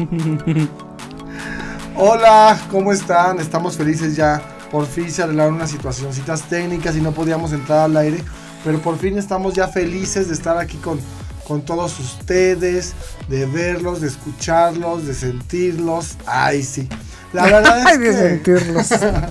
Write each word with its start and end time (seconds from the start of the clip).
Hola, 1.96 2.58
¿cómo 2.70 2.92
están? 2.92 3.40
Estamos 3.40 3.76
felices 3.76 4.16
ya. 4.16 4.40
Por 4.70 4.86
fin 4.86 5.10
se 5.10 5.22
arreglaron 5.22 5.54
unas 5.54 5.70
situacioncitas 5.70 6.42
técnicas 6.42 6.96
y 6.96 7.00
no 7.00 7.12
podíamos 7.12 7.52
entrar 7.52 7.80
al 7.80 7.96
aire. 7.96 8.22
Pero 8.64 8.78
por 8.80 8.98
fin 8.98 9.18
estamos 9.18 9.54
ya 9.54 9.68
felices 9.68 10.28
de 10.28 10.34
estar 10.34 10.56
aquí 10.58 10.76
con, 10.78 11.00
con 11.46 11.62
todos 11.62 11.98
ustedes, 11.98 12.94
de 13.28 13.46
verlos, 13.46 14.00
de 14.00 14.08
escucharlos, 14.08 15.06
de 15.06 15.14
sentirlos. 15.14 16.16
Ay, 16.26 16.62
sí. 16.62 16.88
La 17.32 17.44
verdad 17.50 17.92
es 17.92 17.98
que 17.98 18.12
sentirlos. 18.12 18.88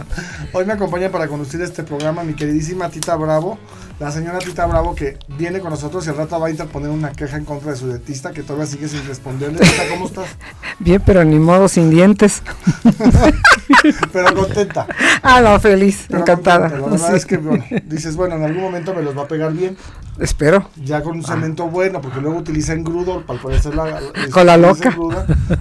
hoy 0.54 0.66
me 0.66 0.73
acompaña 0.73 1.09
para 1.09 1.27
conducir 1.27 1.62
este 1.62 1.84
programa 1.84 2.23
mi 2.23 2.34
queridísima 2.34 2.90
Tita 2.90 3.16
Bravo 3.16 3.58
la 4.00 4.11
señora 4.11 4.39
Tita 4.39 4.66
Bravo 4.66 4.95
que 4.95 5.17
viene 5.27 5.59
con 5.59 5.71
nosotros 5.71 6.05
y 6.07 6.09
al 6.09 6.17
rato 6.17 6.40
va 6.40 6.48
a 6.48 6.49
interponer 6.49 6.90
una 6.90 7.12
queja 7.12 7.38
en 7.38 7.44
contra 7.44 7.71
de 7.71 7.77
su 7.77 7.88
dentista 7.88 8.31
que 8.31 8.44
todavía 8.44 8.66
sigue 8.66 8.88
sin 8.88 9.05
responderle. 9.05 9.59
¿cómo 9.90 10.07
estás? 10.07 10.27
Bien, 10.80 11.02
pero 11.05 11.26
ni 11.26 11.38
modo 11.38 11.67
sin 11.67 11.90
dientes. 11.90 12.41
pero 14.13 14.34
contenta. 14.34 14.88
Ah, 15.21 15.41
no, 15.41 15.59
feliz, 15.59 16.07
encantada. 16.09 16.70
La 16.70 16.80
verdad 16.88 17.16
es 17.16 17.26
que 17.26 17.38
bueno, 17.38 17.66
dices, 17.84 18.16
bueno, 18.16 18.35
en 18.35 18.43
algún 18.43 18.62
momento 18.62 18.93
me 18.93 19.02
los 19.02 19.17
va 19.17 19.23
a 19.23 19.27
pegar 19.27 19.52
bien. 19.52 19.76
Espero. 20.20 20.70
Ya 20.84 21.02
con 21.02 21.18
un 21.18 21.23
cemento 21.23 21.68
bueno, 21.68 22.02
porque 22.02 22.20
luego 22.20 22.38
utilizan 22.38 22.84
grudo 22.84 23.26
para 23.26 23.41
poder 23.41 23.59
hacer 23.59 23.76
la... 23.76 23.99
Con 24.31 24.45
la 24.45 24.57
loca. 24.57 24.95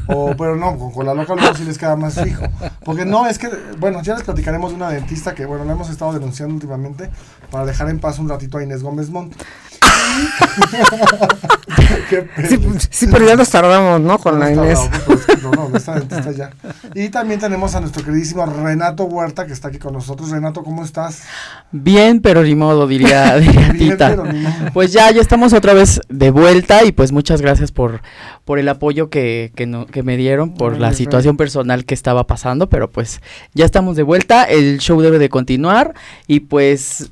o, 0.09 0.35
pero 0.37 0.57
no, 0.57 0.77
con, 0.91 1.07
la 1.07 1.15
loca 1.15 1.35
luego 1.35 1.55
sí 1.55 1.65
les 1.65 1.79
queda 1.79 1.97
más 1.97 2.21
fijo. 2.21 2.45
Porque 2.85 3.05
no, 3.05 3.27
es 3.27 3.39
que, 3.39 3.49
bueno, 3.79 4.03
ya 4.03 4.15
les 4.15 4.25
platicaremos 4.25 4.71
de 4.71 4.77
una 4.77 4.91
dentista 4.91 5.35
que, 5.35 5.47
bueno, 5.47 5.65
la 5.65 5.73
hemos 5.73 5.91
estado 5.91 6.13
denunciando 6.13 6.55
últimamente 6.55 7.11
para 7.51 7.67
dejar 7.67 7.91
en 7.91 7.99
paz 7.99 8.19
un 8.19 8.29
ratito 8.29 8.59
a 8.59 8.63
Inés 8.63 8.83
Gómez 8.83 9.11
Montt. 9.11 9.35
sí, 12.91 13.07
pero 13.11 13.27
ya 13.27 13.37
nos 13.37 13.51
tardamos, 13.51 14.01
¿no? 14.01 14.19
Con 14.19 14.39
la 14.39 14.53
Inés. 14.53 14.79
Pues, 15.07 15.43
no, 15.43 15.51
no, 15.53 15.77
esta 15.77 15.95
dentista 15.95 16.31
ya. 16.33 16.51
Y 16.95 17.09
también 17.09 17.41
tenemos 17.41 17.75
a 17.75 17.81
nuestro 17.81 18.05
queridísimo 18.05 18.45
Renato 18.47 19.05
Huerta, 19.05 19.47
que 19.47 19.53
está 19.53 19.69
aquí 19.69 19.79
con 19.79 19.93
nosotros. 19.93 20.31
Renato, 20.31 20.63
¿cómo 20.63 20.85
estás? 20.85 21.23
Bien, 21.71 22.21
pero 22.21 22.43
ni 22.43 22.55
modo, 22.55 22.87
diría, 22.87 23.37
Tita. 23.79 24.17
Pues 24.73 24.93
ya, 24.93 25.11
ya 25.11 25.21
estamos 25.21 25.53
otra 25.53 25.75
vez 25.75 26.01
de 26.09 26.31
vuelta 26.31 26.85
y 26.85 26.93
pues 26.93 27.13
muchas 27.13 27.41
gracias 27.41 27.73
por, 27.73 28.01
por 28.45 28.59
el 28.59 28.69
apoyo 28.69 29.11
que, 29.11 29.53
que, 29.55 29.67
no, 29.67 29.87
que 29.87 30.03
me 30.03 30.17
dieron, 30.17 30.55
por 30.55 30.79
la 30.79 30.93
situación 30.93 31.37
personal 31.37 31.85
que 31.85 31.95
estaba 31.95 32.27
pasando, 32.27 32.69
pero 32.69 32.91
pues 32.91 33.21
ya 33.55 33.65
estamos 33.65 33.97
de 33.97 34.03
vuelta, 34.03 34.45
el 34.45 34.79
show 34.79 35.01
debe 35.01 35.19
de 35.19 35.29
continuar 35.29 35.95
y 36.27 36.41
pues 36.41 37.11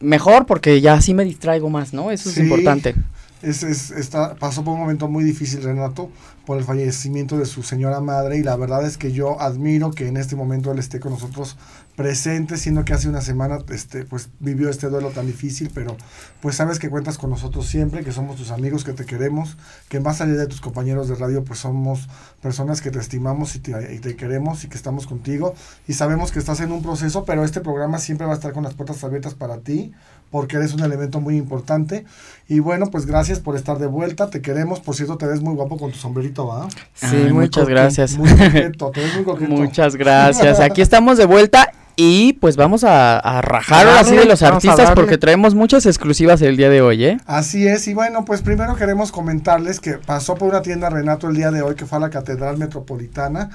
mejor 0.00 0.46
porque 0.46 0.80
ya 0.80 0.94
así 0.94 1.14
me 1.14 1.24
distraigo 1.24 1.70
más, 1.70 1.92
¿no? 1.92 2.10
Eso 2.10 2.30
es 2.30 2.38
importante. 2.38 2.94
Es, 3.42 3.62
es, 3.62 3.90
está, 3.90 4.34
pasó 4.34 4.62
por 4.62 4.74
un 4.74 4.80
momento 4.80 5.08
muy 5.08 5.24
difícil 5.24 5.62
Renato 5.62 6.10
por 6.50 6.58
el 6.58 6.64
fallecimiento 6.64 7.38
de 7.38 7.46
su 7.46 7.62
señora 7.62 8.00
madre 8.00 8.36
y 8.36 8.42
la 8.42 8.56
verdad 8.56 8.84
es 8.84 8.98
que 8.98 9.12
yo 9.12 9.40
admiro 9.40 9.92
que 9.92 10.08
en 10.08 10.16
este 10.16 10.34
momento 10.34 10.72
él 10.72 10.80
esté 10.80 10.98
con 10.98 11.12
nosotros 11.12 11.56
presente, 11.94 12.56
siendo 12.56 12.84
que 12.84 12.92
hace 12.92 13.08
una 13.08 13.20
semana 13.20 13.58
este, 13.68 14.04
pues, 14.04 14.30
vivió 14.40 14.68
este 14.68 14.88
duelo 14.88 15.10
tan 15.10 15.28
difícil, 15.28 15.70
pero 15.72 15.96
pues 16.40 16.56
sabes 16.56 16.80
que 16.80 16.90
cuentas 16.90 17.18
con 17.18 17.30
nosotros 17.30 17.66
siempre, 17.66 18.02
que 18.02 18.10
somos 18.10 18.36
tus 18.36 18.50
amigos, 18.50 18.82
que 18.82 18.94
te 18.94 19.04
queremos, 19.04 19.58
que 19.88 20.00
más 20.00 20.20
allá 20.20 20.32
de 20.32 20.48
tus 20.48 20.60
compañeros 20.60 21.08
de 21.08 21.14
radio, 21.14 21.44
pues 21.44 21.60
somos 21.60 22.08
personas 22.42 22.80
que 22.80 22.90
te 22.90 22.98
estimamos 22.98 23.54
y 23.54 23.60
te, 23.60 23.94
y 23.94 24.00
te 24.00 24.16
queremos 24.16 24.64
y 24.64 24.68
que 24.68 24.76
estamos 24.76 25.06
contigo 25.06 25.54
y 25.86 25.92
sabemos 25.92 26.32
que 26.32 26.40
estás 26.40 26.58
en 26.60 26.72
un 26.72 26.82
proceso, 26.82 27.24
pero 27.24 27.44
este 27.44 27.60
programa 27.60 27.98
siempre 27.98 28.26
va 28.26 28.32
a 28.32 28.36
estar 28.36 28.52
con 28.52 28.64
las 28.64 28.74
puertas 28.74 29.04
abiertas 29.04 29.34
para 29.34 29.58
ti, 29.58 29.92
porque 30.30 30.56
eres 30.56 30.72
un 30.72 30.80
elemento 30.80 31.20
muy 31.20 31.36
importante. 31.36 32.06
Y 32.48 32.60
bueno, 32.60 32.86
pues 32.90 33.04
gracias 33.06 33.40
por 33.40 33.56
estar 33.56 33.78
de 33.78 33.86
vuelta, 33.86 34.30
te 34.30 34.40
queremos. 34.40 34.80
Por 34.80 34.94
cierto, 34.94 35.18
te 35.18 35.26
ves 35.26 35.40
muy 35.40 35.54
guapo 35.54 35.76
con 35.76 35.90
tu 35.90 35.98
sombrerito, 35.98 36.39
¿va? 36.46 36.68
Sí, 36.94 37.16
muchas 37.30 37.68
gracias. 37.68 38.16
Muy 38.16 38.28
coqueto, 38.30 38.90
te 38.94 39.00
ves 39.00 39.14
muy 39.14 39.24
coqueto. 39.24 39.50
Muchas 39.50 39.96
gracias. 39.96 40.60
Aquí 40.60 40.82
estamos 40.82 41.18
de 41.18 41.26
vuelta 41.26 41.72
y 41.96 42.34
pues 42.34 42.56
vamos 42.56 42.84
a, 42.84 43.40
rajar 43.42 43.86
así 43.88 44.16
de 44.16 44.24
los 44.24 44.42
artistas 44.42 44.92
porque 44.94 45.18
traemos 45.18 45.54
muchas 45.54 45.86
exclusivas 45.86 46.40
el 46.42 46.56
día 46.56 46.70
de 46.70 46.82
hoy, 46.82 47.04
¿eh? 47.04 47.18
Así 47.26 47.66
es, 47.66 47.86
y 47.88 47.94
bueno, 47.94 48.24
pues 48.24 48.42
primero 48.42 48.76
queremos 48.76 49.12
comentarles 49.12 49.80
que 49.80 49.92
pasó 49.94 50.34
por 50.34 50.48
una 50.48 50.62
tienda 50.62 50.90
Renato 50.90 51.28
el 51.28 51.36
día 51.36 51.50
de 51.50 51.62
hoy 51.62 51.74
que 51.74 51.86
fue 51.86 51.98
a 51.98 52.00
la 52.00 52.10
Catedral 52.10 52.58
Metropolitana 52.58 53.50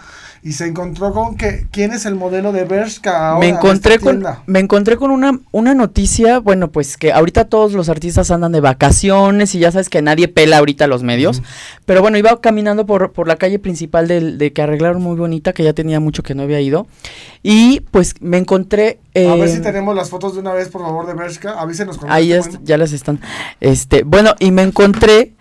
y 0.46 0.52
se 0.52 0.68
encontró 0.68 1.12
con 1.12 1.38
que 1.38 1.66
quién 1.72 1.92
es 1.92 2.06
el 2.06 2.14
modelo 2.14 2.52
de 2.52 2.66
Bershka 2.66 3.32
ahora 3.32 3.40
me 3.40 3.50
encontré 3.50 3.98
con 3.98 4.24
me 4.46 4.60
encontré 4.60 4.96
con 4.96 5.10
una 5.10 5.40
una 5.52 5.74
noticia 5.74 6.38
bueno 6.38 6.72
pues 6.72 6.98
que 6.98 7.12
ahorita 7.12 7.46
todos 7.46 7.74
los 7.74 7.90
artistas 7.90 8.30
andan 8.30 8.52
de 8.52 8.60
vacaciones 8.62 9.56
y 9.56 9.60
ya 9.60 9.72
sabes 9.72 9.90
que 9.90 10.04
nadie 10.04 10.28
pela 10.28 10.60
ahorita 10.60 10.86
los 10.86 11.02
medios 11.02 11.42
pero 11.86 12.02
bueno 12.02 12.20
iba 12.20 12.40
caminando 12.42 12.86
por, 12.86 13.12
por 13.12 13.28
la 13.28 13.38
calle 13.38 13.58
principal 13.58 14.08
de, 14.08 14.34
de, 14.34 14.54
que 14.54 14.62
arreglaron 14.62 15.02
muy 15.02 15.16
bonita 15.16 15.52
que 15.52 15.64
ya 15.64 15.74
tenía 15.74 16.00
mucho 16.00 16.22
que 16.22 16.36
no 16.36 16.44
había 16.44 16.62
ido 16.62 16.86
y 17.42 17.80
pues 17.90 18.14
me 18.26 18.38
encontré 18.38 19.00
a 19.16 19.36
ver 19.36 19.50
si 19.50 19.62
tenemos 19.62 19.96
las 19.96 20.10
fotos 20.10 20.34
de 20.34 20.42
una 20.42 20.54
vez 20.54 20.70
por 20.70 20.82
favor 20.82 21.06
de 21.06 21.14
Bershka. 21.14 21.60
Avísenos 21.60 21.98
con 21.98 22.12
ahí 22.12 22.34
ya 22.64 22.78
las 22.78 22.92
están. 22.92 23.22
Este 23.62 24.04
bueno 24.04 24.34
y 24.40 24.52
me 24.52 24.64
encontré 24.64 25.35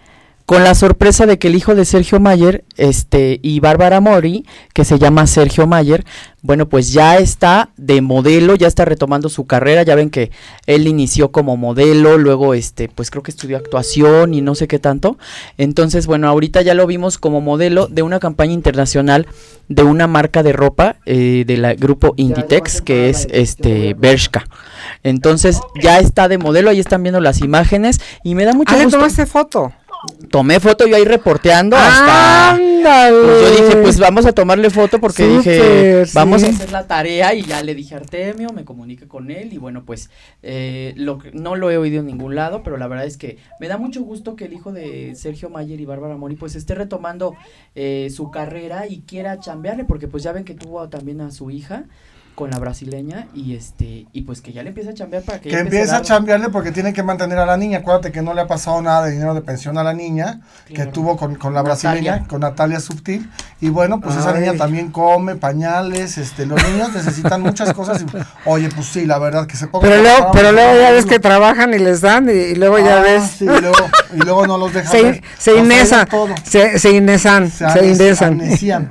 con 0.46 0.62
la 0.62 0.74
sorpresa 0.74 1.24
de 1.26 1.38
que 1.38 1.48
el 1.48 1.54
hijo 1.54 1.74
de 1.74 1.84
Sergio 1.84 2.20
Mayer 2.20 2.64
este, 2.76 3.40
y 3.42 3.60
Bárbara 3.60 4.00
Mori, 4.00 4.44
que 4.74 4.84
se 4.84 4.98
llama 4.98 5.26
Sergio 5.26 5.66
Mayer, 5.66 6.04
bueno, 6.42 6.68
pues 6.68 6.92
ya 6.92 7.16
está 7.16 7.70
de 7.78 8.02
modelo, 8.02 8.54
ya 8.54 8.66
está 8.66 8.84
retomando 8.84 9.30
su 9.30 9.46
carrera, 9.46 9.82
ya 9.82 9.94
ven 9.94 10.10
que 10.10 10.30
él 10.66 10.86
inició 10.86 11.32
como 11.32 11.56
modelo, 11.56 12.18
luego 12.18 12.52
este, 12.52 12.90
pues 12.90 13.10
creo 13.10 13.22
que 13.22 13.30
estudió 13.30 13.56
actuación 13.56 14.34
y 14.34 14.42
no 14.42 14.54
sé 14.54 14.68
qué 14.68 14.78
tanto. 14.78 15.16
Entonces, 15.56 16.06
bueno, 16.06 16.28
ahorita 16.28 16.60
ya 16.60 16.74
lo 16.74 16.86
vimos 16.86 17.16
como 17.16 17.40
modelo 17.40 17.86
de 17.86 18.02
una 18.02 18.20
campaña 18.20 18.52
internacional 18.52 19.26
de 19.68 19.82
una 19.82 20.06
marca 20.06 20.42
de 20.42 20.52
ropa 20.52 20.96
eh, 21.06 21.44
del 21.46 21.76
grupo 21.76 22.12
Inditex, 22.16 22.82
que 22.82 23.08
es 23.08 23.26
este 23.30 23.94
Bershka. 23.94 24.44
Entonces, 25.02 25.60
ya 25.80 25.98
está 25.98 26.28
de 26.28 26.36
modelo, 26.36 26.68
ahí 26.68 26.80
están 26.80 27.02
viendo 27.02 27.20
las 27.20 27.40
imágenes 27.40 28.00
y 28.22 28.34
me 28.34 28.44
da 28.44 28.52
mucho 28.52 28.74
ah, 28.74 28.84
gusto. 28.84 29.26
foto? 29.26 29.72
Tomé 30.30 30.60
foto 30.60 30.86
yo 30.86 30.96
ahí 30.96 31.04
reporteando 31.04 31.76
hasta 31.76 32.56
pues 32.56 33.40
yo 33.40 33.50
dije 33.50 33.76
pues 33.82 33.98
vamos 33.98 34.26
a 34.26 34.32
tomarle 34.32 34.70
foto 34.70 35.00
porque 35.00 35.26
dije 35.26 36.04
vamos 36.12 36.42
a 36.42 36.48
hacer 36.48 36.72
la 36.72 36.86
tarea 36.86 37.34
y 37.34 37.42
ya 37.42 37.62
le 37.62 37.74
dije 37.74 37.94
a 37.94 37.98
Artemio 37.98 38.50
me 38.50 38.64
comuniqué 38.64 39.06
con 39.08 39.30
él 39.30 39.52
y 39.52 39.58
bueno 39.58 39.84
pues 39.84 40.10
eh, 40.42 40.92
lo 40.96 41.18
no 41.32 41.56
lo 41.56 41.70
he 41.70 41.78
oído 41.78 42.00
en 42.00 42.06
ningún 42.06 42.34
lado 42.34 42.62
pero 42.62 42.76
la 42.76 42.88
verdad 42.88 43.06
es 43.06 43.16
que 43.16 43.38
me 43.60 43.68
da 43.68 43.78
mucho 43.78 44.02
gusto 44.02 44.36
que 44.36 44.46
el 44.46 44.52
hijo 44.52 44.72
de 44.72 45.14
Sergio 45.14 45.50
Mayer 45.50 45.80
y 45.80 45.84
Bárbara 45.84 46.16
Mori 46.16 46.36
pues 46.36 46.54
esté 46.54 46.74
retomando 46.74 47.34
eh, 47.74 48.08
su 48.14 48.30
carrera 48.30 48.86
y 48.86 49.00
quiera 49.00 49.38
chambearle 49.38 49.84
porque 49.84 50.08
pues 50.08 50.22
ya 50.22 50.32
ven 50.32 50.44
que 50.44 50.54
tuvo 50.54 50.88
también 50.88 51.20
a 51.20 51.30
su 51.30 51.50
hija 51.50 51.84
con 52.34 52.50
la 52.50 52.58
brasileña 52.58 53.28
y 53.34 53.54
este 53.54 54.06
y 54.12 54.22
pues 54.22 54.40
que 54.40 54.52
ya 54.52 54.62
le 54.62 54.70
empieza 54.70 54.90
a 54.90 54.94
chambear 54.94 55.22
para 55.22 55.40
que 55.40 55.48
que 55.48 55.58
empiece 55.58 55.94
a, 55.94 56.02
chambearle 56.02 56.48
porque 56.48 56.72
tiene 56.72 56.92
que 56.92 57.02
mantener 57.02 57.38
a 57.38 57.46
la 57.46 57.56
niña. 57.56 57.78
Acuérdate 57.78 58.12
que 58.12 58.22
no 58.22 58.34
le 58.34 58.40
ha 58.40 58.46
pasado 58.46 58.82
nada 58.82 59.06
de 59.06 59.12
dinero 59.12 59.34
de 59.34 59.42
pensión 59.42 59.78
a 59.78 59.84
la 59.84 59.94
niña 59.94 60.40
que 60.66 60.86
tuvo 60.86 61.16
con, 61.16 61.36
con 61.36 61.54
la 61.54 61.62
brasileña 61.62 62.26
con 62.26 62.40
Natalia 62.40 62.80
Subtil. 62.80 63.30
Y 63.60 63.68
bueno 63.68 64.00
pues 64.00 64.16
esa 64.16 64.32
niña 64.32 64.54
también 64.54 64.90
come 64.90 65.36
pañales 65.36 66.18
este 66.18 66.46
los 66.46 66.62
niños 66.68 66.92
necesitan 66.92 67.40
muchas 67.40 67.72
cosas 67.72 68.02
y, 68.02 68.06
oye 68.44 68.68
pues 68.74 68.86
sí 68.86 69.06
la 69.06 69.18
verdad 69.18 69.46
que 69.46 69.56
se 69.56 69.68
ponga 69.68 69.88
pero 69.88 70.02
luego 70.02 70.30
pero 70.32 70.52
luego 70.52 70.80
ya 70.80 70.90
ves 70.90 71.06
que 71.06 71.18
trabajan 71.18 71.72
y 71.72 71.78
les 71.78 72.00
dan 72.00 72.28
y, 72.28 72.54
luego 72.54 72.78
ya 72.78 72.98
ah, 72.98 73.02
ves. 73.02 73.40
y, 73.40 73.46
luego, 73.46 73.76
y 74.12 74.18
luego 74.18 74.46
no 74.46 74.58
los 74.58 74.72
dejan 74.74 74.92
se, 74.92 75.02
ver, 75.02 75.22
se 75.38 75.56
inesan 75.56 76.08
se, 76.44 76.78
se 76.78 76.92
inesan 76.92 77.50
se, 77.50 77.68
se 77.68 78.24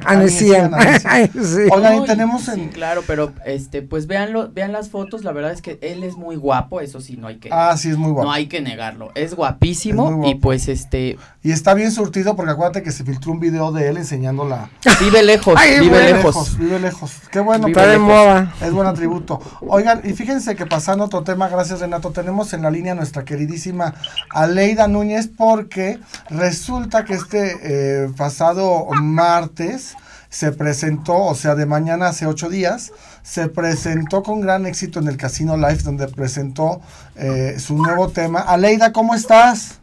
anesian 0.05 0.73
oigan 1.71 1.97
y 1.97 2.05
tenemos 2.05 2.47
en 2.47 2.69
claro 2.69 3.03
pero 3.05 3.32
este, 3.45 3.81
pues 3.81 4.07
véanlo, 4.07 4.51
vean 4.51 4.71
las 4.71 4.89
fotos, 4.89 5.23
la 5.23 5.31
verdad 5.31 5.51
es 5.51 5.61
que 5.61 5.79
él 5.81 6.03
es 6.03 6.15
muy 6.15 6.35
guapo, 6.35 6.81
eso 6.81 7.01
sí, 7.01 7.17
no 7.17 7.27
hay 7.27 7.37
que. 7.37 7.49
Ah, 7.51 7.75
sí, 7.77 7.89
es 7.89 7.97
muy 7.97 8.11
guapo. 8.11 8.27
No 8.27 8.31
hay 8.31 8.47
que 8.47 8.61
negarlo, 8.61 9.11
es 9.15 9.35
guapísimo 9.35 10.27
y 10.27 10.35
pues 10.35 10.67
este. 10.67 11.17
Y 11.43 11.51
está 11.51 11.73
bien 11.73 11.91
surtido 11.91 12.35
porque 12.35 12.51
acuérdate 12.51 12.83
que 12.83 12.91
se 12.91 13.03
filtró 13.03 13.31
un 13.31 13.39
video 13.39 13.71
de 13.71 13.89
él 13.89 13.97
enseñando 13.97 14.47
la. 14.47 14.69
Vive 14.99 15.23
lejos, 15.23 15.55
vive, 15.79 16.13
lejos. 16.13 16.57
Vive 16.57 16.79
lejos, 16.79 17.11
qué 17.31 17.39
bueno. 17.39 17.67
De 17.67 17.97
moda. 17.97 18.53
Es 18.61 18.71
buen 18.71 18.87
atributo. 18.87 19.41
Oigan, 19.61 20.01
y 20.03 20.13
fíjense 20.13 20.55
que 20.55 20.65
pasando 20.65 21.05
otro 21.05 21.23
tema, 21.23 21.49
gracias 21.49 21.81
Renato, 21.81 22.11
tenemos 22.11 22.53
en 22.53 22.61
la 22.61 22.71
línea 22.71 22.95
nuestra 22.95 23.25
queridísima 23.25 23.93
Aleida 24.29 24.87
Núñez 24.87 25.27
porque 25.27 25.99
resulta 26.29 27.03
que 27.05 27.13
este 27.13 27.57
eh, 27.63 28.09
pasado 28.15 28.87
martes 29.01 29.95
se 30.33 30.51
presentó, 30.51 31.15
o 31.15 31.35
sea, 31.35 31.53
de 31.53 31.67
mañana 31.67 32.07
hace 32.07 32.25
ocho 32.25 32.49
días, 32.49 32.91
se 33.21 33.49
presentó 33.49 34.23
con 34.23 34.41
gran 34.41 34.65
éxito 34.65 34.97
en 34.97 35.07
el 35.07 35.15
Casino 35.15 35.57
Live, 35.57 35.83
donde 35.83 36.07
presentó 36.07 36.81
eh, 37.15 37.59
su 37.59 37.77
nuevo 37.77 38.09
tema. 38.09 38.41
Aleida, 38.41 38.91
¿cómo 38.91 39.13
estás? 39.13 39.79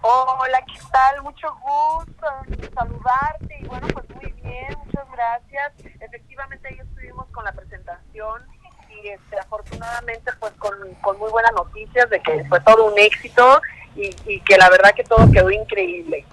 Hola, 0.00 0.62
¿qué 0.64 0.78
tal? 0.92 1.22
Mucho 1.24 1.48
gusto 1.56 2.26
saludarte 2.72 3.58
y 3.60 3.66
bueno, 3.66 3.88
pues 3.88 4.08
muy 4.10 4.30
bien, 4.42 4.78
muchas 4.78 5.10
gracias. 5.10 5.72
Efectivamente, 5.98 6.68
ahí 6.68 6.78
estuvimos 6.78 7.26
con 7.32 7.44
la 7.44 7.50
presentación 7.50 8.42
y 8.90 9.08
este, 9.08 9.40
afortunadamente 9.40 10.30
pues 10.38 10.52
con, 10.52 10.72
con 11.00 11.18
muy 11.18 11.32
buenas 11.32 11.52
noticias 11.56 12.08
de 12.10 12.20
que 12.20 12.44
fue 12.44 12.60
todo 12.60 12.92
un 12.92 12.96
éxito 12.96 13.60
y, 13.96 14.14
y 14.24 14.40
que 14.42 14.56
la 14.56 14.70
verdad 14.70 14.92
que 14.94 15.02
todo 15.02 15.28
quedó 15.32 15.50
increíble. 15.50 16.24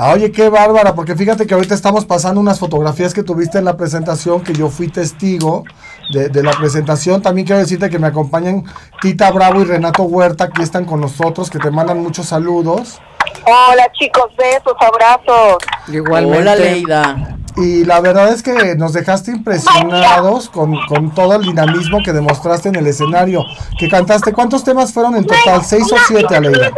Ah, 0.00 0.12
oye, 0.12 0.30
qué 0.30 0.48
bárbara, 0.48 0.94
porque 0.94 1.16
fíjate 1.16 1.44
que 1.44 1.54
ahorita 1.54 1.74
estamos 1.74 2.04
pasando 2.04 2.40
unas 2.40 2.60
fotografías 2.60 3.12
que 3.12 3.24
tuviste 3.24 3.58
en 3.58 3.64
la 3.64 3.76
presentación, 3.76 4.42
que 4.42 4.52
yo 4.52 4.68
fui 4.68 4.86
testigo 4.86 5.64
de, 6.12 6.28
de 6.28 6.44
la 6.44 6.52
presentación. 6.52 7.20
También 7.20 7.44
quiero 7.44 7.60
decirte 7.60 7.90
que 7.90 7.98
me 7.98 8.06
acompañan 8.06 8.62
Tita 9.02 9.28
Bravo 9.32 9.60
y 9.60 9.64
Renato 9.64 10.04
Huerta, 10.04 10.44
aquí 10.44 10.62
están 10.62 10.84
con 10.84 11.00
nosotros, 11.00 11.50
que 11.50 11.58
te 11.58 11.72
mandan 11.72 12.00
muchos 12.00 12.26
saludos. 12.26 13.00
Hola 13.44 13.90
chicos, 13.98 14.26
besos, 14.38 14.74
abrazos. 14.78 15.56
Igualmente. 15.88 16.42
Hola, 16.42 16.54
Leida. 16.54 17.36
Y 17.56 17.84
la 17.84 18.00
verdad 18.00 18.28
es 18.28 18.44
que 18.44 18.76
nos 18.76 18.92
dejaste 18.92 19.32
impresionados 19.32 20.48
con, 20.48 20.78
con 20.86 21.12
todo 21.12 21.34
el 21.34 21.42
dinamismo 21.42 22.04
que 22.04 22.12
demostraste 22.12 22.68
en 22.68 22.76
el 22.76 22.86
escenario. 22.86 23.42
Que 23.76 23.88
cantaste, 23.88 24.32
¿cuántos 24.32 24.62
temas 24.62 24.92
fueron 24.92 25.16
en 25.16 25.26
total? 25.26 25.64
¿Seis 25.64 25.92
o 25.92 25.96
siete, 26.06 26.36
Aleida? 26.36 26.70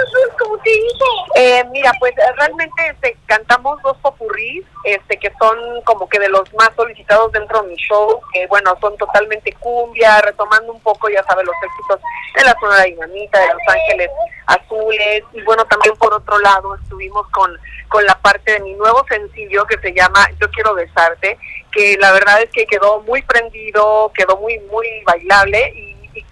Eh, 1.36 1.64
mira, 1.70 1.92
pues 1.98 2.12
eh, 2.18 2.32
realmente 2.36 2.88
este, 2.88 3.16
cantamos 3.26 3.80
dos 3.82 3.96
popurrís, 3.98 4.64
este, 4.84 5.16
que 5.18 5.32
son 5.38 5.58
como 5.84 6.08
que 6.08 6.18
de 6.18 6.28
los 6.28 6.52
más 6.54 6.70
solicitados 6.76 7.32
dentro 7.32 7.62
de 7.62 7.68
mi 7.68 7.76
show, 7.76 8.20
que 8.32 8.46
bueno, 8.48 8.76
son 8.80 8.96
totalmente 8.96 9.52
cumbia, 9.54 10.20
retomando 10.20 10.72
un 10.72 10.80
poco, 10.80 11.08
ya 11.08 11.22
sabes, 11.24 11.46
los 11.46 11.54
éxitos 11.62 12.00
de 12.34 12.44
la 12.44 12.56
zona 12.60 12.82
dinamita, 12.84 13.38
de 13.38 13.46
Los 13.46 13.62
Ángeles 13.68 14.10
Azules, 14.46 15.24
y 15.32 15.42
bueno, 15.42 15.64
también 15.66 15.96
por 15.96 16.12
otro 16.12 16.38
lado 16.40 16.74
estuvimos 16.76 17.26
con, 17.28 17.56
con 17.88 18.04
la 18.04 18.18
parte 18.18 18.52
de 18.52 18.60
mi 18.60 18.74
nuevo 18.74 19.04
sencillo 19.08 19.64
que 19.66 19.78
se 19.78 19.92
llama 19.92 20.28
Yo 20.40 20.50
Quiero 20.50 20.74
Besarte, 20.74 21.38
que 21.72 21.96
la 21.98 22.12
verdad 22.12 22.42
es 22.42 22.50
que 22.50 22.66
quedó 22.66 23.00
muy 23.02 23.22
prendido, 23.22 24.10
quedó 24.14 24.36
muy, 24.36 24.58
muy 24.70 24.88
bailable, 25.04 25.72
y 25.74 25.89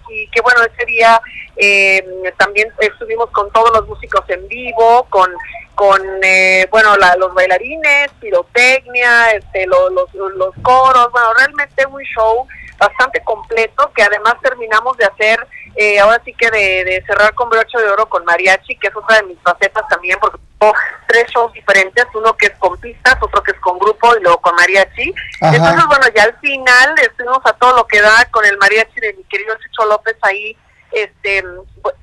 y, 0.09 0.27
que 0.27 0.41
bueno, 0.41 0.61
ese 0.63 0.85
día 0.85 1.21
eh, 1.55 2.03
también 2.37 2.69
estuvimos 2.79 3.29
con 3.31 3.51
todos 3.51 3.71
los 3.73 3.87
músicos 3.87 4.21
en 4.29 4.47
vivo, 4.47 5.05
con, 5.09 5.31
con 5.79 6.01
eh, 6.23 6.67
bueno, 6.71 6.97
la, 6.97 7.15
los 7.15 7.33
bailarines, 7.33 8.11
pirotecnia, 8.19 9.31
este, 9.31 9.65
lo- 9.65 9.89
los, 9.91 10.13
los 10.13 10.53
coros, 10.61 11.09
bueno, 11.13 11.33
realmente 11.35 11.85
un 11.85 12.01
show 12.03 12.45
bastante 12.77 13.21
completo 13.23 13.89
que 13.95 14.03
además 14.03 14.35
terminamos 14.41 14.97
de 14.97 15.05
hacer, 15.05 15.47
eh, 15.77 15.97
ahora 16.01 16.21
sí 16.25 16.33
que 16.33 16.51
de, 16.51 16.83
de 16.83 17.03
cerrar 17.07 17.33
con 17.33 17.49
broche 17.49 17.77
de 17.77 17.89
oro 17.89 18.09
con 18.09 18.25
mariachi, 18.25 18.75
que 18.77 18.87
es 18.87 18.95
otra 18.95 19.17
de 19.17 19.23
mis 19.23 19.39
facetas 19.41 19.87
también, 19.87 20.17
porque 20.19 20.37
tengo 20.59 20.73
tres 21.07 21.27
shows 21.31 21.53
diferentes, 21.53 22.05
uno 22.13 22.35
que 22.35 22.47
es 22.47 22.55
con 22.59 22.77
pistas, 22.81 23.15
otro 23.21 23.41
que 23.41 23.51
es 23.51 23.59
con 23.61 23.79
grupo 23.79 24.13
y 24.17 24.21
luego 24.21 24.39
con 24.41 24.55
mariachi. 24.55 25.13
Ajá. 25.41 25.55
Entonces, 25.55 25.85
bueno, 25.87 26.05
ya 26.13 26.23
al 26.23 26.37
final 26.39 26.95
estuvimos 26.99 27.39
a 27.45 27.53
todo 27.53 27.73
lo 27.77 27.87
que 27.87 28.01
da 28.01 28.27
con 28.31 28.45
el 28.45 28.57
mariachi 28.57 28.99
de 28.99 29.13
mi 29.13 29.23
querido 29.23 29.55
Chicho 29.63 29.85
López 29.85 30.17
ahí 30.23 30.57
este 30.91 31.41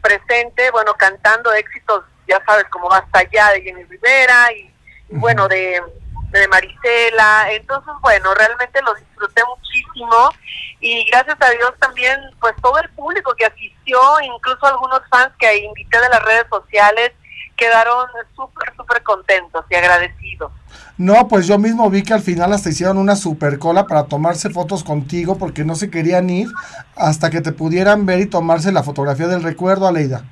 presente, 0.00 0.70
bueno, 0.70 0.94
cantando 0.94 1.52
éxitos, 1.52 2.04
ya 2.28 2.42
sabes, 2.44 2.64
como 2.70 2.88
Basta 2.88 3.22
Ya 3.32 3.52
de 3.52 3.62
Jenny 3.62 3.84
Rivera 3.84 4.52
y, 4.52 4.72
y 5.10 5.16
bueno, 5.16 5.48
de, 5.48 5.80
de 6.32 6.48
Marisela. 6.48 7.52
Entonces, 7.52 7.92
bueno, 8.02 8.34
realmente 8.34 8.80
lo 8.82 8.94
disfruté 8.94 9.42
muchísimo 9.44 10.30
y 10.80 11.04
gracias 11.10 11.36
a 11.40 11.50
Dios 11.50 11.72
también, 11.80 12.18
pues 12.40 12.54
todo 12.62 12.78
el 12.78 12.88
público 12.90 13.34
que 13.36 13.46
asistió, 13.46 13.98
incluso 14.22 14.66
algunos 14.66 15.00
fans 15.10 15.32
que 15.38 15.64
invité 15.64 16.00
de 16.00 16.08
las 16.08 16.22
redes 16.22 16.46
sociales, 16.50 17.12
quedaron 17.56 18.06
súper, 18.34 18.74
súper 18.76 19.02
contentos 19.02 19.64
y 19.70 19.74
agradecidos. 19.74 20.52
No, 20.98 21.26
pues 21.28 21.46
yo 21.46 21.58
mismo 21.58 21.88
vi 21.88 22.02
que 22.02 22.12
al 22.12 22.20
final 22.20 22.52
hasta 22.52 22.68
hicieron 22.68 22.98
una 22.98 23.16
super 23.16 23.58
cola 23.58 23.86
para 23.86 24.04
tomarse 24.04 24.50
fotos 24.50 24.84
contigo 24.84 25.38
porque 25.38 25.64
no 25.64 25.74
se 25.74 25.90
querían 25.90 26.28
ir 26.28 26.48
hasta 26.94 27.30
que 27.30 27.40
te 27.40 27.52
pudieran 27.52 28.04
ver 28.04 28.20
y 28.20 28.26
tomarse 28.26 28.72
la 28.72 28.82
fotografía 28.82 29.26
del 29.26 29.42
recuerdo, 29.42 29.86
Aleida. 29.86 30.24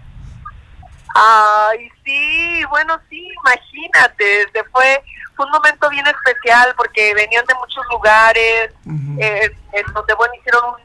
Ay, 1.15 1.89
sí, 2.05 2.65
bueno, 2.71 3.01
sí, 3.09 3.29
imagínate, 3.41 4.43
este 4.43 4.65
fue, 4.65 5.03
fue 5.37 5.47
un 5.47 5.53
momento 5.53 5.89
bien 5.89 6.05
especial 6.07 6.75
porque 6.77 7.15
venían 7.15 7.47
de 7.47 7.55
muchos 7.55 7.85
lugares, 7.91 8.73
eh, 9.21 9.57
en 9.73 9.93
donde, 9.93 10.15
bueno, 10.15 10.35
hicieron 10.35 10.75
un 10.75 10.81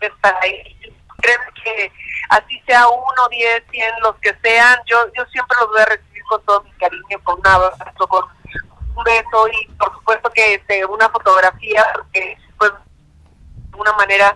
estar 0.00 0.34
ahí. 0.40 0.76
Créeme 1.20 1.44
que 1.62 1.92
así 2.30 2.62
sea 2.66 2.88
uno, 2.88 3.28
diez, 3.30 3.62
cien, 3.70 3.92
los 4.02 4.16
que 4.16 4.34
sean, 4.42 4.78
yo 4.86 4.96
yo 5.14 5.24
siempre 5.26 5.56
los 5.60 5.68
voy 5.68 5.80
a 5.80 5.84
recibir 5.86 6.22
con 6.24 6.42
todo 6.44 6.62
mi 6.62 6.70
cariño, 6.72 7.18
con 7.24 7.38
un 7.38 7.46
abrazo, 7.46 8.08
con 8.08 8.24
un 8.94 9.04
beso 9.04 9.48
y 9.48 9.66
por 9.74 9.92
supuesto 9.94 10.30
que 10.30 10.54
este, 10.54 10.86
una 10.86 11.08
fotografía, 11.10 11.84
porque 11.94 12.38
pues 12.56 12.72
de 12.72 13.76
una 13.76 13.92
manera 13.92 14.34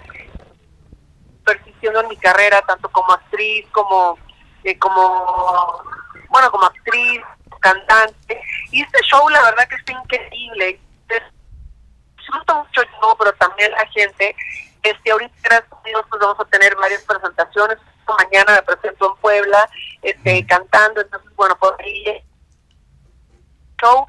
persistiendo 1.44 2.00
en 2.00 2.08
mi 2.08 2.16
carrera, 2.16 2.62
tanto 2.62 2.88
como 2.90 3.12
actriz, 3.12 3.66
como, 3.72 4.18
eh, 4.64 4.78
como, 4.78 5.82
bueno, 6.28 6.50
como 6.50 6.64
actriz, 6.66 7.22
cantante. 7.60 8.40
Y 8.70 8.82
este 8.82 9.00
show, 9.02 9.28
la 9.28 9.42
verdad 9.42 9.68
que 9.68 9.76
está 9.76 9.92
increíble. 9.92 10.80
Es- 11.08 11.22
Disfruto 12.16 12.54
mucho 12.56 12.82
yo, 12.82 13.16
pero 13.18 13.32
también 13.34 13.70
la 13.72 13.86
gente. 13.88 14.34
Este, 14.82 15.10
ahorita, 15.10 15.34
gracias 15.42 15.72
a 15.72 15.82
Dios, 15.84 16.02
pues 16.08 16.20
vamos 16.20 16.40
a 16.40 16.44
tener 16.46 16.74
varias 16.76 17.02
presentaciones. 17.02 17.78
Mañana 18.06 18.52
me 18.54 18.62
presento 18.62 19.10
en 19.14 19.20
Puebla, 19.20 19.68
este, 20.02 20.46
cantando. 20.46 21.00
Entonces, 21.00 21.30
bueno, 21.36 21.56
por 21.58 21.76
ahí 21.80 22.22
show 23.80 24.06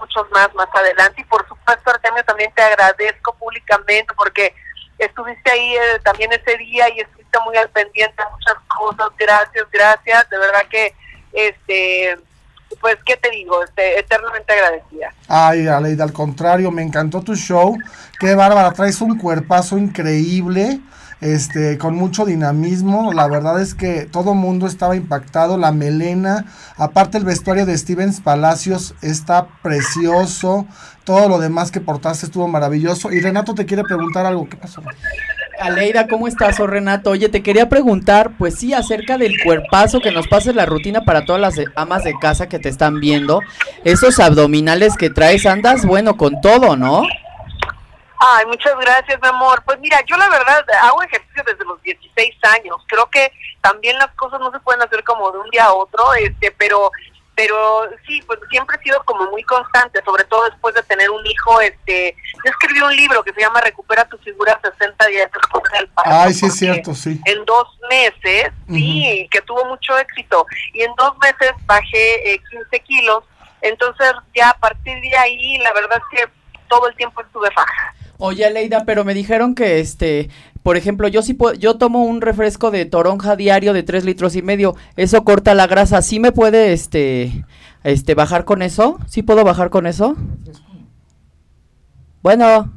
muchos 0.00 0.30
más 0.30 0.54
más 0.54 0.68
adelante 0.74 1.20
y 1.22 1.24
por 1.24 1.46
supuesto 1.48 1.90
Artemio 1.90 2.22
también 2.24 2.52
te 2.54 2.62
agradezco 2.62 3.34
públicamente 3.34 4.14
porque 4.14 4.54
estuviste 4.98 5.50
ahí 5.50 5.74
eh, 5.74 5.98
también 6.04 6.30
ese 6.32 6.56
día 6.58 6.88
y 6.90 7.00
estuviste 7.28 7.38
muy 7.44 7.56
al 7.56 7.68
pendiente 7.70 8.22
muchas 8.30 8.54
cosas 8.68 9.08
gracias 9.18 9.66
gracias 9.72 10.30
de 10.30 10.38
verdad 10.38 10.62
que 10.70 10.94
este 11.32 12.18
pues 12.80 12.96
qué 13.04 13.16
te 13.16 13.30
digo 13.30 13.62
este, 13.64 13.98
eternamente 13.98 14.52
agradecida 14.52 15.12
Ay, 15.26 15.66
Aleida, 15.66 16.04
al 16.04 16.12
contrario, 16.12 16.70
me 16.70 16.82
encantó 16.82 17.22
tu 17.22 17.34
show. 17.34 17.76
Qué 18.18 18.34
bárbara, 18.34 18.72
traes 18.72 19.00
un 19.00 19.18
cuerpazo 19.18 19.76
increíble, 19.76 20.80
este, 21.20 21.76
con 21.76 21.94
mucho 21.94 22.24
dinamismo. 22.24 23.12
La 23.12 23.28
verdad 23.28 23.60
es 23.60 23.74
que 23.74 24.06
todo 24.06 24.34
mundo 24.34 24.66
estaba 24.66 24.96
impactado. 24.96 25.58
La 25.58 25.72
melena, 25.72 26.46
aparte 26.76 27.18
el 27.18 27.24
vestuario 27.24 27.66
de 27.66 27.76
Stevens 27.76 28.20
Palacios 28.20 28.94
está 29.02 29.48
precioso. 29.62 30.66
Todo 31.04 31.28
lo 31.28 31.38
demás 31.38 31.70
que 31.70 31.80
portaste 31.80 32.24
estuvo 32.24 32.48
maravilloso. 32.48 33.12
Y 33.12 33.20
Renato 33.20 33.54
te 33.54 33.66
quiere 33.66 33.82
preguntar 33.82 34.24
algo. 34.24 34.48
¿Qué 34.48 34.56
pasó? 34.56 34.82
Aleida, 35.60 36.06
¿cómo 36.06 36.28
estás, 36.28 36.60
oh, 36.60 36.66
Renato? 36.66 37.10
Oye, 37.10 37.28
te 37.28 37.42
quería 37.42 37.68
preguntar, 37.68 38.32
pues 38.38 38.56
sí, 38.56 38.74
acerca 38.74 39.18
del 39.18 39.42
cuerpazo, 39.42 40.00
que 40.00 40.12
nos 40.12 40.28
pases 40.28 40.54
la 40.54 40.66
rutina 40.66 41.02
para 41.02 41.24
todas 41.24 41.40
las 41.40 41.56
amas 41.74 42.04
de 42.04 42.14
casa 42.18 42.48
que 42.48 42.58
te 42.58 42.68
están 42.68 43.00
viendo. 43.00 43.40
Esos 43.84 44.20
abdominales 44.20 44.96
que 44.96 45.10
traes, 45.10 45.46
andas, 45.46 45.84
bueno, 45.84 46.16
con 46.16 46.40
todo, 46.40 46.76
¿no? 46.76 47.02
Ay, 48.20 48.46
muchas 48.46 48.74
gracias, 48.80 49.20
mi 49.20 49.28
amor. 49.28 49.62
Pues 49.64 49.78
mira, 49.80 50.00
yo 50.06 50.16
la 50.16 50.28
verdad 50.28 50.64
hago 50.82 51.02
ejercicio 51.02 51.42
desde 51.44 51.64
los 51.64 51.80
16 51.82 52.34
años. 52.54 52.76
Creo 52.86 53.06
que 53.06 53.32
también 53.60 53.96
las 53.98 54.12
cosas 54.14 54.40
no 54.40 54.50
se 54.50 54.60
pueden 54.60 54.82
hacer 54.82 55.02
como 55.04 55.30
de 55.30 55.38
un 55.38 55.50
día 55.50 55.64
a 55.64 55.72
otro, 55.72 56.14
este, 56.14 56.52
pero 56.56 56.90
pero 57.38 57.88
sí, 58.04 58.20
pues 58.26 58.40
siempre 58.50 58.76
he 58.80 58.82
sido 58.82 59.00
como 59.04 59.30
muy 59.30 59.44
constante, 59.44 60.02
sobre 60.04 60.24
todo 60.24 60.46
después 60.50 60.74
de 60.74 60.82
tener 60.82 61.08
un 61.08 61.24
hijo, 61.24 61.60
este, 61.60 62.16
yo 62.44 62.50
escribí 62.50 62.80
un 62.80 62.96
libro 62.96 63.22
que 63.22 63.32
se 63.32 63.42
llama 63.42 63.60
Recupera 63.60 64.08
tu 64.08 64.18
figura 64.18 64.60
60 64.60 65.06
días 65.06 65.30
después 65.32 65.62
del 65.72 65.86
parto, 65.90 66.10
Ay, 66.12 66.34
sí 66.34 66.46
es 66.46 66.56
cierto, 66.56 66.96
sí. 66.96 67.20
En 67.26 67.44
dos 67.44 67.78
meses, 67.88 68.50
sí, 68.68 69.28
que 69.30 69.40
tuvo 69.42 69.64
mucho 69.66 69.96
éxito, 69.98 70.46
y 70.74 70.82
en 70.82 70.90
dos 70.96 71.16
meses 71.18 71.52
bajé 71.64 72.34
eh, 72.34 72.40
15 72.50 72.80
kilos, 72.80 73.22
entonces 73.60 74.10
ya 74.34 74.50
a 74.50 74.58
partir 74.58 75.00
de 75.00 75.16
ahí, 75.16 75.58
la 75.58 75.72
verdad 75.74 76.02
es 76.10 76.18
que 76.18 76.32
todo 76.68 76.88
el 76.88 76.96
tiempo 76.96 77.20
estuve 77.20 77.50
baja. 77.54 77.94
Oye, 78.18 78.46
Aleida, 78.46 78.84
pero 78.84 79.04
me 79.04 79.14
dijeron 79.14 79.54
que, 79.54 79.78
este, 79.78 80.28
por 80.68 80.76
ejemplo, 80.76 81.08
yo 81.08 81.22
sí 81.22 81.32
puedo, 81.32 81.54
yo 81.54 81.78
tomo 81.78 82.04
un 82.04 82.20
refresco 82.20 82.70
de 82.70 82.84
toronja 82.84 83.36
diario 83.36 83.72
de 83.72 83.82
tres 83.82 84.04
litros 84.04 84.36
y 84.36 84.42
medio, 84.42 84.76
eso 84.96 85.24
corta 85.24 85.54
la 85.54 85.66
grasa, 85.66 86.02
¿sí 86.02 86.20
me 86.20 86.30
puede, 86.30 86.74
este, 86.74 87.46
este, 87.84 88.14
bajar 88.14 88.44
con 88.44 88.60
eso? 88.60 88.98
¿Sí 89.06 89.22
puedo 89.22 89.44
bajar 89.44 89.70
con 89.70 89.86
eso? 89.86 90.14
Bueno, 92.22 92.70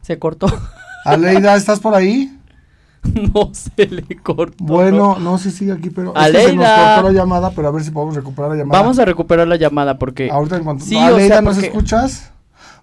se 0.00 0.18
cortó, 0.18 0.46
Aleida, 1.04 1.54
¿estás 1.56 1.80
por 1.80 1.94
ahí? 1.94 2.32
no 3.34 3.50
se 3.52 3.88
le 3.88 4.16
cortó. 4.22 4.64
Bueno, 4.64 5.18
no, 5.20 5.36
sí 5.36 5.50
sigue 5.50 5.72
aquí, 5.72 5.90
pero 5.90 6.14
es 6.16 6.32
que 6.32 6.46
se 6.46 6.54
nos 6.54 6.64
Aleida. 6.64 6.94
cortó 6.94 7.12
la 7.12 7.18
llamada, 7.18 7.50
pero 7.50 7.68
a 7.68 7.72
ver 7.72 7.84
si 7.84 7.90
podemos 7.90 8.16
recuperar 8.16 8.52
la 8.52 8.56
llamada. 8.56 8.80
Vamos 8.80 8.98
a 8.98 9.04
recuperar 9.04 9.46
la 9.46 9.56
llamada 9.56 9.98
porque, 9.98 10.30
Ahorita 10.30 10.56
en 10.56 10.64
cuanto... 10.64 10.82
Sí, 10.86 10.96
Aleida, 10.96 11.24
o 11.24 11.28
sea, 11.28 11.42
¿nos 11.42 11.54
porque- 11.56 11.66
escuchas? 11.66 12.32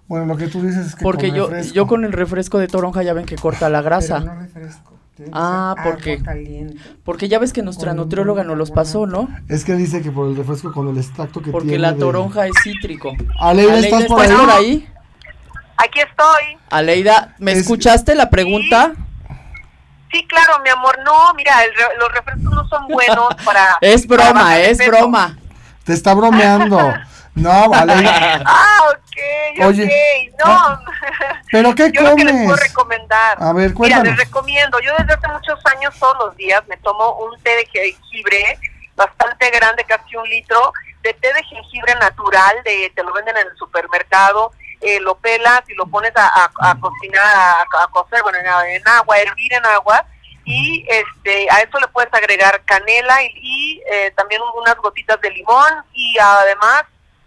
Bueno, 0.06 0.26
lo 0.26 0.36
que 0.36 0.48
tú 0.48 0.60
dices 0.62 0.86
es 0.88 0.94
que 0.94 1.02
porque 1.02 1.28
con 1.28 1.36
yo, 1.36 1.46
refresco. 1.48 1.74
yo 1.74 1.86
con 1.86 2.04
el 2.04 2.12
refresco 2.12 2.58
de 2.58 2.68
toronja 2.68 3.02
ya 3.02 3.12
ven 3.14 3.24
que 3.24 3.36
corta 3.36 3.68
la 3.70 3.80
grasa. 3.82 4.18
Pero 4.20 4.34
no 4.34 4.40
refresco. 4.40 4.94
Ah, 5.32 5.76
¿por 5.82 5.98
caliente. 6.24 6.76
Porque 7.04 7.28
ya 7.28 7.38
ves 7.38 7.52
que 7.52 7.62
nuestra 7.62 7.94
nutrióloga 7.94 8.42
nos 8.42 8.58
los 8.58 8.70
pasó, 8.72 9.06
¿no? 9.06 9.28
Es 9.48 9.64
que 9.64 9.74
dice 9.74 10.02
que 10.02 10.10
por 10.10 10.28
el 10.28 10.36
refresco 10.36 10.72
con 10.72 10.88
el 10.88 10.98
extracto 10.98 11.40
que 11.40 11.52
Porque 11.52 11.68
tiene 11.68 11.82
la 11.82 11.92
de- 11.92 12.00
toronja 12.00 12.46
es 12.46 12.54
cítrico. 12.64 13.12
Aleida, 13.40 13.78
¿estás 13.78 14.04
por 14.06 14.20
ahí? 14.20 14.32
ahí? 14.50 14.88
Aquí 15.76 16.00
estoy. 16.00 16.58
Aleida, 16.70 17.34
¿me 17.38 17.52
Es- 17.52 17.58
escuchaste 17.60 18.14
la 18.16 18.28
pregunta? 18.28 18.92
Sí, 20.12 20.24
claro, 20.28 20.60
mi 20.62 20.70
amor. 20.70 20.98
No, 21.04 21.32
mira, 21.34 21.62
el 21.64 21.70
re- 21.70 21.96
los 21.98 22.12
refrescos 22.12 22.52
no 22.54 22.68
son 22.68 22.88
buenos 22.88 23.28
para. 23.44 23.78
Es 23.80 24.06
broma, 24.06 24.58
es 24.60 24.78
peso. 24.78 24.90
broma. 24.90 25.38
Te 25.84 25.92
está 25.94 26.12
bromeando. 26.14 26.78
No, 27.36 27.68
vale. 27.68 27.94
Ah, 28.46 28.78
ok, 28.92 29.03
Oye, 29.66 29.84
ok. 30.34 30.38
No. 30.38 30.44
ah, 30.52 30.80
¿Pero 31.50 31.74
qué 31.74 31.90
Yo 31.94 32.02
lo 32.02 32.16
que 32.16 32.24
les 32.24 32.32
puedo 32.34 32.46
comes? 32.48 32.68
recomendar. 32.68 33.36
A 33.40 33.52
ver, 33.52 33.66
Mira, 33.68 33.74
cuéntanos. 33.74 34.06
les 34.08 34.18
recomiendo. 34.18 34.78
Yo 34.80 34.92
desde 34.98 35.14
hace 35.14 35.28
muchos 35.28 35.58
años, 35.66 35.94
todos 35.98 36.16
los 36.18 36.36
días, 36.36 36.62
me 36.68 36.76
tomo 36.78 37.16
un 37.18 37.40
té 37.42 37.50
de 37.56 37.66
jengibre 37.66 38.58
bastante 38.96 39.50
grande, 39.50 39.84
casi 39.84 40.16
un 40.16 40.28
litro, 40.28 40.72
de 41.02 41.12
té 41.14 41.32
de 41.32 41.42
jengibre 41.44 41.94
natural, 41.96 42.56
de 42.64 42.90
te 42.94 43.02
lo 43.02 43.12
venden 43.12 43.36
en 43.36 43.46
el 43.48 43.56
supermercado. 43.56 44.52
eh, 44.80 45.00
lo 45.00 45.14
pelas 45.14 45.62
y 45.68 45.74
lo 45.74 45.86
pones 45.86 46.12
a, 46.14 46.26
a- 46.26 46.70
a 46.70 46.74
cocinar, 46.78 47.24
a, 47.24 47.62
a 47.62 47.86
cocer, 47.90 48.20
bueno, 48.22 48.38
en, 48.38 48.46
en 48.76 48.86
agua, 48.88 49.16
a 49.16 49.20
hervir 49.20 49.52
en 49.54 49.64
agua. 49.64 50.04
Y 50.44 50.84
este 50.90 51.46
a 51.50 51.60
eso 51.62 51.80
le 51.80 51.88
puedes 51.88 52.12
agregar 52.12 52.60
canela 52.66 53.22
y, 53.22 53.30
y, 53.34 53.82
eh, 53.90 54.10
también 54.14 54.42
unas 54.54 54.76
gotitas 54.76 55.18
de 55.22 55.30
limón 55.30 55.72
y 55.94 56.18
además 56.18 56.82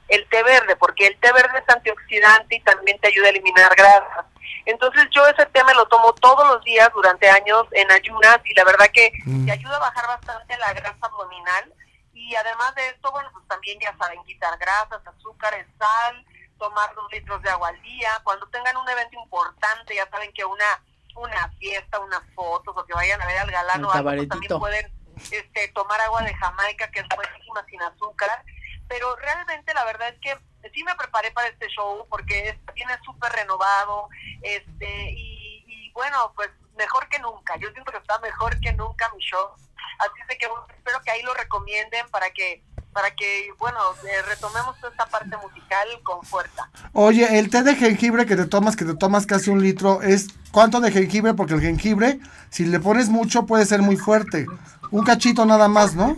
el 0.09 0.27
té 0.29 0.43
verde, 0.43 0.75
porque 0.75 1.07
el 1.07 1.19
té 1.19 1.31
verde 1.33 1.59
es 1.65 1.75
antioxidante 1.75 2.55
y 2.55 2.61
también 2.61 2.99
te 2.99 3.07
ayuda 3.09 3.27
a 3.27 3.29
eliminar 3.29 3.75
grasas. 3.75 4.25
Entonces 4.65 5.07
yo 5.11 5.25
ese 5.27 5.45
té 5.47 5.63
me 5.63 5.73
lo 5.73 5.85
tomo 5.87 6.13
todos 6.13 6.45
los 6.47 6.63
días 6.63 6.89
durante 6.93 7.29
años 7.29 7.63
en 7.71 7.89
ayunas 7.91 8.39
y 8.45 8.53
la 8.53 8.63
verdad 8.65 8.87
que 8.93 9.11
Mm. 9.25 9.45
te 9.45 9.51
ayuda 9.53 9.77
a 9.77 9.79
bajar 9.79 10.07
bastante 10.07 10.57
la 10.57 10.73
grasa 10.73 10.97
abdominal 11.01 11.73
y 12.13 12.35
además 12.35 12.75
de 12.75 12.89
esto, 12.89 13.11
bueno, 13.11 13.29
pues 13.31 13.47
también 13.47 13.79
ya 13.79 13.95
saben 13.97 14.21
quitar 14.23 14.57
grasas, 14.57 15.01
azúcares, 15.07 15.65
sal, 15.79 16.25
tomar 16.57 16.93
dos 16.95 17.09
litros 17.11 17.41
de 17.43 17.49
agua 17.49 17.69
al 17.69 17.81
día. 17.83 18.09
Cuando 18.23 18.47
tengan 18.47 18.75
un 18.75 18.89
evento 18.89 19.17
importante, 19.21 19.95
ya 19.95 20.09
saben 20.09 20.31
que 20.33 20.43
una 20.43 20.65
una 21.15 21.49
fiesta, 21.57 21.99
unas 21.99 22.21
fotos 22.35 22.75
o 22.77 22.85
que 22.85 22.93
vayan 22.93 23.19
a 23.19 23.25
ver 23.25 23.39
al 23.39 23.49
galán 23.49 23.83
o 23.83 23.91
algo, 23.91 24.11
pues 24.11 24.29
también 24.29 24.59
pueden 24.59 24.91
este, 25.31 25.67
tomar 25.69 25.99
agua 26.01 26.21
de 26.21 26.33
Jamaica, 26.35 26.91
que 26.91 26.99
es 26.99 27.07
buenísima 27.15 27.65
sin 27.65 27.81
azúcar. 27.81 28.43
Pero 28.87 29.15
realmente 29.17 29.73
la 29.73 29.83
verdad 29.85 30.09
es 30.09 30.19
que 30.21 30.37
sí 30.73 30.83
me 30.83 30.95
preparé 30.95 31.31
para 31.31 31.47
este 31.47 31.67
show 31.69 32.05
porque 32.09 32.49
es- 32.49 32.73
viene 32.75 32.93
súper 33.05 33.31
renovado 33.31 34.09
este 34.41 35.11
y, 35.11 35.91
bueno, 35.93 36.31
pues 36.35 36.49
mejor 36.77 37.07
que 37.09 37.19
nunca. 37.19 37.55
Yo 37.57 37.69
siento 37.71 37.91
que 37.91 37.97
está 37.97 38.19
mejor 38.19 38.59
que 38.59 38.71
nunca 38.73 39.09
mi 39.15 39.23
show. 39.23 39.47
Así 39.99 40.11
es 40.21 40.27
de 40.27 40.37
que 40.37 40.47
espero 40.75 41.01
que 41.03 41.11
ahí 41.11 41.21
lo 41.23 41.33
recomienden 41.33 42.07
para 42.09 42.29
que 42.31 42.63
para 42.93 43.11
que 43.11 43.49
bueno 43.59 43.77
eh, 44.09 44.21
retomemos 44.23 44.75
esta 44.83 45.05
parte 45.05 45.37
musical 45.37 45.87
con 46.03 46.23
fuerza. 46.23 46.67
Oye, 46.93 47.37
el 47.37 47.49
té 47.51 47.61
de 47.61 47.75
jengibre 47.75 48.25
que 48.25 48.35
te 48.35 48.45
tomas, 48.47 48.75
que 48.75 48.85
te 48.85 48.95
tomas 48.95 49.27
casi 49.27 49.51
un 49.51 49.61
litro, 49.61 50.01
es 50.01 50.27
¿cuánto 50.51 50.79
de 50.79 50.91
jengibre? 50.91 51.35
Porque 51.35 51.53
el 51.53 51.61
jengibre, 51.61 52.19
si 52.49 52.65
le 52.65 52.79
pones 52.79 53.09
mucho, 53.09 53.45
puede 53.45 53.65
ser 53.65 53.83
muy 53.83 53.97
fuerte. 53.97 54.47
Un 54.89 55.03
cachito 55.05 55.45
nada 55.45 55.67
más, 55.67 55.93
¿no? 55.93 56.17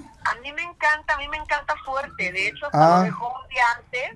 A 0.80 0.88
mí 0.88 0.88
me 0.88 0.96
encanta, 0.96 1.14
a 1.14 1.18
mí 1.18 1.28
me 1.28 1.38
encanta 1.38 1.76
fuerte. 1.86 2.32
De 2.32 2.48
hecho, 2.48 2.66
hasta 2.68 2.96
Ah. 2.96 2.98
lo 3.00 3.04
dejo 3.04 3.28
un 3.42 3.48
día 3.50 3.64
antes. 3.78 4.10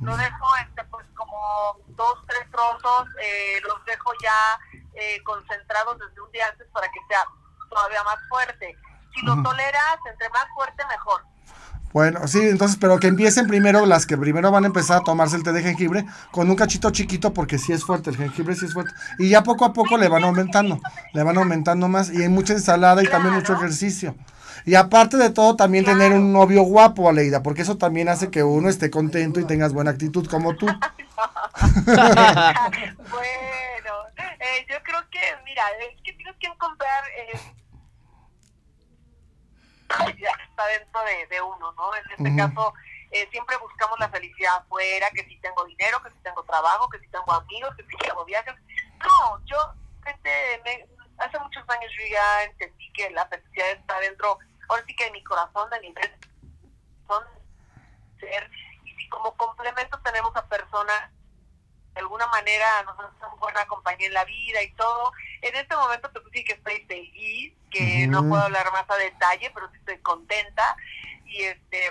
Lo 0.00 0.16
dejo, 0.16 0.46
este, 0.62 0.84
pues, 0.90 1.06
como 1.14 1.76
dos, 1.88 2.18
tres 2.26 2.50
trozos. 2.50 3.08
eh, 3.20 3.60
los 3.66 3.84
dejo 3.84 4.10
ya 4.22 4.58
eh, 4.94 5.22
concentrados 5.24 5.98
desde 5.98 6.20
un 6.20 6.30
día 6.32 6.46
antes 6.50 6.66
para 6.72 6.88
que 6.88 6.98
sea 7.08 7.20
todavía 7.68 8.02
más 8.04 8.16
fuerte. 8.28 8.76
Si 9.14 9.24
lo 9.24 9.42
toleras, 9.42 9.98
entre 10.10 10.28
más 10.30 10.46
fuerte, 10.54 10.82
mejor. 10.86 11.22
Bueno, 11.92 12.26
sí, 12.28 12.40
entonces, 12.48 12.76
pero 12.80 12.98
que 12.98 13.06
empiecen 13.08 13.46
primero 13.46 13.86
las 13.86 14.06
que 14.06 14.16
primero 14.18 14.50
van 14.50 14.64
a 14.64 14.66
empezar 14.66 14.98
a 14.98 15.00
tomarse 15.04 15.36
el 15.36 15.42
té 15.42 15.52
de 15.52 15.62
jengibre 15.62 16.04
con 16.30 16.48
un 16.50 16.54
cachito 16.56 16.90
chiquito 16.90 17.32
porque 17.32 17.58
sí 17.58 17.72
es 17.72 17.84
fuerte, 17.84 18.10
el 18.10 18.16
jengibre 18.16 18.54
sí 18.54 18.66
es 18.66 18.74
fuerte. 18.74 18.92
Y 19.18 19.30
ya 19.30 19.42
poco 19.42 19.64
a 19.64 19.72
poco 19.72 19.96
le 19.96 20.08
van 20.08 20.24
aumentando, 20.24 20.80
le 21.14 21.22
van 21.22 21.38
aumentando 21.38 21.88
más 21.88 22.10
y 22.10 22.22
hay 22.22 22.28
mucha 22.28 22.52
ensalada 22.52 23.02
y 23.02 23.06
también 23.08 23.34
mucho 23.34 23.54
ejercicio. 23.54 24.14
Y 24.68 24.74
aparte 24.74 25.16
de 25.16 25.30
todo, 25.30 25.56
también 25.56 25.86
tener 25.86 26.12
un 26.12 26.30
novio 26.30 26.60
guapo, 26.62 27.08
Aleida, 27.08 27.42
porque 27.42 27.62
eso 27.62 27.78
también 27.78 28.10
hace 28.10 28.30
que 28.30 28.42
uno 28.42 28.68
esté 28.68 28.90
contento 28.90 29.40
y 29.40 29.46
tengas 29.46 29.72
buena 29.72 29.92
actitud 29.92 30.28
como 30.28 30.56
tú. 30.56 30.66
bueno, 31.86 32.02
eh, 34.16 34.66
yo 34.68 34.76
creo 34.82 35.00
que, 35.10 35.20
mira, 35.46 35.62
es 35.80 35.98
que 36.02 36.12
tienes 36.12 36.36
que 36.36 36.48
encontrar. 36.48 37.02
Eh, 37.16 37.40
está 39.88 40.66
dentro 40.66 41.00
de, 41.02 41.26
de 41.34 41.40
uno, 41.40 41.72
¿no? 41.72 41.96
En 41.96 42.02
este 42.10 42.36
caso, 42.36 42.74
eh, 43.10 43.26
siempre 43.30 43.56
buscamos 43.56 43.98
la 43.98 44.10
felicidad 44.10 44.56
afuera, 44.56 45.08
que 45.14 45.24
si 45.24 45.38
tengo 45.40 45.64
dinero, 45.64 46.02
que 46.02 46.10
si 46.10 46.18
tengo 46.22 46.42
trabajo, 46.42 46.90
que 46.90 46.98
si 46.98 47.08
tengo 47.08 47.32
amigos, 47.32 47.74
que 47.74 47.84
si 47.84 48.10
hago 48.10 48.22
viajes. 48.26 48.54
No, 49.02 49.40
yo 49.46 49.56
gente, 50.04 50.30
me- 50.62 50.86
hace 51.24 51.38
muchos 51.38 51.64
años 51.70 51.90
yo 51.98 52.04
ya 52.12 52.44
entendí 52.44 52.92
que 52.92 53.08
la 53.10 53.26
felicidad 53.28 53.70
está 53.70 53.98
dentro, 54.00 54.38
ahora 54.68 54.84
sí 54.86 54.94
que 54.94 55.04
de 55.04 55.10
mi 55.12 55.24
corazón, 55.24 55.68
de 55.70 55.80
mi 55.80 55.94
son 57.06 57.24
ser, 58.20 58.50
y 58.84 58.94
si 58.94 59.08
como 59.08 59.34
complemento 59.36 59.98
tenemos 60.00 60.34
a 60.36 60.46
personas 60.46 61.10
de 61.94 62.00
alguna 62.00 62.26
manera 62.28 62.66
nos 62.84 62.94
hacen 62.98 63.40
buena 63.40 63.66
compañía 63.66 64.06
en 64.06 64.14
la 64.14 64.24
vida 64.24 64.62
y 64.62 64.72
todo. 64.74 65.12
En 65.42 65.54
este 65.56 65.74
momento 65.74 66.10
te 66.10 66.20
sí 66.32 66.44
que 66.44 66.52
estoy 66.52 66.80
feliz, 66.86 67.54
que 67.70 68.06
no 68.06 68.28
puedo 68.28 68.42
hablar 68.42 68.70
más 68.72 68.88
a 68.88 68.96
detalle, 68.96 69.50
pero 69.52 69.68
sí 69.70 69.78
estoy 69.78 69.98
contenta. 69.98 70.76
Y 71.26 71.42
este 71.42 71.90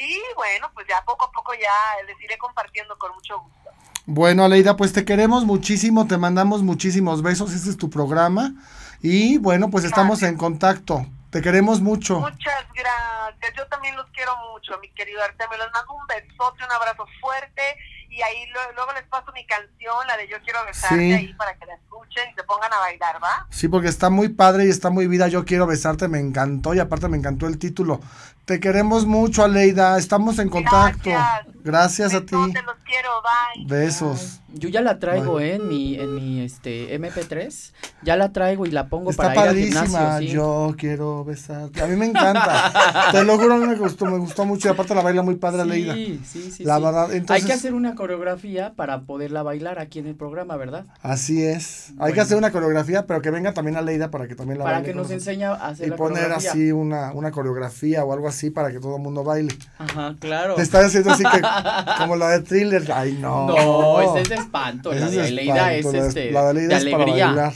y 0.00 0.20
bueno, 0.36 0.70
pues 0.72 0.86
ya 0.88 1.04
poco 1.04 1.26
a 1.26 1.32
poco 1.32 1.52
ya 1.54 2.06
les 2.06 2.18
iré 2.22 2.38
compartiendo 2.38 2.96
con 2.98 3.12
mucho 3.12 3.40
gusto. 3.40 3.70
Bueno, 4.06 4.44
Aleida, 4.44 4.76
pues 4.76 4.92
te 4.92 5.04
queremos 5.04 5.44
muchísimo, 5.44 6.06
te 6.06 6.16
mandamos 6.16 6.62
muchísimos 6.62 7.22
besos, 7.22 7.52
este 7.52 7.70
es 7.70 7.76
tu 7.76 7.90
programa. 7.90 8.54
Y 9.00 9.38
bueno, 9.38 9.68
pues 9.70 9.84
estamos 9.84 10.22
en 10.22 10.36
contacto. 10.36 11.06
Te 11.32 11.40
queremos 11.40 11.80
mucho. 11.80 12.20
Muchas 12.20 12.64
gracias. 12.74 13.54
Yo 13.56 13.66
también 13.68 13.96
los 13.96 14.06
quiero 14.10 14.32
mucho, 14.52 14.78
mi 14.80 14.90
querido 14.90 15.22
Artemio. 15.22 15.56
Les 15.56 15.72
mando 15.72 15.94
un 15.94 16.06
besote, 16.06 16.62
un 16.64 16.70
abrazo 16.72 17.06
fuerte. 17.22 17.62
Y 18.10 18.20
ahí 18.20 18.44
lo- 18.52 18.72
luego 18.74 18.92
les 18.92 19.04
paso 19.04 19.32
mi 19.32 19.46
canción, 19.46 20.06
la 20.06 20.18
de 20.18 20.28
Yo 20.28 20.36
quiero 20.44 20.62
besarte, 20.66 20.96
Sí. 20.98 21.12
ahí 21.14 21.32
para 21.32 21.54
que 21.56 21.64
la 21.64 21.74
escuchen 21.76 22.28
y 22.30 22.34
se 22.34 22.42
pongan 22.42 22.70
a 22.70 22.78
bailar, 22.80 23.16
¿va? 23.24 23.46
Sí, 23.48 23.68
porque 23.68 23.88
está 23.88 24.10
muy 24.10 24.28
padre 24.28 24.66
y 24.66 24.68
está 24.68 24.90
muy 24.90 25.06
vida. 25.06 25.28
Yo 25.28 25.46
quiero 25.46 25.66
besarte, 25.66 26.06
me 26.08 26.18
encantó 26.20 26.74
y 26.74 26.80
aparte 26.80 27.08
me 27.08 27.16
encantó 27.16 27.46
el 27.46 27.58
título. 27.58 28.00
Te 28.44 28.60
queremos 28.60 29.06
mucho, 29.06 29.42
Aleida. 29.42 29.96
Estamos 29.96 30.38
en 30.38 30.50
contacto. 30.50 31.08
Gracias. 31.08 31.46
Gracias 31.64 32.14
a 32.14 32.20
ti. 32.20 32.36
Besote, 32.36 32.60
los 32.62 32.76
quiero, 32.84 33.08
bye. 33.22 33.64
Besos. 33.66 34.41
Yo 34.54 34.68
ya 34.68 34.80
la 34.82 34.98
traigo, 34.98 35.40
¿eh? 35.40 35.54
En 35.54 35.68
mi, 35.68 35.94
en 35.96 36.14
mi 36.14 36.40
este, 36.40 36.98
MP3. 36.98 37.72
Ya 38.02 38.16
la 38.16 38.32
traigo 38.32 38.66
y 38.66 38.70
la 38.70 38.88
pongo 38.88 39.10
Está 39.10 39.24
para 39.24 39.34
ir 39.34 39.38
al 39.40 39.46
padrísima. 39.46 39.82
gimnasio, 39.86 40.18
sí. 40.28 40.32
Yo 40.34 40.74
quiero 40.76 41.24
besarte. 41.24 41.82
A 41.82 41.86
mí 41.86 41.96
me 41.96 42.06
encanta. 42.06 42.72
Te 43.12 43.24
lo 43.24 43.38
juro, 43.38 43.56
me 43.56 43.74
gustó, 43.76 44.06
me 44.06 44.18
gustó 44.18 44.44
mucho. 44.44 44.68
Y 44.68 44.70
aparte 44.70 44.94
la 44.94 45.02
baila 45.02 45.22
muy 45.22 45.36
padre, 45.36 45.62
Aleida. 45.62 45.94
Sí, 45.94 46.20
sí, 46.24 46.50
sí. 46.50 46.64
La 46.64 46.76
sí. 46.78 46.82
verdad, 46.84 47.12
entonces- 47.12 47.42
Hay 47.42 47.46
que 47.46 47.52
hacer 47.52 47.74
una 47.74 47.94
coreografía 47.94 48.72
para 48.74 49.00
poderla 49.02 49.42
bailar 49.42 49.78
aquí 49.78 49.98
en 50.00 50.06
el 50.06 50.14
programa, 50.14 50.56
¿verdad? 50.56 50.84
Así 51.02 51.42
es. 51.44 51.90
Hay 51.90 51.96
Bueno. 51.96 52.14
que 52.14 52.20
hacer 52.20 52.36
una 52.38 52.50
coreografía, 52.52 53.06
pero 53.06 53.22
que 53.22 53.30
venga 53.30 53.54
también 53.54 53.76
Aleida 53.76 54.10
para 54.10 54.28
que 54.28 54.34
también 54.34 54.58
la 54.58 54.64
Para 54.64 54.76
baile 54.78 54.88
que 54.88 54.92
con 54.94 55.02
nos 55.02 55.10
enseñe 55.10 55.44
a 55.44 55.54
hacer 55.54 55.86
Y 55.86 55.90
la 55.90 55.96
poner 55.96 56.18
coreografía. 56.24 56.50
así 56.50 56.72
una, 56.72 57.12
una 57.12 57.30
coreografía 57.30 58.04
o 58.04 58.12
algo 58.12 58.28
así 58.28 58.50
para 58.50 58.70
que 58.70 58.80
todo 58.80 58.96
el 58.96 59.02
mundo 59.02 59.24
baile. 59.24 59.54
Ajá, 59.78 60.14
claro. 60.18 60.54
Te 60.56 60.62
está 60.62 60.80
haciendo 60.84 61.10
así 61.12 61.22
que 61.24 61.40
como 61.98 62.16
la 62.16 62.30
de 62.30 62.40
thriller. 62.40 62.90
Ay, 62.92 63.16
no. 63.20 63.46
No, 63.46 64.16
es 64.18 64.28
de 64.28 64.41
espanto. 64.42 64.92
La 64.92 65.08
de 65.10 65.20
es 65.20 65.26
Aleida 65.28 65.74
es 65.74 65.78
espanto, 65.86 65.96
la 65.98 66.02
de- 66.02 66.08
este, 66.08 66.30
la 66.32 66.42
de 66.44 66.50
Aleida 66.50 66.68
de 66.68 66.84
es 66.84 66.90
para 66.90 67.02
alegría. 67.04 67.26
bailar. 67.28 67.52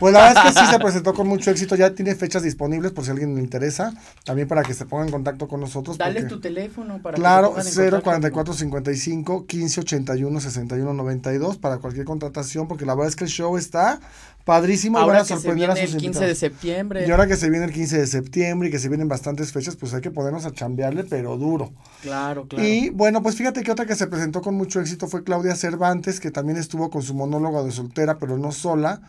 Pues 0.00 0.12
la 0.12 0.26
verdad 0.26 0.48
es 0.48 0.54
que 0.54 0.60
sí 0.60 0.66
se 0.72 0.78
presentó 0.80 1.14
con 1.14 1.28
mucho 1.28 1.50
éxito, 1.50 1.76
ya 1.76 1.94
tiene 1.94 2.14
fechas 2.16 2.42
disponibles 2.42 2.90
por 2.90 3.04
si 3.04 3.10
a 3.10 3.12
alguien 3.12 3.34
le 3.36 3.40
interesa, 3.40 3.92
también 4.24 4.48
para 4.48 4.62
que 4.62 4.74
se 4.74 4.86
ponga 4.86 5.04
en 5.04 5.10
contacto 5.12 5.46
con 5.46 5.60
nosotros. 5.60 5.96
Dale 5.96 6.20
porque- 6.22 6.34
tu 6.34 6.40
teléfono 6.40 7.00
para 7.00 7.16
Claro, 7.16 7.54
que 7.54 7.62
se 7.62 7.70
pongan 7.70 7.84
en 7.84 7.90
contacto. 7.90 8.04
044 8.10 8.54
55 8.54 9.46
15 9.46 9.80
81 9.80 10.40
61 10.40 10.94
92 10.94 11.58
para 11.58 11.78
cualquier 11.78 12.06
contratación, 12.06 12.66
porque 12.66 12.84
la 12.86 12.94
verdad 12.94 13.08
es 13.08 13.16
que 13.16 13.24
el 13.24 13.30
show 13.30 13.56
está 13.56 14.00
padrísimo 14.44 14.98
y 14.98 15.00
van 15.00 15.04
Ahora 15.04 15.18
a 15.18 15.22
que 15.22 15.28
se 15.28 15.34
sorprender 15.34 15.70
a 15.70 15.76
sus 15.76 15.94
el 15.94 16.00
15 16.00 16.26
de 16.26 16.34
septiembre. 16.34 17.06
Y 17.06 17.10
ahora 17.10 17.26
que 17.26 17.36
se 17.36 17.48
viene 17.50 17.66
el 17.66 17.72
15 17.72 17.98
de 17.98 18.06
septiembre 18.06 18.68
y 18.68 18.70
que 18.70 18.78
se 18.78 18.88
vienen 18.88 19.08
bastantes 19.08 19.52
fechas, 19.52 19.76
pues 19.76 19.94
hay 19.94 20.02
que 20.02 20.10
ponernos 20.10 20.44
a 20.44 20.52
chambearle, 20.52 21.04
pero 21.04 21.36
duro. 21.36 21.72
Claro, 22.02 22.46
claro. 22.46 22.64
Y 22.64 22.90
bueno, 22.90 23.22
pues 23.22 23.36
fíjate 23.36 23.62
que 23.62 23.72
otra 23.72 23.86
que 23.86 23.96
se 23.96 24.06
presentó 24.06 24.42
con 24.42 24.54
mucho 24.54 24.80
éxito 24.80 25.08
fue 25.08 25.24
Claudia 25.24 25.56
Cervantes, 25.56 26.20
que 26.20 26.30
también 26.30 26.58
estuvo 26.58 26.90
con 26.90 27.02
su 27.02 27.14
monólogo 27.14 27.64
de 27.64 27.72
soltera, 27.72 28.18
pero 28.18 28.36
no 28.36 28.52
sola. 28.52 29.00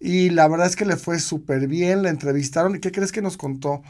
Y 0.00 0.30
la 0.30 0.48
verdad 0.48 0.68
es 0.68 0.76
que 0.76 0.84
le 0.84 0.96
fue 0.96 1.18
súper 1.18 1.66
bien, 1.66 2.02
la 2.02 2.10
entrevistaron. 2.10 2.76
¿Y 2.76 2.80
qué 2.80 2.92
crees 2.92 3.10
que 3.10 3.22
nos 3.22 3.36
contó? 3.36 3.82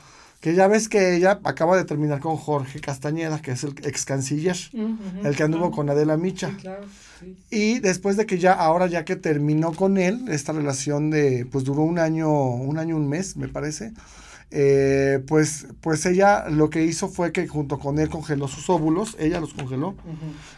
Que 0.44 0.54
ya 0.54 0.68
ves 0.68 0.90
que 0.90 1.16
ella 1.16 1.40
acaba 1.42 1.74
de 1.74 1.86
terminar 1.86 2.20
con 2.20 2.36
Jorge 2.36 2.78
Castañeda, 2.78 3.40
que 3.40 3.52
es 3.52 3.64
el 3.64 3.70
ex 3.82 4.04
canciller, 4.04 4.54
el 5.24 5.34
que 5.36 5.42
anduvo 5.42 5.70
con 5.70 5.88
Adela 5.88 6.18
Micha. 6.18 6.50
Y 7.50 7.78
después 7.78 8.18
de 8.18 8.26
que 8.26 8.38
ya, 8.38 8.52
ahora 8.52 8.86
ya 8.86 9.06
que 9.06 9.16
terminó 9.16 9.72
con 9.72 9.96
él, 9.96 10.26
esta 10.28 10.52
relación 10.52 11.08
de, 11.08 11.46
pues 11.50 11.64
duró 11.64 11.80
un 11.80 11.98
año, 11.98 12.28
un 12.30 12.76
año, 12.76 12.94
un 12.94 13.08
mes, 13.08 13.38
me 13.38 13.48
parece. 13.48 13.94
Eh, 14.50 15.22
pues, 15.26 15.66
pues 15.80 16.06
ella 16.06 16.48
lo 16.48 16.70
que 16.70 16.84
hizo 16.84 17.08
fue 17.08 17.32
que 17.32 17.48
junto 17.48 17.78
con 17.78 17.98
él 17.98 18.08
congeló 18.08 18.46
sus 18.46 18.70
óvulos, 18.70 19.16
ella 19.18 19.40
los 19.40 19.52
congeló. 19.54 19.94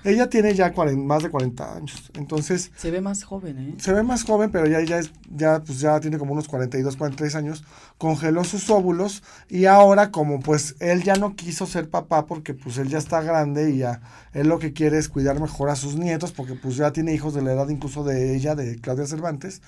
Ella 0.05 0.28
tiene 0.28 0.55
ya 0.55 0.73
más 0.99 1.23
de 1.23 1.31
40 1.31 1.76
años, 1.76 2.11
entonces 2.14 2.71
Se 2.76 2.90
ve 2.90 3.00
más 3.00 3.25
joven, 3.25 3.59
¿eh? 3.59 3.75
se 3.78 3.93
ve 3.93 4.02
más 4.02 4.25
joven, 4.25 4.50
pero 4.50 4.66
ya, 4.66 4.83
ya, 4.83 4.99
es, 4.99 5.11
ya, 5.35 5.62
pues 5.62 5.81
ya 5.81 5.99
tiene 6.00 6.19
como 6.19 6.33
unos 6.33 6.49
42, 6.49 6.97
43 6.97 7.35
años, 7.37 7.64
congeló 7.99 8.45
sus 8.45 8.69
óvulos 8.71 9.23
y 9.49 9.64
ahora 9.64 10.11
como 10.11 10.40
pues 10.40 10.76
él 10.81 11.02
ya 11.02 11.14
no 11.14 11.35
quiso 11.35 11.66
ser 11.66 11.88
papá 11.88 12.26
porque 12.26 12.52
pues 12.52 12.78
él 12.78 12.88
ya 12.88 12.99
está 12.99 13.23
grande 13.23 13.71
y 13.71 13.78
ya 13.78 14.02
él 14.35 14.49
lo 14.49 14.59
que 14.59 14.73
quiere 14.73 14.99
es 14.99 15.09
cuidar 15.09 15.40
mejor 15.40 15.71
a 15.71 15.76
sus 15.76 15.97
nietos 15.97 16.33
porque 16.33 16.55
pues 16.55 16.76
ya 16.76 16.93
tiene 16.93 17.14
hijos 17.14 17.35
de 17.35 17.43
la 17.43 17.52
edad 17.52 17.69
incluso 17.71 18.05
de 18.05 18.37
ella, 18.37 18.55
de 18.55 18.78
Claudia 18.78 19.07
Cervantes, 19.07 19.62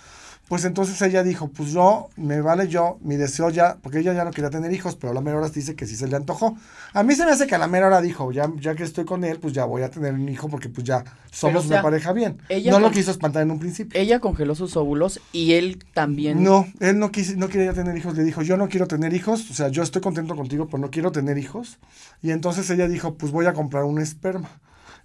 pues 0.49 0.65
entonces 0.65 1.01
ella 1.03 1.23
dijo, 1.23 1.49
pues 1.49 1.73
yo, 1.73 2.09
me 2.17 2.41
vale 2.41 2.69
yo, 2.69 2.99
mi 3.03 3.17
deseo 3.17 3.51
ya, 3.51 3.77
porque 3.83 3.99
ella 3.99 4.15
ya 4.15 4.25
no 4.25 4.31
quería 4.31 4.49
tener 4.49 4.73
hijos, 4.73 4.97
pero 4.97 5.11
a 5.11 5.15
la 5.15 5.21
mera 5.21 5.37
hora 5.37 5.51
dice 5.51 5.77
que 5.77 5.87
sí 5.87 5.95
se 5.95 6.09
le 6.09 6.17
antojó. 6.17 6.57
A 6.95 7.03
mí 7.03 7.15
se 7.15 7.27
me 7.27 7.33
hace 7.33 7.47
que 7.47 7.55
a 7.55 7.59
la 7.59 7.67
mera 7.67 7.89
hora 7.89 8.01
dijo, 8.01 8.33
ya, 8.33 8.51
ya 8.59 8.75
que 8.75 8.83
estoy 8.83 9.05
con 9.05 9.25
él, 9.25 9.39
pues 9.41 9.53
ya 9.53 9.67
voy 9.67 9.83
a 9.83 9.91
tener 9.91 10.15
un 10.15 10.27
hijo 10.27 10.49
porque 10.49 10.71
pues 10.71 10.87
ya 10.87 11.05
somos 11.31 11.67
o 11.67 11.69
sea, 11.69 11.77
una 11.77 11.83
pareja 11.83 12.15
bien. 12.15 12.39
ella 12.49 12.71
No 12.71 12.81
lo 12.81 12.91
quiso 12.91 13.11
espantar 13.11 13.43
en 13.43 13.51
un 13.51 13.59
principio. 13.59 14.01
Ella 14.01 14.21
congeló 14.21 14.55
sus 14.55 14.75
óvulos 14.79 15.21
y 15.33 15.53
él 15.53 15.85
también. 15.93 16.43
No, 16.43 16.67
él 16.81 16.99
no, 16.99 17.13
quis, 17.13 17.37
no 17.37 17.49
quería 17.49 17.75
tener 17.75 17.95
hijos. 17.99 18.17
Le 18.17 18.25
dijo, 18.25 18.41
yo 18.41 18.57
no 18.57 18.71
quiero 18.71 18.87
tener 18.87 19.13
hijos. 19.13 19.51
O 19.51 19.55
sea, 19.55 19.69
yo 19.69 19.83
estoy 19.83 20.01
contento 20.01 20.35
contigo, 20.35 20.67
pero 20.67 20.79
no 20.79 20.91
quiero 20.91 21.13
tener 21.13 21.37
hijos. 21.37 21.79
Y 22.23 22.31
entonces 22.31 22.71
ella 22.71 22.89
dijo, 22.89 23.15
pues 23.15 23.33
voy 23.33 23.45
a 23.45 23.53
comprar 23.53 23.85
un 23.85 23.99
esperma. 23.99 24.49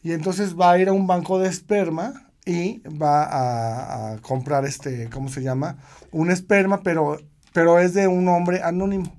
Y 0.03 0.13
entonces 0.13 0.57
va 0.57 0.71
a 0.71 0.79
ir 0.79 0.87
a 0.87 0.93
un 0.93 1.05
banco 1.05 1.37
de 1.37 1.49
esperma 1.49 2.29
y 2.45 2.79
va 2.89 3.23
a, 3.23 4.13
a 4.13 4.17
comprar 4.17 4.65
este, 4.65 5.09
¿cómo 5.09 5.29
se 5.29 5.41
llama? 5.41 5.77
Un 6.11 6.29
esperma, 6.31 6.81
pero, 6.83 7.19
pero 7.53 7.79
es 7.79 7.93
de 7.93 8.07
un 8.07 8.27
hombre 8.27 8.61
anónimo. 8.63 9.13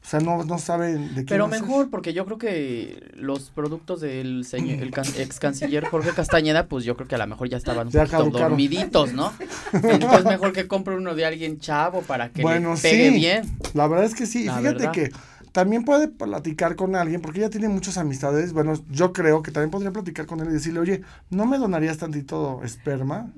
O 0.00 0.10
sea, 0.10 0.20
no, 0.20 0.42
no 0.44 0.58
sabe 0.58 0.92
de 0.96 1.08
quién 1.16 1.26
Pero 1.26 1.48
mejor, 1.48 1.90
porque 1.90 2.14
yo 2.14 2.24
creo 2.24 2.38
que 2.38 3.10
los 3.14 3.50
productos 3.50 4.00
del 4.00 4.44
señor, 4.46 4.80
el 4.82 4.90
can- 4.92 5.04
ex 5.18 5.38
canciller 5.38 5.84
Jorge 5.86 6.12
Castañeda, 6.12 6.66
pues 6.66 6.84
yo 6.84 6.96
creo 6.96 7.08
que 7.08 7.16
a 7.16 7.18
lo 7.18 7.26
mejor 7.26 7.48
ya 7.50 7.56
estaban 7.58 7.88
un 7.88 7.92
Ya 7.92 8.02
poquito 8.02 8.18
caducaron. 8.18 8.48
dormiditos, 8.50 9.12
¿no? 9.12 9.32
Entonces 9.72 10.24
mejor 10.24 10.52
que 10.52 10.66
compre 10.68 10.94
uno 10.96 11.14
de 11.14 11.26
alguien 11.26 11.58
chavo 11.58 12.00
para 12.02 12.30
que 12.30 12.40
Bueno, 12.42 12.74
le 12.74 12.80
pegue 12.80 13.10
sí. 13.10 13.16
bien. 13.16 13.58
La 13.74 13.86
verdad 13.88 14.06
es 14.06 14.14
que 14.14 14.24
sí. 14.26 14.44
Y 14.44 14.48
fíjate 14.48 14.62
verdad. 14.62 14.92
que 14.92 15.10
también 15.52 15.84
puede 15.84 16.08
platicar 16.08 16.76
con 16.76 16.94
alguien, 16.94 17.20
porque 17.20 17.40
ella 17.40 17.50
tiene 17.50 17.68
muchas 17.68 17.98
amistades. 17.98 18.52
Bueno, 18.52 18.74
yo 18.90 19.12
creo 19.12 19.42
que 19.42 19.50
también 19.50 19.70
podría 19.70 19.92
platicar 19.92 20.26
con 20.26 20.40
él 20.40 20.48
y 20.48 20.52
decirle, 20.52 20.80
oye, 20.80 21.02
¿no 21.30 21.46
me 21.46 21.58
donarías 21.58 21.98
tantito 21.98 22.62
esperma? 22.64 23.32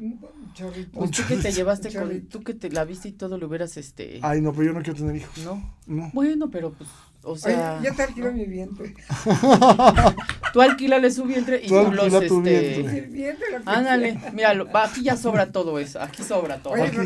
Chorrito. 0.55 0.99
Pues 0.99 1.11
tú 1.13 1.23
que 1.29 1.37
te 1.37 1.53
llevaste 1.53 1.93
con, 1.93 2.21
tú 2.23 2.43
que 2.43 2.55
te 2.55 2.71
la 2.71 2.85
viste 2.85 3.09
y 3.09 3.13
todo 3.13 3.39
lo 3.39 3.47
hubieras, 3.47 3.77
este, 3.77 4.19
Ay, 4.23 4.41
no, 4.41 4.53
pero 4.53 4.65
yo 4.65 4.73
no 4.73 4.83
quiero 4.83 4.99
tener 4.99 5.17
hijos. 5.17 5.39
¿no? 5.45 5.77
No. 5.87 6.11
Bueno, 6.13 6.51
pero 6.51 6.73
pues, 6.73 6.91
o 7.23 7.33
Oye, 7.33 7.41
sea, 7.41 7.81
ya 7.83 7.95
te 7.95 8.03
alquilo 8.03 8.33
mi 8.33 8.47
vientre. 8.47 8.95
tú 10.53 10.61
alquílale 10.61 11.11
su 11.11 11.25
vientre 11.25 11.61
y 11.63 11.69
Tú 11.69 11.85
tú 11.85 11.93
los, 11.93 12.27
tu 12.27 12.43
este, 12.47 12.83
vientre. 13.03 13.61
Ándale, 13.67 14.19
míralo, 14.33 14.71
va, 14.71 14.85
aquí 14.85 15.03
ya 15.03 15.17
sobra 15.17 15.53
todo 15.53 15.79
eso, 15.79 16.01
aquí 16.01 16.23
sobra 16.23 16.59
todo. 16.59 16.75
Oye, 16.75 16.85
Aquí 16.85 16.99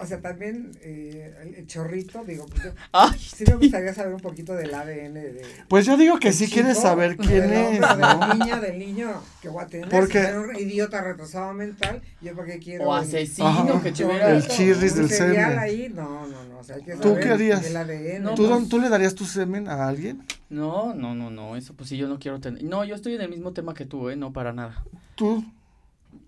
o 0.00 0.06
sea, 0.06 0.20
también 0.20 0.72
eh, 0.82 1.54
el, 1.56 1.66
chorrito, 1.66 2.24
digo, 2.24 2.46
pues 2.46 2.64
yo, 2.64 2.70
Ay, 2.92 3.18
sí 3.18 3.44
me 3.46 3.54
gustaría 3.56 3.94
saber 3.94 4.14
un 4.14 4.20
poquito 4.20 4.54
del 4.54 4.74
ADN 4.74 5.14
de... 5.14 5.42
Pues 5.68 5.86
yo 5.86 5.96
digo 5.96 6.18
que 6.18 6.32
sí 6.32 6.44
chico, 6.46 6.54
quieres 6.54 6.78
saber 6.78 7.16
quién 7.16 7.52
es, 7.52 7.72
De 7.72 7.80
la 7.80 8.60
del 8.60 8.78
niño 8.78 9.22
que 9.40 9.48
voy 9.48 9.62
a 9.64 9.66
tener. 9.66 9.88
Porque- 9.88 10.24
Si 10.24 10.32
un 10.32 10.56
idiota 10.56 11.02
retrasado 11.02 11.52
mental, 11.54 12.02
yo 12.20 12.34
para 12.34 12.46
qué 12.48 12.58
quiero... 12.58 12.84
o 12.84 12.94
asesino 12.94 13.48
Ajá. 13.48 13.82
que 13.82 14.04
hubiera... 14.04 14.30
El 14.30 14.46
chirris 14.46 14.94
del 14.94 15.08
semen. 15.10 15.58
ahí, 15.58 15.92
no, 15.94 16.26
no, 16.26 16.44
no, 16.44 16.58
o 16.58 16.64
sea, 16.64 16.76
hay 16.76 16.82
que 16.82 16.96
¿Tú 16.96 17.08
saber 17.08 17.22
qué 17.22 17.28
harías? 17.30 17.62
del 17.62 17.76
ADN. 17.76 18.22
No, 18.22 18.34
¿Tú, 18.34 18.48
pues- 18.48 18.68
¿Tú 18.68 18.80
le 18.80 18.88
darías 18.88 19.14
tu 19.14 19.24
semen 19.24 19.68
a 19.68 19.88
alguien? 19.88 20.24
No, 20.50 20.94
no, 20.94 21.14
no, 21.14 21.30
no, 21.30 21.56
eso 21.56 21.74
pues 21.74 21.88
sí 21.90 21.96
yo 21.96 22.08
no 22.08 22.18
quiero 22.18 22.40
tener. 22.40 22.62
No, 22.62 22.84
yo 22.84 22.94
estoy 22.94 23.14
en 23.14 23.20
el 23.20 23.28
mismo 23.28 23.52
tema 23.52 23.74
que 23.74 23.84
tú, 23.84 24.08
eh, 24.08 24.16
no 24.16 24.32
para 24.32 24.52
nada. 24.52 24.84
Tú. 25.14 25.44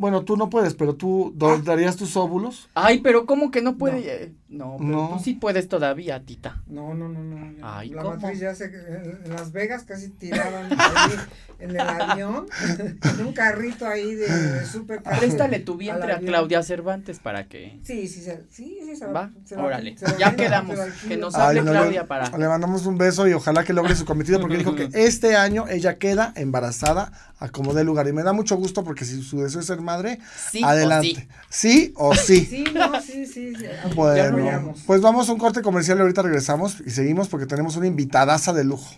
Bueno, 0.00 0.24
tú 0.24 0.36
no 0.36 0.48
puedes, 0.48 0.72
pero 0.74 0.94
tú 0.94 1.30
do- 1.36 1.58
darías 1.58 1.94
tus 1.96 2.16
óvulos. 2.16 2.70
Ay, 2.74 3.00
pero 3.00 3.26
¿cómo 3.26 3.50
que 3.50 3.60
no 3.60 3.76
puede? 3.76 4.24
Eh, 4.24 4.32
No, 4.48 4.74
pero 4.78 4.90
No. 4.90 5.08
tú 5.16 5.22
sí 5.22 5.34
puedes 5.34 5.68
todavía, 5.68 6.24
tita. 6.24 6.60
No, 6.66 6.92
no, 6.94 7.08
no, 7.08 7.20
no. 7.22 7.54
Ay, 7.62 7.90
la 7.90 8.02
¿cómo? 8.02 8.16
matriz 8.16 8.40
ya 8.40 8.52
se 8.54 8.64
en, 8.64 9.20
en 9.24 9.30
Las 9.32 9.52
Vegas 9.52 9.84
casi 9.84 10.08
tiraban 10.08 10.64
ahí 10.72 11.14
en 11.60 11.70
el 11.70 11.78
avión, 11.80 12.46
en 13.20 13.26
un 13.26 13.32
carrito 13.32 13.86
ahí 13.86 14.14
de, 14.14 14.26
de 14.26 14.66
súper 14.66 15.02
caro. 15.02 15.18
Préstale 15.20 15.60
tu 15.60 15.76
vientre 15.76 16.12
a. 16.14 16.18
Claudia 16.18 16.62
Cervantes 16.64 17.20
para 17.20 17.46
que 17.46 17.78
Sí, 17.84 18.08
sí, 18.08 18.22
se- 18.22 18.44
sí, 18.50 18.78
sí, 18.84 18.96
se 18.96 19.06
va. 19.06 19.30
se 19.44 19.54
Órale, 19.56 19.96
se 19.96 20.06
ya 20.18 20.34
quedamos. 20.34 20.76
Que 21.06 21.16
nos 21.16 21.34
Ay, 21.36 21.58
hable 21.58 21.62
no, 21.62 21.70
Claudia 21.72 22.06
para. 22.08 22.36
le 22.36 22.48
mandamos 22.48 22.86
un 22.86 22.96
beso 22.98 23.28
y 23.28 23.34
ojalá 23.34 23.62
que 23.64 23.72
logre 23.74 23.94
su 23.94 24.04
cometido 24.06 24.40
porque 24.40 24.56
dijo 24.56 24.74
que 24.74 24.88
este 24.94 25.36
año 25.36 25.66
ella 25.68 25.94
queda 25.98 26.32
embarazada 26.34 27.12
a 27.38 27.50
como 27.50 27.72
dé 27.72 27.84
lugar. 27.84 28.08
Y 28.08 28.12
me 28.12 28.22
da 28.24 28.32
mucho 28.32 28.56
gusto 28.56 28.82
porque 28.82 29.04
si 29.04 29.22
su 29.22 29.40
deseo 29.40 29.60
es 29.60 29.66
ser 29.66 29.80
madre, 29.90 30.18
Sí 30.50 30.62
o 30.62 30.66
adelante. 30.66 31.28
¿Sí 31.48 31.92
o 31.96 32.14
sí? 32.14 32.46
Sí, 32.50 32.64
no, 32.74 33.00
sí, 33.00 33.26
sí. 33.26 33.54
sí. 33.54 33.66
Bueno, 33.94 34.74
pues 34.86 35.00
vamos 35.00 35.28
a 35.28 35.32
un 35.32 35.38
corte 35.38 35.62
comercial 35.62 35.98
y 35.98 36.00
ahorita 36.02 36.22
regresamos 36.22 36.76
y 36.84 36.90
seguimos 36.90 37.28
porque 37.28 37.46
tenemos 37.46 37.76
una 37.76 37.86
invitadaza 37.86 38.52
de 38.52 38.64
lujo. 38.64 38.94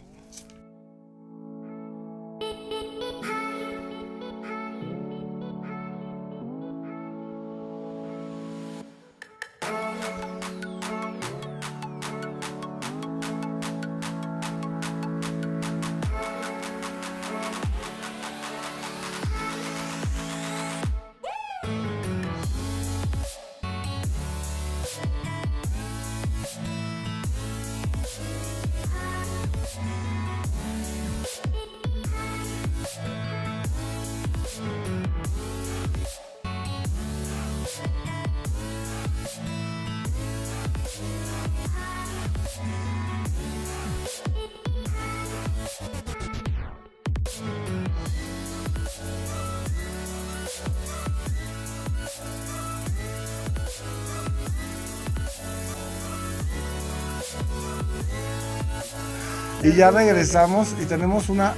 Y 59.64 59.75
ya 59.75 59.92
regresamos 59.92 60.75
y 60.83 60.87
tenemos 60.87 61.29
una 61.29 61.55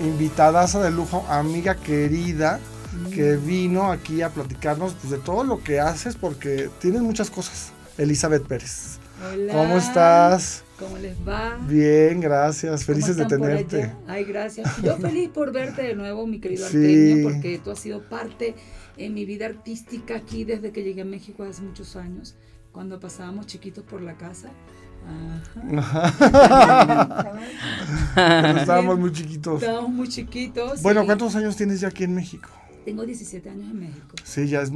invitadaza 0.00 0.82
de 0.82 0.90
lujo, 0.90 1.24
amiga 1.28 1.76
querida, 1.76 2.58
que 3.14 3.36
vino 3.36 3.92
aquí 3.92 4.22
a 4.22 4.30
platicarnos 4.30 4.94
pues, 4.94 5.12
de 5.12 5.18
todo 5.18 5.44
lo 5.44 5.62
que 5.62 5.78
haces 5.78 6.16
porque 6.16 6.68
tienes 6.80 7.02
muchas 7.02 7.30
cosas. 7.30 7.72
Elizabeth 7.98 8.46
Pérez. 8.46 8.98
Hola. 9.32 9.52
¿Cómo 9.52 9.78
estás? 9.78 10.64
¿Cómo 10.78 10.98
les 10.98 11.16
va? 11.26 11.56
Bien, 11.68 12.20
gracias. 12.20 12.84
¿Cómo 12.84 12.94
Felices 12.94 13.16
de 13.16 13.26
tenerte. 13.26 13.92
Ay, 14.06 14.24
gracias. 14.24 14.68
Yo 14.82 14.96
feliz 14.98 15.30
por 15.30 15.52
verte 15.52 15.82
de 15.82 15.94
nuevo, 15.94 16.26
mi 16.26 16.40
querido 16.40 16.68
Sí. 16.68 16.76
Artemio, 16.76 17.28
porque 17.30 17.60
tú 17.62 17.70
has 17.70 17.78
sido 17.78 18.02
parte 18.02 18.54
en 18.96 19.14
mi 19.14 19.24
vida 19.24 19.46
artística 19.46 20.16
aquí 20.16 20.44
desde 20.44 20.72
que 20.72 20.82
llegué 20.82 21.02
a 21.02 21.06
México 21.06 21.44
hace 21.44 21.62
muchos 21.62 21.96
años, 21.96 22.34
cuando 22.72 22.98
pasábamos 22.98 23.46
chiquitos 23.46 23.84
por 23.84 24.02
la 24.02 24.16
casa. 24.16 24.50
Ajá. 25.78 26.12
Estábamos 28.60 28.98
muy 28.98 29.12
chiquitos. 29.12 29.62
Estábamos 29.62 29.90
muy 29.90 30.08
chiquitos. 30.08 30.82
Bueno, 30.82 31.02
y 31.02 31.06
¿cuántos 31.06 31.34
años 31.36 31.56
tienes 31.56 31.80
ya 31.80 31.88
aquí 31.88 32.04
en 32.04 32.14
México? 32.14 32.48
Tengo 32.84 33.04
17 33.04 33.50
años 33.50 33.70
en 33.70 33.80
México. 33.80 34.14
Sí, 34.22 34.46
ya 34.46 34.62
es, 34.62 34.70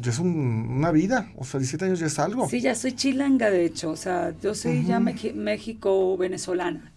ya 0.00 0.10
es 0.10 0.18
un- 0.18 0.68
una 0.76 0.90
vida. 0.90 1.30
O 1.36 1.44
sea, 1.44 1.58
17 1.58 1.86
años 1.86 1.98
ya 1.98 2.06
es 2.06 2.18
algo. 2.18 2.46
Sí, 2.48 2.60
ya 2.60 2.74
soy 2.74 2.92
chilanga, 2.92 3.50
de 3.50 3.64
hecho. 3.64 3.90
O 3.90 3.96
sea, 3.96 4.34
yo 4.42 4.54
soy 4.54 4.84
ya 4.84 5.00
México-venezolana. 5.00 6.92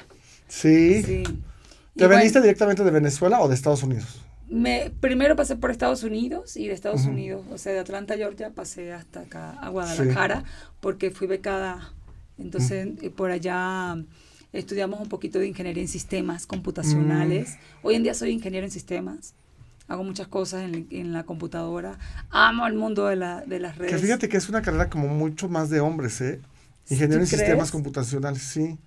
Sí. 0.47 1.03
Sí. 1.03 1.23
Y 1.23 1.99
¿Te 1.99 2.05
bueno, 2.05 2.17
veniste 2.19 2.41
directamente 2.41 2.83
de 2.83 2.91
Venezuela 2.91 3.39
o 3.41 3.47
de 3.47 3.55
Estados 3.55 3.81
Unidos? 3.83 4.21
Me, 4.49 4.91
primero 5.01 5.35
pasé 5.35 5.55
por 5.55 5.71
Estados 5.71 6.03
Unidos 6.03 6.55
y 6.57 6.67
de 6.67 6.73
Estados. 6.73 7.05
Unidos, 7.05 7.43
o 7.51 7.57
sea, 7.57 7.73
de 7.73 7.79
Atlanta, 7.79 8.15
Georgia, 8.15 8.51
pasé 8.51 8.93
hasta 8.93 9.21
acá 9.21 9.51
a 9.51 9.69
Guadalajara 9.69 10.43
porque 10.79 11.11
fui 11.11 11.27
becada. 11.27 11.91
Entonces, 12.37 12.89
eh, 13.01 13.09
por 13.09 13.31
allá 13.31 13.97
estudiamos 14.53 14.99
un 14.99 15.09
poquito 15.09 15.39
de 15.39 15.47
ingeniería 15.47 15.81
en 15.83 15.89
sistemas 15.89 16.45
computacionales. 16.45 17.49
Mm. 17.49 17.87
Hoy 17.87 17.95
en 17.95 18.03
día 18.03 18.13
soy 18.13 18.31
ingeniero 18.31 18.65
en 18.65 18.71
sistemas. 18.71 19.33
Hago 19.87 20.03
muchas 20.03 20.27
cosas 20.27 20.63
en, 20.63 20.87
en 20.91 21.13
la 21.13 21.23
computadora. 21.23 21.97
Amo 22.29 22.67
el 22.67 22.73
mundo 22.73 23.05
de, 23.07 23.15
la, 23.15 23.41
de 23.41 23.59
las 23.59 23.77
redes. 23.77 23.93
Que 23.93 23.97
fíjate 23.99 24.29
que 24.29 24.37
es 24.37 24.49
una 24.49 24.61
carrera 24.61 24.89
como 24.89 25.07
mucho 25.07 25.47
más 25.49 25.69
de 25.69 25.79
hombres, 25.79 26.19
¿eh? 26.21 26.41
Ingeniero 26.89 27.21
en 27.23 27.29
¿Tú 27.29 27.37
sistemas 27.37 27.71
computacionales, 27.71 28.41
sí. 28.41 28.77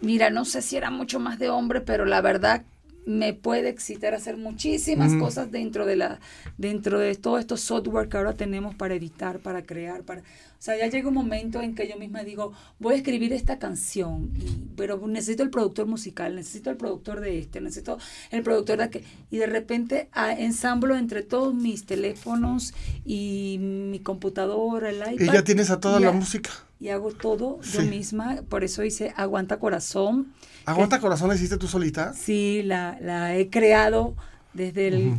Mira, 0.00 0.30
no 0.30 0.44
sé 0.44 0.60
si 0.62 0.76
era 0.76 0.90
mucho 0.90 1.20
más 1.20 1.38
de 1.38 1.48
hombre, 1.48 1.80
pero 1.80 2.04
la 2.04 2.20
verdad 2.20 2.62
me 3.06 3.34
puede 3.34 3.68
excitar 3.68 4.14
hacer 4.14 4.36
muchísimas 4.36 5.12
Ujú. 5.12 5.20
cosas 5.20 5.50
dentro 5.50 5.84
de 5.86 5.96
la 5.96 6.20
dentro 6.56 6.98
de 6.98 7.14
todos 7.14 7.40
estos 7.40 7.60
software 7.60 8.08
que 8.08 8.16
ahora 8.16 8.34
tenemos 8.34 8.74
para 8.74 8.94
editar, 8.94 9.38
para 9.40 9.62
crear, 9.62 10.02
para 10.02 10.22
sea, 10.64 10.78
ya 10.78 10.86
llega 10.88 11.08
un 11.08 11.14
momento 11.14 11.60
en 11.60 11.74
que 11.74 11.86
yo 11.88 11.96
misma 11.98 12.22
digo, 12.24 12.52
voy 12.78 12.94
a 12.94 12.96
escribir 12.96 13.32
esta 13.32 13.58
canción, 13.58 14.30
y, 14.36 14.62
pero 14.76 14.98
necesito 15.06 15.42
el 15.42 15.50
productor 15.50 15.86
musical, 15.86 16.34
necesito 16.34 16.70
el 16.70 16.76
productor 16.76 17.20
de 17.20 17.38
este, 17.38 17.60
necesito 17.60 17.98
el 18.30 18.42
productor 18.42 18.78
de 18.78 18.84
aquel, 18.84 19.04
y 19.30 19.36
de 19.36 19.46
repente 19.46 20.08
ensamblo 20.38 20.96
entre 20.96 21.22
todos 21.22 21.54
mis 21.54 21.84
teléfonos 21.84 22.72
y 23.04 23.58
mi 23.60 23.98
computadora, 24.00 24.88
el 24.90 24.96
iPad. 24.96 25.20
Y 25.20 25.26
ya 25.36 25.44
tienes 25.44 25.70
a 25.70 25.80
toda 25.80 26.00
la 26.00 26.08
a- 26.08 26.12
música. 26.12 26.50
y 26.80 26.88
hago 26.88 27.12
todo 27.12 27.60
yo 27.62 27.82
misma, 27.82 28.42
por 28.48 28.64
eso 28.64 28.82
hice 28.84 29.12
Aguanta 29.16 29.58
Corazón. 29.58 30.32
¿Aguanta 30.66 30.98
corazón 30.98 31.28
la 31.28 31.34
hiciste 31.34 31.58
tú 31.58 31.68
solita? 31.68 32.14
Sí, 32.14 32.62
la, 32.64 32.96
la 33.02 33.36
he 33.36 33.50
creado 33.50 34.16
desde 34.54 34.88
el 34.88 35.12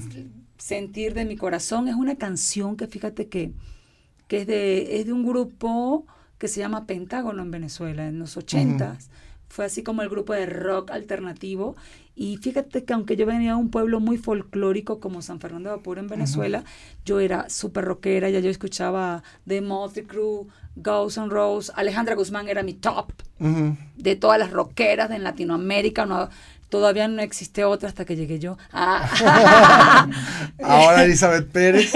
sentir 0.58 1.14
de 1.14 1.26
mi 1.26 1.38
corazón. 1.38 1.88
Es 1.88 1.94
una 1.96 2.16
canción 2.16 2.76
que 2.78 2.88
fíjate 2.88 3.28
que, 3.28 3.52
que 4.28 4.42
es, 4.42 4.48
de, 4.48 5.00
es 5.00 5.06
de 5.06 5.14
un 5.14 5.26
grupo 5.26 6.06
que 6.38 6.48
se 6.48 6.60
llama 6.60 6.86
Pentágono 6.86 7.42
en 7.42 7.52
Venezuela, 7.52 8.08
en 8.08 8.20
los 8.20 8.38
ochentas. 8.38 9.10
Fue 9.48 9.66
así 9.66 9.84
como 9.84 10.02
el 10.02 10.10
grupo 10.10 10.34
de 10.34 10.46
rock 10.46 10.92
alternativo. 10.92 11.76
Y 12.16 12.38
fíjate 12.38 12.84
que 12.84 12.94
aunque 12.94 13.16
yo 13.16 13.26
venía 13.26 13.52
de 13.52 13.58
un 13.58 13.70
pueblo 13.70 14.00
muy 14.00 14.18
folclórico 14.18 15.00
como 15.00 15.22
San 15.22 15.40
Fernando 15.40 15.70
de 15.70 15.76
Apure 15.76 16.02
en 16.02 16.08
Venezuela, 16.08 16.64
yo 17.06 17.20
era 17.20 17.50
súper 17.50 17.86
rockera, 17.86 18.30
ya 18.30 18.40
yo 18.40 18.50
escuchaba 18.50 19.24
The 19.48 19.62
Motley 19.62 20.06
Crue, 20.06 20.48
Ghost 20.76 21.18
and 21.18 21.32
Rose, 21.32 21.72
Alejandra 21.76 22.16
Guzmán 22.16 22.48
era 22.48 22.64
mi 22.64 22.74
top 22.74 23.12
de 23.98 24.16
todas 24.16 24.40
las 24.40 24.52
rockeras 24.52 25.12
en 25.12 25.24
Latinoamérica. 25.24 26.06
No, 26.06 26.30
todavía 26.76 27.08
no 27.08 27.22
existe 27.22 27.64
otra 27.64 27.88
hasta 27.88 28.04
que 28.04 28.16
llegué 28.18 28.38
yo. 28.40 28.58
Ah. 28.74 30.10
Ahora 30.64 31.04
Elizabeth 31.06 31.48
Pérez. 31.50 31.94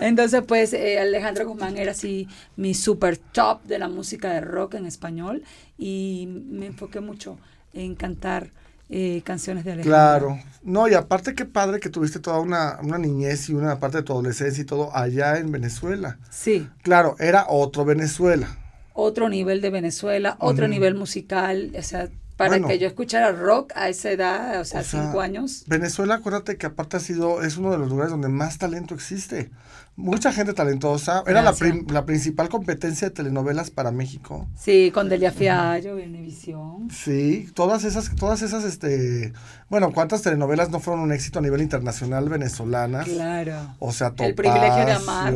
Entonces, 0.00 0.42
pues, 0.46 0.72
eh, 0.74 0.98
Alejandra 1.00 1.44
Guzmán 1.44 1.76
era 1.78 1.92
así 1.92 2.28
mi 2.56 2.74
super 2.74 3.16
top 3.16 3.62
de 3.64 3.78
la 3.78 3.88
música 3.88 4.30
de 4.32 4.40
rock 4.42 4.74
en 4.74 4.86
español 4.86 5.42
y 5.78 6.28
me 6.50 6.66
enfoqué 6.66 7.00
mucho 7.00 7.38
en 7.72 7.94
cantar 7.94 8.50
eh, 8.90 9.22
canciones 9.24 9.64
de 9.64 9.72
Alejandra. 9.72 10.18
Claro. 10.18 10.38
No, 10.62 10.86
y 10.88 10.94
aparte 10.94 11.34
qué 11.34 11.44
padre 11.46 11.80
que 11.80 11.88
tuviste 11.88 12.18
toda 12.18 12.40
una, 12.40 12.78
una 12.82 12.98
niñez 12.98 13.48
y 13.48 13.54
una 13.54 13.78
parte 13.78 13.98
de 13.98 14.02
tu 14.02 14.12
adolescencia 14.12 14.62
y 14.62 14.66
todo 14.66 14.94
allá 14.94 15.38
en 15.38 15.50
Venezuela. 15.50 16.18
Sí, 16.30 16.68
Claro, 16.82 17.16
era 17.18 17.46
otro 17.48 17.84
Venezuela. 17.86 18.48
otro 18.92 19.28
nivel 19.28 19.60
de 19.60 19.70
Venezuela, 19.70 20.36
otro 20.40 20.68
nivel 20.68 20.94
musical, 20.94 21.72
o 21.78 21.82
sea, 21.82 22.08
para 22.38 22.50
Bueno. 22.52 22.68
que 22.68 22.78
yo 22.78 22.86
escuchara 22.86 23.32
rock 23.32 23.72
a 23.74 23.90
esa 23.90 24.10
edad, 24.10 24.60
o 24.60 24.64
sea, 24.64 24.80
O 24.80 24.84
sea, 24.84 25.02
cinco 25.02 25.20
años. 25.20 25.64
Venezuela, 25.66 26.14
acuérdate 26.14 26.56
que 26.56 26.64
aparte 26.66 26.96
ha 26.96 27.00
sido, 27.00 27.42
es 27.42 27.58
uno 27.58 27.70
de 27.72 27.76
los 27.78 27.90
lugares 27.90 28.10
donde 28.12 28.28
más 28.28 28.56
talento 28.56 28.94
existe. 28.94 29.50
Mucha 29.96 30.32
gente 30.32 30.52
talentosa. 30.54 31.24
Era 31.26 31.42
la, 31.42 31.52
prim- 31.52 31.84
la 31.90 32.06
principal 32.06 32.48
competencia 32.48 33.08
de 33.08 33.14
telenovelas 33.14 33.70
para 33.72 33.90
México. 33.90 34.46
Sí, 34.56 34.92
con 34.94 35.08
Delia 35.08 35.32
Fiallo, 35.32 35.96
Venevisión. 35.96 36.88
Sí, 36.92 37.50
todas 37.54 37.82
esas, 37.82 38.14
todas 38.14 38.42
esas, 38.42 38.62
este, 38.62 39.32
bueno, 39.68 39.92
cuántas 39.92 40.22
telenovelas 40.22 40.70
no 40.70 40.78
fueron 40.78 41.02
un 41.02 41.10
éxito 41.12 41.40
a 41.40 41.42
nivel 41.42 41.60
internacional 41.62 42.28
venezolanas. 42.28 43.08
Claro. 43.08 43.74
O 43.80 43.90
sea, 43.92 44.14
El 44.18 44.36
privilegio 44.36 44.86
de 44.86 44.92
amar 44.92 45.34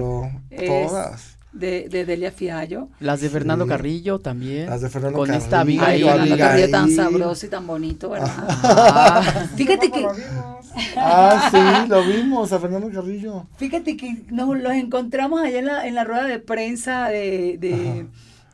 es 0.51 0.67
todas. 0.89 1.39
De, 1.53 1.89
de 1.91 2.07
Delia 2.07 2.33
Fiallo. 2.33 2.89
Las 2.99 3.21
de 3.21 3.29
Fernando 3.29 3.65
Sí. 3.65 3.69
Carrillo 3.71 4.19
también. 4.19 4.71
Las 4.71 4.81
de 4.81 4.89
Fernando 4.89 5.19
Con 5.19 5.35
esta 5.35 5.59
Carrillo, 5.59 5.83
Ay, 5.85 6.03
Abigail. 6.03 6.11
Fernando 6.13 6.39
Carrillo 6.39 6.71
tan 6.71 6.85
Abigail. 6.85 7.05
sabroso 7.07 7.47
y 7.47 7.49
tan 7.51 7.67
bonito, 7.67 8.11
¿verdad? 8.11 8.31
Ah, 8.49 9.47
Fíjate 9.57 9.91
que, 9.91 10.01
lo 10.01 10.15
vimos. 10.15 10.67
Ah, 10.97 11.51
sí, 11.53 11.89
lo 11.91 12.03
vimos, 12.05 12.53
a 12.53 12.59
Fernando 12.59 12.91
Carrillo. 12.91 13.47
fíjate 13.59 13.97
que 13.99 14.23
nos 14.31 14.57
los 14.59 14.73
encontramos 14.73 15.43
allá 15.43 15.59
en 15.59 15.67
la, 15.67 15.87
en 15.87 15.95
la 15.95 16.05
rueda 16.05 16.25
de 16.25 16.39
prensa 16.39 17.09
de, 17.09 17.59
de, 17.61 18.07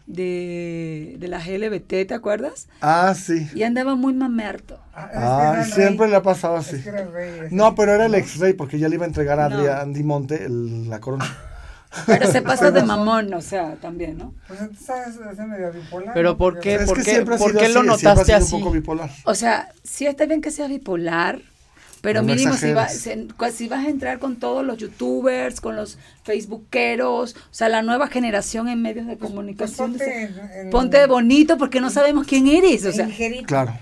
de, 0.09 1.17
de 1.21 1.29
la 1.29 1.39
GLBT, 1.39 2.09
¿te 2.09 2.15
acuerdas? 2.15 2.67
Ah, 2.81 3.15
sí. 3.15 3.47
Y 3.55 3.63
andaba 3.63 3.95
muy 3.95 4.15
mamerto. 4.15 4.81
Ah, 4.93 5.05
es 5.05 5.11
que 5.13 5.19
Ah, 5.21 5.65
siempre 5.77 6.07
rey. 6.07 6.11
le 6.11 6.17
ha 6.17 6.23
pasado 6.23 6.59
Es 6.59 6.67
así. 6.69 6.83
que 6.83 6.89
era 6.89 7.03
el 7.03 7.13
rey, 7.13 7.31
ese. 7.47 7.55
No, 7.55 7.75
pero 7.77 7.93
era 7.95 8.07
el 8.07 8.15
ex 8.17 8.39
rey 8.39 8.55
porque 8.55 8.79
ya 8.81 8.89
le 8.89 8.97
iba 8.97 9.05
a 9.05 9.09
entregar 9.09 9.39
a 9.39 9.49
No. 9.49 9.73
Andy 9.73 10.03
Monte 10.03 10.45
el- 10.45 10.89
la 10.91 10.99
corona. 11.01 11.25
Pero 12.07 12.27
se 12.31 12.43
pasa 12.51 12.71
de 12.71 12.83
mamón, 12.83 13.33
o 13.35 13.41
sea, 13.41 13.77
también, 13.77 14.19
¿no? 14.19 14.35
Pues 14.47 14.61
entonces 14.61 14.87
sabes, 14.87 15.17
es 15.17 15.47
medio 15.47 15.73
bipolar. 15.73 16.15
Pero. 16.15 16.37
¿por 16.37 16.55
Porque- 16.55 16.77
qué? 16.79 16.83
es 16.83 16.87
¿por 16.87 16.97
que 17.03 17.05
qué- 17.05 17.21
por 17.25 17.57
qué 17.57 17.69
lo 17.71 17.83
notaste 17.83 18.35
así? 18.35 18.55
un 18.55 18.61
poco 18.61 18.73
bipolar. 18.73 19.11
O 19.25 19.35
sea, 19.35 19.73
sí 19.85 20.07
está 20.07 20.27
bien 20.27 20.41
que 20.41 20.51
seas 20.51 20.69
bipolar, 20.69 21.41
pero 22.01 22.23
No, 22.23 22.29
no 22.29 22.35
mínimo 22.35 22.55
si, 22.55 22.73
va- 22.73 22.89
si 22.89 23.69
vas 23.69 23.87
a 23.87 23.89
entrar 23.89 24.19
con 24.19 24.37
todos 24.37 24.65
los 24.65 24.79
youtubers, 24.79 25.61
con 25.61 25.77
los 25.77 25.99
facebookeros, 26.23 27.35
o 27.37 27.39
sea, 27.55 27.69
la 27.69 27.83
nueva 27.83 28.09
generación 28.09 28.69
en 28.69 28.83
medios 28.83 29.07
de 29.07 29.17
Pues 29.17 29.31
comunicación. 29.31 29.97
ponte, 30.71 31.05
en- 31.05 31.09
bonito 31.09 31.59
porque 31.59 31.81
no 31.81 31.91
sabemos 31.91 32.27
quién 32.27 32.47
eres, 32.47 32.85
o 32.85 32.93
sea. 32.93 33.09
Claro. 33.47 33.73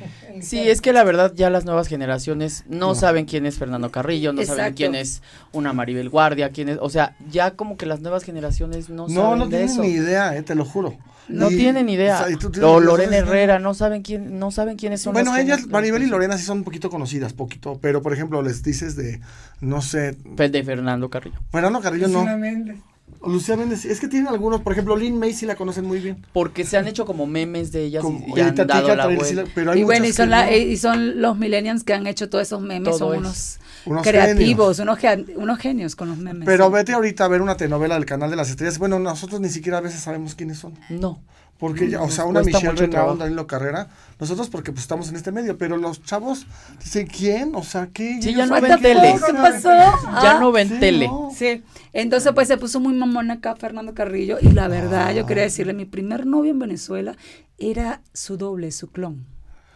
Sí, 0.41 0.59
es 0.59 0.83
que 0.83 0.93
la 0.93 1.03
verdad 1.03 1.33
ya 1.35 1.49
las 1.49 1.65
nuevas 1.65 1.89
generaciones 1.89 2.65
no, 2.69 2.89
No. 2.89 2.95
saben 2.95 3.25
quién 3.25 3.47
es 3.47 3.57
Fernando 3.57 3.91
Carrillo, 3.91 4.33
no 4.35 4.43
saben 4.45 4.75
quién 4.75 4.95
es 4.95 5.23
una 5.53 5.73
Maribel 5.73 6.11
Guardia, 6.11 6.51
quién 6.51 6.69
es, 6.69 6.79
o 6.81 6.91
sea, 6.91 7.17
ya 7.31 7.53
como 7.53 7.77
que 7.79 7.87
las 7.87 8.01
nuevas 8.01 8.23
generaciones 8.23 8.91
no, 8.91 9.09
No, 9.09 9.23
saben 9.23 9.39
no 9.39 9.45
de 9.47 9.51
tienen 9.51 9.69
eso. 9.71 9.81
ni 9.83 9.89
idea, 9.89 10.37
eh, 10.37 10.43
te 10.43 10.55
lo 10.55 10.65
juro. 10.67 10.95
No 11.29 11.51
Y- 11.51 11.57
tienen 11.57 11.89
idea. 11.89 12.15
o 12.15 12.19
sea, 12.19 12.81
Lorena 12.81 13.13
sabes- 13.13 13.29
Herrera, 13.29 13.59
no 13.59 13.75
saben 13.75 14.03
quién, 14.03 14.39
no 14.39 14.51
saben 14.51 14.77
quiénes 14.77 15.01
son. 15.03 15.13
Bueno, 15.13 15.33
las 15.33 15.41
ellas, 15.41 15.67
Maribel 15.67 16.03
y 16.03 16.07
Lorena 16.07 16.39
sí 16.39 16.45
son 16.45 16.59
un 16.59 16.65
poquito 16.65 16.89
conocidas, 16.91 17.33
poquito, 17.33 17.79
pero 17.81 18.01
por 18.03 18.13
ejemplo 18.13 18.43
les 18.43 18.63
dices 18.63 18.95
de, 18.97 19.21
no 19.61 19.83
sé, 19.83 20.17
Pues 20.37 20.53
de 20.53 20.63
Fernando 20.63 21.11
Carrillo. 21.11 21.39
Fernando 21.51 21.81
Carrillo 21.81 22.09
no, 22.09 22.25
Méndez. 22.37 22.77
Lucía 23.25 23.57
Méndez, 23.57 23.85
es 23.85 24.01
que 24.01 24.09
tienen 24.09 24.29
algunos, 24.29 24.61
por 24.63 24.73
ejemplo, 24.73 24.97
Lynn 24.97 25.19
May 25.19 25.33
sí 25.33 25.47
la 25.47 25.55
conocen 25.57 25.85
muy 25.85 26.01
bien. 26.01 26.25
Porque 26.33 26.65
se 26.65 26.77
han 26.77 26.87
hecho 26.89 27.05
como 27.07 27.27
memes 27.27 27.73
de 27.73 27.85
ellas 27.85 28.03
Como- 28.03 28.25
y, 28.27 28.39
y 28.39 28.41
han 28.41 28.55
dado 28.55 28.95
la 28.95 29.07
vuelta. 29.07 29.45
pero 29.55 29.73
hay 29.73 29.81
Y 29.81 29.85
bueno, 29.85 30.07
y 30.07 30.13
son, 30.13 30.31
la- 30.31 30.45
no. 30.47 30.51
eh, 30.53 30.59
y 30.61 30.77
son 30.77 31.21
los 31.21 31.37
millennials 31.39 31.85
que 31.85 31.95
han 31.95 32.07
hecho 32.07 32.29
todos 32.29 32.43
esos 32.47 32.61
memes, 32.61 32.91
Todo 32.91 32.99
son 32.99 33.15
es. 33.15 33.21
unos, 33.21 33.59
Unos 33.87 34.03
creativos, 34.07 34.79
unos, 34.81 34.99
unos 35.37 35.59
genios 35.59 35.97
con 35.97 36.09
los 36.09 36.19
memes. 36.19 36.45
Pero 36.47 36.67
sí. 36.67 36.73
vete 36.73 36.93
ahorita 36.93 37.25
a 37.25 37.29
ver 37.29 37.43
una 37.43 37.57
telenovela 37.57 37.95
del 37.95 38.05
canal 38.07 38.31
de 38.31 38.37
las 38.37 38.51
estrellas. 38.51 38.79
Bueno, 38.79 38.99
nosotros 38.99 39.41
ni 39.41 39.49
siquiera 39.49 39.79
a 39.79 39.81
veces 39.81 40.01
sabemos 40.01 40.35
quiénes 40.35 40.59
son. 40.59 40.75
No. 40.89 41.21
Porque, 41.59 41.89
ya, 41.89 42.01
o 42.03 42.07
Nos 42.07 42.15
sea, 42.15 42.25
una 42.27 42.43
Michelle 42.43 42.73
Renaud, 42.73 43.13
un 43.13 43.19
Danilo 43.19 43.47
Carrera, 43.47 43.89
nosotros 44.21 44.51
porque 44.51 44.73
pues 44.73 44.83
estamos 44.83 45.09
en 45.09 45.17
este 45.17 45.33
medio, 45.33 45.57
pero 45.57 45.79
los 45.79 46.03
chavos 46.03 46.47
dicen, 46.85 47.07
¿quién? 47.07 47.55
O 47.55 47.63
sea, 47.63 47.87
¿qué? 47.93 48.19
Sí, 48.21 48.35
ya 48.35 48.45
no 48.45 48.55
saben 48.57 48.73
ven 48.73 48.83
tele. 48.83 49.15
¿Qué 49.27 49.33
pasó? 49.33 49.69
Ya 49.71 49.93
Ah, 50.07 50.37
no 50.39 50.53
ven 50.53 50.69
sí, 50.69 50.75
tele. 50.81 51.07
no. 51.09 51.31
Sí, 51.35 51.63
entonces 51.95 52.33
pues 52.35 52.49
se 52.49 52.59
puso 52.59 52.79
muy 52.79 52.93
mamón 52.95 53.31
acá 53.31 53.57
Fernando 53.57 53.95
Carrillo 53.95 54.37
y 54.43 54.49
la 54.53 54.69
verdad 54.69 55.15
yo 55.15 55.25
Ah. 55.25 55.27
quería 55.27 55.45
decirle, 55.45 55.73
mi 55.73 55.87
primer 55.87 56.27
novio 56.27 56.51
en 56.51 56.59
Venezuela 56.59 57.17
era 57.57 58.03
su 58.13 58.37
doble, 58.37 58.71
su 58.71 58.89
clon. 58.91 59.25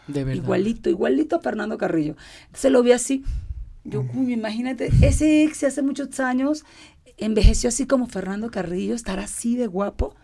De 0.06 0.24
verdad. 0.24 0.42
Igualito, 0.42 0.90
igualito 0.90 1.36
a 1.36 1.40
Fernando 1.40 1.78
Carrillo. 1.78 2.14
Entonces 2.46 2.72
lo 2.72 2.82
vi 2.82 2.92
así. 2.92 3.24
Yo, 3.84 4.06
coño, 4.06 4.30
imagínate, 4.34 4.90
ese 5.00 5.44
ex 5.44 5.64
hace 5.64 5.80
muchos 5.80 6.20
años 6.20 6.64
envejeció 7.16 7.68
así 7.68 7.86
como 7.86 8.06
Fernando 8.06 8.50
Carrillo, 8.50 8.94
estará 8.94 9.24
así 9.24 9.56
de 9.56 9.66
guapo. 9.66 10.14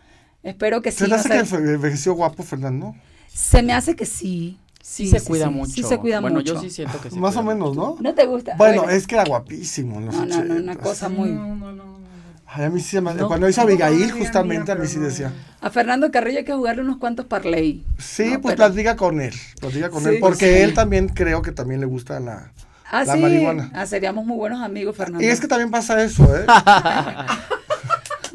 Espero 0.47 0.81
que 0.81 0.91
sí. 0.91 0.99
¿Se 0.99 1.07
te 1.07 1.15
hace 1.15 1.29
sé. 1.29 1.37
que 1.39 1.45
fue- 1.45 1.59
envejeció 1.59 2.13
guapo, 2.13 2.41
Fernando? 2.43 2.95
Se 3.33 3.61
me 3.61 3.73
hace 3.73 3.95
que 3.95 4.05
sí. 4.05 4.57
Sí, 4.81 5.07
se 5.07 5.19
cuida 5.21 5.47
sí, 5.47 5.53
mucho. 5.53 5.73
Sí 5.73 5.83
se 5.83 5.97
cuida 5.97 6.21
bueno, 6.21 6.37
mucho. 6.37 6.53
yo 6.55 6.61
sí 6.61 6.69
siento 6.69 6.99
que 7.01 7.09
se 7.09 7.19
Más 7.19 7.35
o 7.35 7.43
menos, 7.43 7.75
¿no? 7.75 7.97
¿No 7.99 8.13
te 8.15 8.25
gusta? 8.25 8.55
Bueno, 8.57 8.89
es 8.89 9.05
que 9.05 9.15
era 9.15 9.25
guapísimo 9.25 9.97
en 9.99 10.05
los 10.05 10.15
No, 10.15 10.25
no, 10.25 10.43
no, 10.45 10.55
una 10.55 10.75
cosa 10.77 11.09
muy... 11.09 11.31
No, 11.31 11.53
no, 11.55 11.73
no, 11.73 11.83
no. 11.83 11.97
Ay, 12.45 12.63
a 12.63 12.69
mí 12.69 12.79
sí 12.79 12.91
se 12.91 13.01
me- 13.01 13.13
No. 13.13 13.27
Cuando 13.27 13.49
hizo 13.49 13.59
No, 13.61 13.67
Abigail, 13.67 14.09
justamente, 14.13 14.71
a 14.71 14.75
mí 14.75 14.87
sí 14.87 14.97
decía. 14.99 15.33
A 15.59 15.69
Fernando 15.69 16.09
Carrillo 16.09 16.37
hay 16.39 16.45
que 16.45 16.53
jugarle 16.53 16.81
unos 16.83 16.95
cuantos 16.97 17.25
parlay. 17.25 17.83
Sí, 17.97 18.29
No, 18.31 18.41
pues 18.41 18.55
pero- 18.55 18.69
platica 18.69 18.95
con 18.95 19.19
él. 19.19 19.33
Platica 19.59 19.89
con 19.89 20.03
Sí, 20.03 20.09
él. 20.11 20.17
Porque 20.21 20.47
sí. 20.55 20.61
él 20.61 20.73
también 20.73 21.09
creo 21.09 21.41
que 21.41 21.51
también 21.51 21.81
le 21.81 21.85
gusta 21.85 22.21
la. 22.21 22.53
Ah, 22.89 23.03
La 23.03 23.15
sí. 23.15 23.19
marihuana. 23.19 23.69
Ah, 23.73 23.85
seríamos 23.85 24.25
muy 24.25 24.37
buenos 24.37 24.61
amigos, 24.61 24.95
Fernando. 24.95 25.21
Y 25.21 25.27
es 25.27 25.41
que 25.41 25.47
también 25.47 25.69
pasa 25.69 26.01
eso, 26.01 26.23
¿eh? 26.33 26.45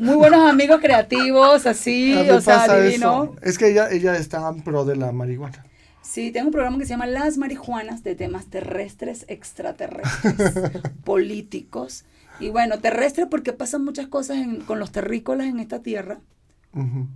Muy 0.03 0.17
buenos 0.17 0.51
amigos 0.51 0.81
creativos, 0.81 1.67
así, 1.67 2.13
o 2.15 2.41
sea, 2.41 2.67
divino. 2.89 3.35
Es 3.43 3.59
que 3.59 3.71
ella, 3.71 3.89
ella 3.91 4.17
está 4.17 4.49
en 4.49 4.63
pro 4.63 4.85
de 4.85 4.97
la 4.97 5.13
marihuana. 5.13 5.65
Sí, 6.03 6.31
tengo 6.33 6.47
un 6.49 6.53
programa 6.53 6.79
que 6.79 6.85
se 6.85 6.91
llama 6.91 7.07
Las 7.07 7.39
Marihuanas 7.39 8.03
de 8.03 8.15
temas 8.17 8.47
terrestres, 8.47 9.25
extraterrestres, 9.29 10.53
políticos. 11.05 12.05
Y 12.41 12.51
bueno, 12.51 12.81
terrestre 12.81 13.27
porque 13.27 13.53
pasan 13.53 13.85
muchas 13.85 14.09
cosas 14.09 14.39
en- 14.39 14.61
con 14.63 14.79
los 14.79 14.91
terrícolas 14.91 15.47
en 15.47 15.61
esta 15.61 15.81
tierra. 15.83 16.19
Ujú. 16.75 17.07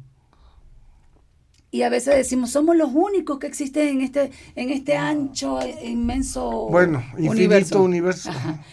Y 1.71 1.83
a 1.83 1.89
veces 1.89 2.15
decimos, 2.17 2.51
somos 2.51 2.77
los 2.77 2.91
únicos 2.95 3.39
que 3.39 3.47
existen 3.47 3.89
en 3.89 4.01
este, 4.01 4.31
en 4.55 4.71
este 4.71 4.97
ancho, 4.97 5.61
e- 5.61 5.89
inmenso 5.89 6.69
Bueno, 6.71 7.03
infinito 7.19 7.83
universo. 7.83 8.31
Ajá. 8.31 8.51
Ajá. 8.51 8.65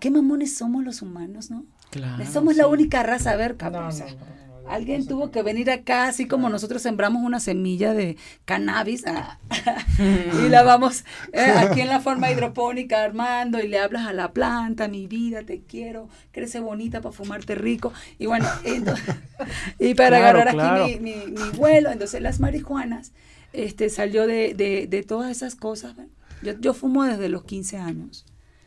¿Qué 0.00 0.10
mamones 0.10 0.56
somos 0.56 0.84
los 0.84 1.00
humanos, 1.00 1.50
no? 1.50 1.64
Claro, 1.90 2.24
somos 2.26 2.56
la 2.56 2.66
única 2.66 3.02
raza, 3.02 3.32
a 3.32 3.36
ver, 3.36 3.56
cabrón. 3.56 3.88
no, 3.88 4.49
Alguien 4.68 5.06
tuvo 5.06 5.30
que 5.32 5.42
venir 5.42 5.70
acá, 5.70 6.06
así 6.06 6.26
como 6.28 6.48
nosotros 6.48 6.80
sembramos 6.82 7.22
una 7.24 7.40
semilla 7.40 7.92
de 7.92 8.16
cannabis 8.44 9.04
ah, 9.06 9.38
y 10.46 10.48
la 10.48 10.62
vamos 10.62 11.04
eh, 11.32 11.40
aquí 11.58 11.80
en 11.80 11.88
la 11.88 11.98
forma 12.00 12.30
hidropónica 12.30 13.02
armando 13.02 13.58
y 13.60 13.66
le 13.66 13.78
hablas 13.80 14.06
a 14.06 14.12
la 14.12 14.32
planta, 14.32 14.86
mi 14.86 15.06
vida, 15.08 15.42
te 15.42 15.60
quiero, 15.62 16.08
crece 16.30 16.60
bonita 16.60 17.00
para 17.00 17.12
fumarte 17.12 17.54
rico. 17.56 17.92
Y 18.18 18.26
bueno, 18.26 18.48
entonces- 18.64 19.16
y 19.80 19.94
para 19.94 20.18
Claro, 20.18 20.38
agarrar 20.38 20.54
claro. 20.54 20.84
aquí 20.84 21.00
mi, 21.00 21.14
mi, 21.16 21.26
mi 21.32 21.48
vuelo, 21.56 21.90
entonces 21.90 22.20
las 22.22 22.38
marihuanas 22.38 23.12
este, 23.52 23.88
salió 23.90 24.26
de, 24.28 24.54
de, 24.54 24.86
de 24.86 25.02
todas 25.02 25.30
esas 25.32 25.56
cosas. 25.56 25.94
Yo, 26.42 26.52
yo 26.60 26.74
fumo 26.74 27.04
desde 27.04 27.28
los 27.28 27.44
15 27.44 27.76
años 27.78 28.24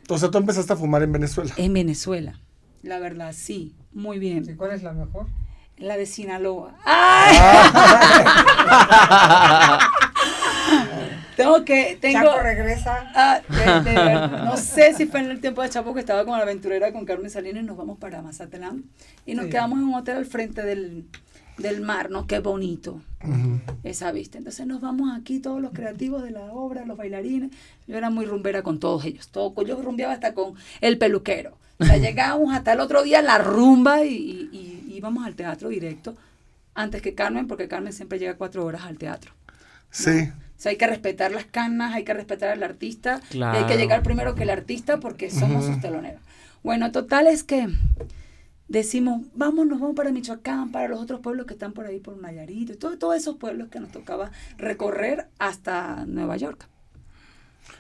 O 0.10 0.18
sea, 0.18 0.30
tú 0.30 0.38
empezaste 0.38 0.74
a 0.74 0.76
fumar 0.76 1.02
en 1.04 1.12
Venezuela. 1.14 1.54
en 1.58 1.74
Venezuela. 1.74 2.40
La 2.82 3.00
verdad, 3.00 3.34
sí, 3.36 3.74
muy 3.94 4.20
bien. 4.20 4.44
¿Y 4.50 4.56
cuál 4.56 4.72
es 4.72 4.84
la 4.84 4.92
mejor? 4.92 5.28
La 5.78 5.98
de 5.98 6.06
Sinaloa. 6.06 6.76
¡Ay! 6.86 7.36
tengo 11.36 11.66
que, 11.66 11.98
tengo... 12.00 12.20
Chaco 12.24 12.40
regresa. 12.42 13.12
Ah, 13.16 13.42
de- 13.50 13.90
de 13.90 13.96
ver- 14.04 14.32
no 14.44 14.56
sé 14.58 14.94
si 14.94 15.06
fue 15.08 15.20
en 15.22 15.32
el 15.32 15.42
tiempo 15.42 15.62
de 15.62 15.70
Chapo 15.70 15.94
que 15.94 16.00
estaba 16.00 16.24
con 16.26 16.38
la 16.38 16.44
aventurera 16.44 16.92
con 16.94 17.06
Carmen 17.06 17.30
Salinas 17.30 17.64
y 17.64 17.66
nos 17.66 17.78
vamos 17.78 17.98
para 17.98 18.22
Mazatlán 18.22 18.84
y 19.26 19.34
nos 19.36 19.46
Sí. 19.46 19.52
quedamos 19.52 19.80
en 19.80 19.86
un 19.86 19.96
hotel 19.96 20.18
al 20.18 20.26
frente 20.26 20.62
del, 20.64 21.06
del 21.58 21.82
mar, 21.82 22.10
¿no? 22.12 22.28
Qué 22.28 22.40
bonito 22.40 23.02
esa 23.84 24.12
vista. 24.12 24.38
Entonces 24.38 24.68
nos 24.68 24.82
vamos 24.82 25.10
aquí 25.18 25.40
todos 25.40 25.62
los 25.62 25.72
creativos 25.72 26.24
de 26.24 26.32
la 26.32 26.44
obra, 26.52 26.86
los 26.86 26.98
bailarines. 26.98 27.52
Yo 27.88 27.98
era 27.98 28.10
muy 28.10 28.26
rumbera 28.26 28.62
con 28.62 28.80
todos 28.80 29.04
ellos. 29.06 29.30
Todo, 29.30 29.54
yo 29.64 29.82
rumbeaba 29.82 30.14
hasta 30.14 30.34
con 30.34 30.54
el 30.82 30.98
peluquero. 30.98 31.58
O 31.80 31.86
sea, 31.86 31.98
llegábamos 31.98 32.54
hasta 32.54 32.74
el 32.74 32.80
otro 32.80 33.02
día 33.04 33.22
la 33.24 33.40
rumba 33.40 34.04
y, 34.04 34.14
y- 34.14 34.50
y 34.54 34.83
íbamos 34.94 35.26
al 35.26 35.36
teatro 35.36 35.70
directo 35.70 36.16
antes 36.76 37.02
que 37.02 37.14
Carmen, 37.14 37.48
porque 37.48 37.68
Carmen 37.68 37.94
siempre 37.94 38.20
llega 38.20 38.36
cuatro 38.36 38.66
horas 38.66 38.84
al 38.84 38.98
teatro. 38.98 39.32
Sí. 39.92 40.30
O 40.30 40.60
sea, 40.64 40.72
hay 40.72 40.78
que 40.78 40.88
respetar 40.88 41.32
las 41.32 41.46
canas, 41.46 41.94
hay 41.94 42.04
que 42.04 42.14
respetar 42.14 42.50
al 42.50 42.64
artista. 42.64 43.20
Y 43.30 43.34
hay 43.34 43.38
Claro. 43.40 43.68
que 43.68 43.78
llegar 43.78 44.02
primero 44.04 44.34
que 44.34 44.44
el 44.44 44.50
artista 44.50 45.00
porque 45.00 45.30
somos 45.30 45.66
sus 45.66 45.80
teloneros. 45.82 46.22
Bueno, 46.64 46.92
total 46.92 47.28
es 47.28 47.44
que 47.44 47.68
decimos, 48.68 49.22
vámonos, 49.36 49.80
vamos 49.80 49.96
para 49.96 50.12
Michoacán, 50.12 50.72
para 50.72 50.88
los 50.88 51.00
otros 51.00 51.20
pueblos 51.20 51.46
que 51.46 51.54
están 51.54 51.74
por 51.74 51.86
ahí, 51.86 52.00
por 52.00 52.18
Nayarit, 52.18 52.70
y 52.72 52.76
todo- 52.76 52.98
todos 52.98 53.16
esos 53.18 53.36
pueblos 53.36 53.68
que 53.70 53.80
nos 53.80 53.92
tocaba 53.92 54.32
recorrer 54.58 55.28
hasta 55.38 56.06
Nueva 56.08 56.38
York. 56.38 56.66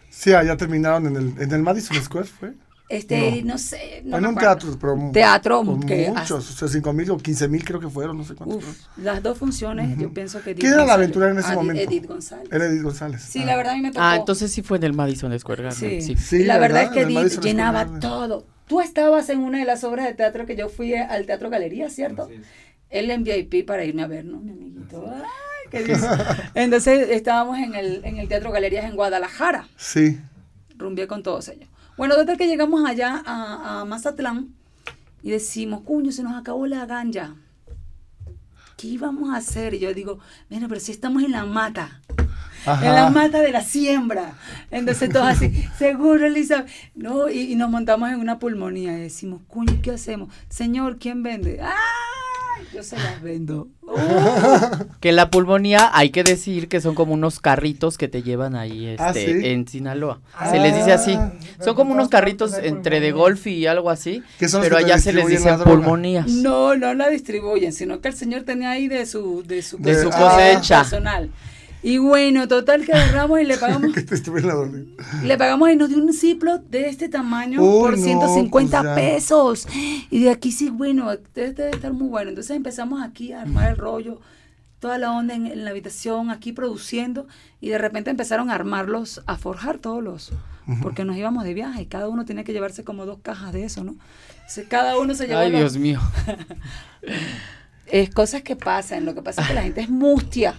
Sí, 0.09 0.33
allá 0.33 0.55
terminaron 0.57 1.07
en 1.07 1.15
el, 1.15 1.41
en 1.41 1.51
el 1.51 1.61
Madison 1.63 1.97
Square, 2.01 2.27
¿fue? 2.27 2.53
Este, 2.89 3.41
no, 3.43 3.57
sé. 3.57 4.01
No 4.05 4.17
en 4.17 4.25
un 4.27 4.35
teatro, 4.35 4.77
pero 4.79 5.09
Teatro 5.11 5.63
con 5.63 5.81
que 5.81 6.11
muchos, 6.11 6.49
o 6.51 6.53
sea, 6.53 6.67
5 6.67 6.93
mil 6.93 7.09
o 7.11 7.17
15 7.17 7.47
mil 7.47 7.63
creo 7.63 7.79
que 7.79 7.89
fueron, 7.89 8.17
no 8.17 8.23
sé 8.23 8.35
cuántos. 8.35 8.57
Uf, 8.57 8.77
las 8.97 9.23
dos 9.23 9.37
funciones, 9.37 9.97
yo 9.97 10.13
pienso 10.13 10.41
que 10.41 10.51
Edith 10.51 10.61
¿Quién 10.61 10.73
era 10.73 10.85
la 10.85 10.93
aventurera 10.93 11.31
en 11.31 11.39
ese 11.39 11.47
Adi- 11.49 11.55
momento? 11.55 11.81
Edith 11.81 12.05
González. 12.05 12.49
Era 12.51 12.65
Edith 12.65 12.83
González. 12.83 13.21
Sí, 13.23 13.39
Ah. 13.41 13.45
la 13.45 13.55
verdad 13.55 13.73
a 13.73 13.75
mí 13.77 13.81
me 13.81 13.91
tocó. 13.91 14.03
Ah, 14.05 14.15
entonces 14.17 14.51
sí 14.51 14.61
fue 14.61 14.77
en 14.77 14.83
el 14.83 14.93
Madison 14.93 15.37
Square 15.39 15.63
Garden. 15.63 16.01
Sí. 16.01 16.01
Sí. 16.01 16.15
Sí, 16.21 16.35
y 16.37 16.43
la 16.43 16.59
verdad 16.59 16.81
¿verdad? 16.91 16.97
es 16.99 17.07
que 17.07 17.19
Edith 17.19 17.39
llenaba 17.41 17.83
Garden. 17.85 17.99
todo. 17.99 18.45
Tú 18.67 18.79
estabas 18.81 19.29
en 19.29 19.39
una 19.39 19.59
de 19.59 19.65
las 19.65 19.83
obras 19.83 20.05
de 20.05 20.13
teatro 20.13 20.45
que 20.45 20.55
yo 20.55 20.69
fui 20.69 20.93
al 20.93 21.25
Teatro 21.25 21.49
Galería, 21.49 21.89
¿cierto? 21.89 22.29
Él 22.89 23.09
en 23.09 23.23
VIP 23.23 23.65
para 23.65 23.85
irme 23.85 24.03
a 24.03 24.07
ver, 24.07 24.25
¿no? 24.25 24.39
Mi 24.39 24.51
amiguito. 24.51 25.03
Ay, 25.11 25.69
qué 25.71 25.83
dice. 25.83 26.07
Entonces 26.53 27.09
estábamos 27.09 27.57
en 27.57 27.73
el, 27.75 28.01
en 28.05 28.17
el 28.17 28.27
Teatro 28.27 28.51
Galerías 28.51 28.85
en 28.85 28.95
Guadalajara. 28.95 29.67
Sí. 29.77 30.19
Rumbié 30.77 31.07
con 31.07 31.23
todos 31.23 31.47
ellos. 31.49 31.67
Bueno, 31.97 32.15
total 32.15 32.37
que 32.37 32.47
llegamos 32.47 32.87
allá 32.89 33.21
a, 33.25 33.81
a 33.81 33.85
Mazatlán 33.85 34.49
y 35.21 35.31
decimos, 35.31 35.81
cuño, 35.81 36.11
se 36.11 36.23
nos 36.23 36.35
acabó 36.35 36.65
la 36.67 36.85
ganja. 36.85 37.35
¿Qué 38.77 38.87
íbamos 38.87 39.33
a 39.33 39.37
hacer? 39.37 39.73
Y 39.73 39.79
yo 39.79 39.93
digo, 39.93 40.19
mira, 40.49 40.67
pero 40.67 40.79
si 40.81 40.91
estamos 40.91 41.23
en 41.23 41.31
la 41.31 41.45
mata. 41.45 42.01
Ajá. 42.65 42.87
En 42.87 42.95
la 42.95 43.09
mata 43.09 43.41
de 43.41 43.51
la 43.51 43.61
siembra. 43.61 44.33
Entonces 44.71 45.09
todos 45.09 45.27
así, 45.27 45.51
seguro, 45.77 46.25
Elizabeth. 46.25 46.69
No, 46.95 47.29
y, 47.29 47.51
y 47.51 47.55
nos 47.55 47.69
montamos 47.69 48.09
en 48.09 48.19
una 48.19 48.39
pulmonía 48.39 48.97
y 48.97 49.01
decimos, 49.01 49.41
cuño, 49.47 49.79
¿qué 49.81 49.91
hacemos? 49.91 50.33
Señor, 50.49 50.97
¿quién 50.97 51.23
vende? 51.23 51.59
¡Ay! 51.61 51.71
Yo 52.73 52.81
se 52.83 52.95
las 52.97 53.21
vendo. 53.21 53.67
Uh, 53.83 53.95
Que 54.99 55.11
la 55.11 55.29
pulmonía, 55.29 55.91
hay 55.93 56.09
que 56.09 56.23
decir 56.23 56.67
que 56.67 56.81
son 56.81 56.95
como 56.95 57.13
unos 57.13 57.39
carritos 57.39 57.97
que 57.97 58.07
te 58.07 58.23
llevan 58.23 58.55
ahí 58.55 58.87
este, 58.87 59.03
Ah, 59.03 59.13
¿sí? 59.13 59.21
en 59.43 59.67
Sinaloa. 59.67 60.21
se 60.49 60.59
les 60.59 60.75
dice 60.75 60.91
así. 60.93 61.13
Ah, 61.13 61.33
Son 61.63 61.75
como 61.75 61.93
unos 61.93 62.09
carritos 62.09 62.53
entre 62.57 62.99
de 62.99 63.11
golf 63.11 63.45
y 63.47 63.67
algo 63.67 63.89
así. 63.89 64.23
Pero 64.39 64.77
allá 64.77 64.97
se 64.97 65.13
les 65.13 65.27
dice 65.27 65.53
pulmonías. 65.63 66.27
No, 66.27 66.75
no 66.75 66.93
la 66.93 67.09
distribuyen, 67.09 67.73
sino 67.73 68.01
que 68.01 68.07
el 68.07 68.15
señor 68.15 68.43
tenía 68.43 68.71
ahí 68.71 68.87
de 68.87 69.05
su, 69.05 69.43
de 69.45 69.61
su, 69.61 69.77
De 69.77 70.01
su 70.01 70.09
Ah. 70.11 70.35
cosecha. 70.35 70.79
personal. 70.79 71.29
Y 71.83 71.97
bueno, 71.97 72.47
total 72.47 72.85
que 72.85 72.93
agarramos 72.93 73.41
y 73.41 73.43
le 73.43 73.57
pagamos, 73.57 73.91
que 73.93 74.01
te 74.01 74.15
estuve 74.15 74.39
en 74.39 74.47
la 74.47 74.53
dormida. 74.53 74.85
le 75.23 75.37
pagamos 75.37 75.69
y 75.69 75.75
nos 75.75 75.89
dio 75.89 75.97
un 75.97 76.13
ciplo 76.13 76.57
de 76.57 76.87
este 76.87 77.09
tamaño 77.09 77.61
Uy, 77.61 77.79
por 77.81 77.97
no, 77.97 78.03
150 78.03 78.81
pues 78.81 78.89
ya. 78.89 78.95
pesos. 78.95 79.67
Y 80.09 80.23
de 80.23 80.29
aquí 80.31 80.51
sí, 80.53 80.69
bueno, 80.69 81.11
este 81.11 81.51
debe 81.53 81.71
estar 81.71 81.91
muy 81.93 82.07
bueno. 82.07 82.29
Entonces 82.29 82.55
empezamos 82.55 83.01
aquí 83.03 83.33
a 83.33 83.41
armar 83.41 83.71
el 83.71 83.77
rollo, 83.77 84.21
toda 84.79 84.97
la 84.97 85.11
onda 85.11 85.35
en, 85.35 85.45
en 85.47 85.65
la 85.65 85.71
habitación, 85.71 86.29
aquí 86.29 86.53
produciendo, 86.53 87.27
y 87.59 87.69
de 87.69 87.77
repente 87.77 88.09
empezaron 88.09 88.49
a 88.49 88.55
armarlos, 88.55 89.21
a 89.27 89.37
forjar 89.37 89.77
todos 89.77 90.01
los, 90.03 90.31
porque 90.81 91.03
nos 91.05 91.17
íbamos 91.17 91.43
de 91.43 91.53
viaje, 91.53 91.81
y 91.81 91.85
cada 91.85 92.07
uno 92.07 92.23
tenía 92.25 92.43
que 92.45 92.53
llevarse 92.53 92.83
como 92.85 93.05
dos 93.05 93.19
cajas 93.21 93.51
de 93.53 93.65
eso, 93.65 93.83
¿no? 93.83 93.95
Entonces, 94.35 94.67
cada 94.69 94.97
uno 94.97 95.15
se 95.15 95.27
llevó 95.27 95.39
Ay, 95.39 95.51
los- 95.51 95.59
Dios 95.59 95.77
mío. 95.77 95.99
es 97.87 98.09
cosas 98.09 98.41
que 98.41 98.55
pasan, 98.55 99.05
lo 99.05 99.13
que 99.13 99.21
pasa 99.21 99.41
es 99.41 99.47
que 99.49 99.53
la 99.53 99.63
gente 99.63 99.81
es 99.81 99.89
mustia. 99.89 100.55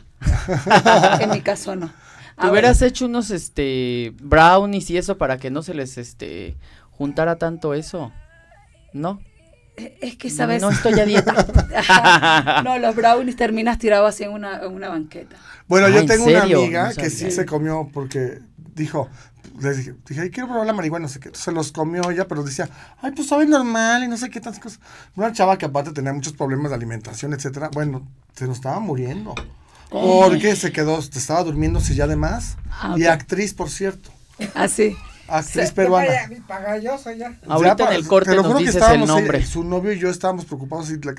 en 1.21 1.31
mi 1.31 1.41
caso 1.41 1.77
no. 1.77 1.87
Tú 1.87 1.93
Ahora, 2.37 2.53
hubieras 2.53 2.83
hecho 2.83 3.07
unos 3.07 3.31
este 3.31 4.13
brownies 4.21 4.91
y 4.91 4.97
eso 4.99 5.19
para 5.19 5.39
que 5.39 5.51
no 5.51 5.63
se 5.63 5.75
les 5.75 5.99
este 5.99 6.57
juntara 6.91 7.37
tanto 7.37 7.75
eso. 7.75 8.13
¿No? 8.93 9.21
es 9.77 10.17
que 10.17 10.31
sabes, 10.31 10.63
No 10.63 10.71
estoy 10.71 10.99
a 11.01 11.05
dieta. 11.05 11.35
no, 12.65 12.79
los 12.79 12.95
brownies 12.95 13.37
terminas 13.37 13.79
tirado 13.79 14.07
así 14.07 14.23
en 14.23 14.31
una, 14.31 14.61
en 14.63 14.73
una 14.73 14.89
banqueta. 14.89 15.37
Bueno, 15.67 15.87
Ah, 15.87 15.91
yo 15.91 15.99
¿en 16.01 16.07
tengo 16.07 16.25
una 16.27 16.43
amiga 16.43 16.91
No 16.91 16.95
que 16.95 17.11
sí 17.11 17.31
se 17.33 17.45
comió 17.45 17.89
porque 17.93 18.39
dijo, 18.75 19.09
les 19.61 19.79
dije, 19.79 19.95
dije, 20.07 20.21
"Ay, 20.21 20.31
quiero 20.31 20.49
probar 20.49 20.67
la 20.67 20.73
marihuana, 20.73 21.05
no 21.05 21.09
sé 21.09 21.19
qué. 21.19 21.29
Entonces 21.29 21.45
se 21.45 21.53
los 21.53 21.73
comió 21.73 22.09
ella, 22.11 22.29
pero 22.29 22.45
decía, 22.45 22.69
ay, 23.03 23.13
pues 23.13 23.29
sabe 23.29 23.47
normal 23.47 24.05
y 24.05 24.09
no 24.09 24.17
sé 24.17 24.31
qué 24.31 24.41
tantas 24.41 24.63
cosas. 24.63 24.81
Una 25.17 25.33
chava 25.33 25.59
que 25.59 25.67
aparte 25.67 25.93
tenía 25.93 26.13
muchos 26.13 26.35
problemas 26.35 26.71
de 26.71 26.77
alimentación, 26.77 27.33
etcétera. 27.33 27.71
Bueno, 27.73 28.07
se 28.35 28.47
nos 28.47 28.57
estaba 28.59 28.79
muriendo. 28.79 29.35
Porque 30.01 30.57
se 30.57 30.73
quedó, 30.73 30.99
estaba 30.99 31.43
durmiéndose 31.45 31.95
ya 31.95 32.07
de 32.07 32.17
más. 32.17 32.57
Ah, 32.71 32.95
Y 32.97 33.05
actriz, 33.05 33.55
por 33.55 33.71
cierto. 33.71 34.11
Así. 34.55 34.97
Actriz 35.27 35.69
Se- 35.69 35.73
peruana. 35.75 36.07
Ya. 36.09 37.33
Ahorita 37.49 37.77
Ya, 37.79 37.89
en 37.91 37.93
el 37.95 38.07
corte 38.07 38.31
te 38.31 38.37
lo 38.37 38.43
nos 38.43 38.47
juro 38.53 38.59
que 38.59 38.65
dices 38.67 38.75
el 38.77 38.81
estábamos, 38.83 39.09
nombre. 39.09 39.39
ella- 39.39 39.47
su 39.47 39.65
novio 39.65 39.93
y 39.93 39.99
yo 39.99 40.11
estábamos 40.11 40.45
preocupados 40.45 40.91
y 40.91 40.95
le- 40.99 41.15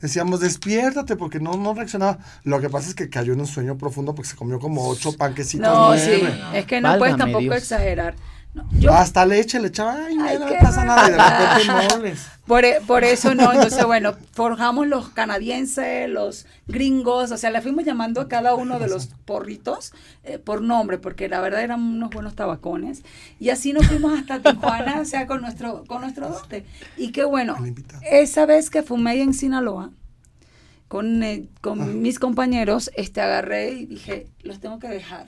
decíamos, 0.00 0.40
despiértate, 0.40 1.16
porque 1.16 1.40
no, 1.40 1.54
no 1.56 1.74
reaccionaba. 1.74 2.18
Lo 2.44 2.60
que 2.60 2.70
pasa 2.70 2.88
es 2.88 2.94
que 2.94 3.10
cayó 3.10 3.34
en 3.34 3.40
un 3.40 3.46
sueño 3.46 3.76
profundo 3.76 4.14
porque 4.14 4.30
se 4.30 4.36
comió 4.36 4.58
como 4.60 4.88
ocho 4.88 5.14
panquecitos. 5.16 5.68
No, 5.68 5.94
sí, 5.96 6.22
es 6.54 6.64
que 6.66 6.80
no 6.80 6.96
puedes 6.96 7.16
tampoco 7.18 7.40
Dios. 7.42 7.56
exagerar. 7.56 8.14
No, 8.52 8.66
yo 8.72 8.92
Hasta 8.92 9.24
leche 9.26 9.60
le 9.60 9.68
echaba, 9.68 9.94
ay, 10.06 10.16
Ay, 10.20 10.38
no 10.40 10.46
pasa 10.60 10.84
nada. 10.84 11.06
Y 11.08 11.12
de 11.12 11.72
repente 11.72 11.96
moles. 11.96 12.26
Por, 12.48 12.64
e- 12.64 12.80
por 12.84 13.04
eso 13.04 13.32
no, 13.36 13.52
entonces 13.52 13.84
bueno, 13.84 14.14
forjamos 14.32 14.88
los 14.88 15.08
canadienses, 15.10 16.10
los 16.10 16.46
gringos, 16.66 17.30
o 17.30 17.36
sea, 17.36 17.50
le 17.50 17.60
fuimos 17.62 17.84
llamando 17.84 18.20
a 18.20 18.26
cada 18.28 18.56
uno 18.56 18.80
de 18.80 18.88
los 18.88 19.06
porritos 19.24 19.92
eh, 20.24 20.38
por 20.40 20.62
nombre, 20.62 20.98
porque 20.98 21.28
la 21.28 21.40
verdad 21.40 21.62
eran 21.62 21.80
unos 21.80 22.10
buenos 22.10 22.34
tabacones. 22.34 23.04
Y 23.38 23.50
así 23.50 23.72
nos 23.72 23.86
fuimos 23.86 24.18
hasta 24.18 24.40
Tijuana, 24.42 24.98
o 25.00 25.04
sea, 25.04 25.28
con 25.28 25.42
nuestro, 25.42 25.84
con 25.84 26.00
nuestro 26.00 26.28
dote. 26.28 26.66
Y 26.96 27.12
qué 27.12 27.22
bueno, 27.22 27.54
esa 28.10 28.46
vez 28.46 28.68
que 28.68 28.82
fumé 28.82 29.22
en 29.22 29.32
Sinaloa, 29.32 29.92
con, 30.88 31.22
eh, 31.22 31.46
con 31.60 31.80
Ah. 31.80 31.84
mis 31.84 32.18
compañeros, 32.18 32.90
este, 32.96 33.20
agarré 33.20 33.70
y 33.74 33.86
dije, 33.86 34.26
los 34.42 34.58
tengo 34.58 34.80
que 34.80 34.88
dejar. 34.88 35.26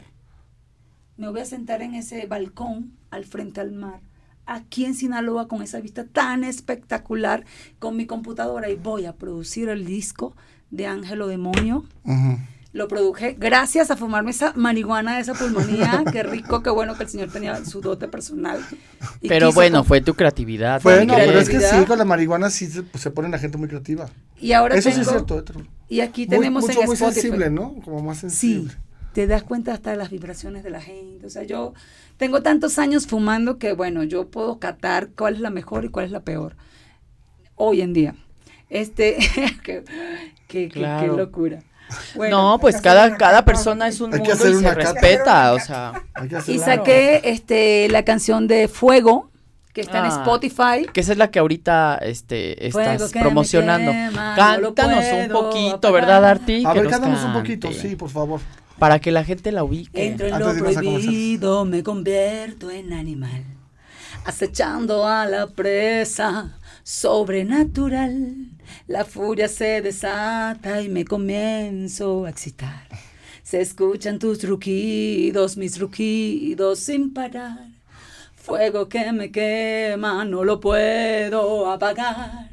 Me 1.17 1.29
voy 1.31 1.41
a 1.41 1.45
sentar 1.45 1.83
en 1.83 1.95
ese 1.95 2.27
balcón 2.27 2.95
al 3.13 3.25
frente 3.25 3.61
al 3.61 3.71
mar, 3.73 4.01
aquí 4.47 4.85
en 4.85 4.95
Sinaloa, 4.97 5.47
con 5.47 5.63
esa 5.63 5.79
vista 5.81 6.05
tan 6.05 6.43
espectacular, 6.43 7.45
con 7.79 7.97
mi 7.97 8.07
computadora 8.07 8.69
y 8.71 8.75
voy 8.75 9.07
a 9.07 9.13
producir 9.15 9.69
el 9.69 9.85
disco 9.85 10.35
de 10.71 10.87
Ángelo 10.87 11.29
Demonio. 11.29 11.85
Lo 12.73 12.89
produje 12.89 13.37
gracias 13.39 13.91
a 13.91 13.99
fumarme 13.99 14.31
esa 14.31 14.55
marihuana 14.57 15.17
de 15.17 15.21
esa 15.21 15.35
pulmonía. 15.35 16.03
Qué 16.13 16.23
rico, 16.23 16.63
qué 16.63 16.71
bueno 16.71 16.97
que 16.97 17.03
el 17.03 17.09
señor 17.11 17.31
tenía 17.31 17.63
su 17.67 17.83
dote 17.83 18.09
personal. 18.09 18.61
Y 19.21 19.29
Pero 19.29 19.53
bueno, 19.53 19.85
fue 19.85 20.01
tu 20.01 20.15
creatividad. 20.15 20.81
Bueno, 20.83 21.13
pero 21.15 21.39
es 21.39 21.51
que 21.51 21.61
sí, 21.61 21.85
con 21.87 21.99
la 21.99 22.07
marihuana 22.07 22.49
sí 22.49 22.67
se, 22.69 22.83
pues, 22.83 23.03
se 23.03 23.11
pone 23.11 23.29
la 23.29 23.39
gente 23.39 23.59
muy 23.59 23.69
creativa. 23.69 24.09
Y 24.41 24.53
ahora 24.53 24.75
Eso 24.77 24.91
sí 24.91 25.01
es 25.03 25.07
cierto. 25.07 25.45
Y 25.91 26.01
aquí 26.01 26.23
Muy- 26.23 26.31
tenemos 26.39 26.63
mucho, 26.67 26.81
en 26.81 26.87
muy 26.87 26.95
Spotify. 26.95 27.21
sensible, 27.21 27.51
¿no? 27.51 27.75
Como 27.85 28.03
más 28.03 28.17
Sí, 28.17 28.31
sensible. 28.31 28.75
Te 29.13 29.27
das 29.27 29.43
cuenta 29.43 29.73
hasta 29.73 29.91
de 29.91 29.97
las 29.97 30.11
vibraciones 30.11 30.63
de 30.65 30.71
la 30.71 30.81
gente. 30.81 31.27
O 31.27 31.31
sea, 31.31 31.43
yo 31.43 31.75
tengo 32.17 32.43
tantos 32.43 32.79
años 32.79 33.07
fumando 33.07 33.59
que, 33.59 33.73
bueno, 33.73 34.03
yo 34.05 34.29
puedo 34.29 34.59
catar 34.59 35.09
cuál 35.17 35.35
es 35.35 35.41
la 35.41 35.51
mejor 35.51 35.85
y 35.85 35.89
cuál 35.89 36.07
es 36.07 36.11
la 36.13 36.21
peor 36.21 36.57
hoy 37.57 37.81
en 37.81 37.93
día. 37.93 38.15
Este, 38.71 39.17
qué, 39.35 39.53
qué- 39.63 39.85
qué- 40.49 40.69
qué 40.69 40.69
Claro. 40.69 41.17
locura. 41.17 41.63
Bueno, 42.15 42.53
no, 42.53 42.59
pues 42.59 42.81
cada, 42.81 43.19
cada 43.19 43.45
persona 43.45 43.87
es 43.87 44.01
un 44.01 44.15
Hay 44.15 44.23
que 44.23 44.31
mundo 44.35 44.49
y 44.49 44.55
se 44.63 44.75
respeta, 44.75 45.53
o 45.53 45.59
sea, 45.61 45.93
y 46.49 46.59
saqué 46.59 47.21
este 47.25 47.87
la 47.91 48.03
canción 48.03 48.49
de 48.49 48.67
Fuego, 48.69 49.31
que 49.75 49.83
está 49.83 49.99
en 49.99 50.07
Ah, 50.07 50.09
Spotify. 50.23 50.87
que 50.91 51.01
esa 51.01 51.13
es 51.13 51.19
la 51.19 51.31
que 51.31 51.39
ahorita 51.39 51.99
este 52.01 52.71
Fuego 52.73 52.93
estás 52.93 53.15
me 53.15 53.21
promocionando. 53.21 53.91
quema, 53.93 54.31
no 54.59 54.75
Cántanos 54.75 55.05
un 55.05 55.29
puedo 55.29 55.51
poquito, 55.51 55.75
apagar. 55.77 55.93
¿verdad, 55.93 56.25
Arti? 56.25 56.65
A 56.65 56.73
Que 56.73 56.79
ver, 56.81 56.85
nos 56.85 56.93
cántanos 56.93 57.25
un 57.25 57.33
poquito, 57.35 57.73
sí, 57.73 57.95
por 57.97 58.09
favor. 58.09 58.41
Para 58.83 58.99
que 58.99 59.13
la 59.13 59.23
gente 59.23 59.53
la 59.53 59.63
ubique. 59.63 60.09
Entro 60.09 60.27
en 60.27 60.35
Antes 60.35 60.57
lo 60.57 60.65
prohibido, 60.75 61.65
me 61.65 61.85
convierto 61.85 62.69
en 62.69 62.93
animal, 62.93 63.45
acechando 64.25 65.07
a 65.07 65.25
la 65.25 65.47
presa 65.47 66.59
sobrenatural. 66.83 68.49
La 68.89 69.05
furia 69.05 69.47
se 69.47 69.83
desata 69.83 70.83
y 70.83 70.89
me 70.89 71.05
comienzo 71.05 72.25
a 72.25 72.31
excitar. 72.31 72.89
Se 73.45 73.61
escuchan 73.61 74.19
tus 74.19 74.43
rugidos, 74.43 75.57
mis 75.57 75.79
rugidos 75.79 76.81
sin 76.81 77.15
parar. 77.15 77.69
Fuego 78.35 78.89
que 78.89 79.13
me 79.13 79.31
quema, 79.31 80.25
no 80.25 80.43
lo 80.43 80.59
puedo 80.59 81.71
apagar. 81.71 82.52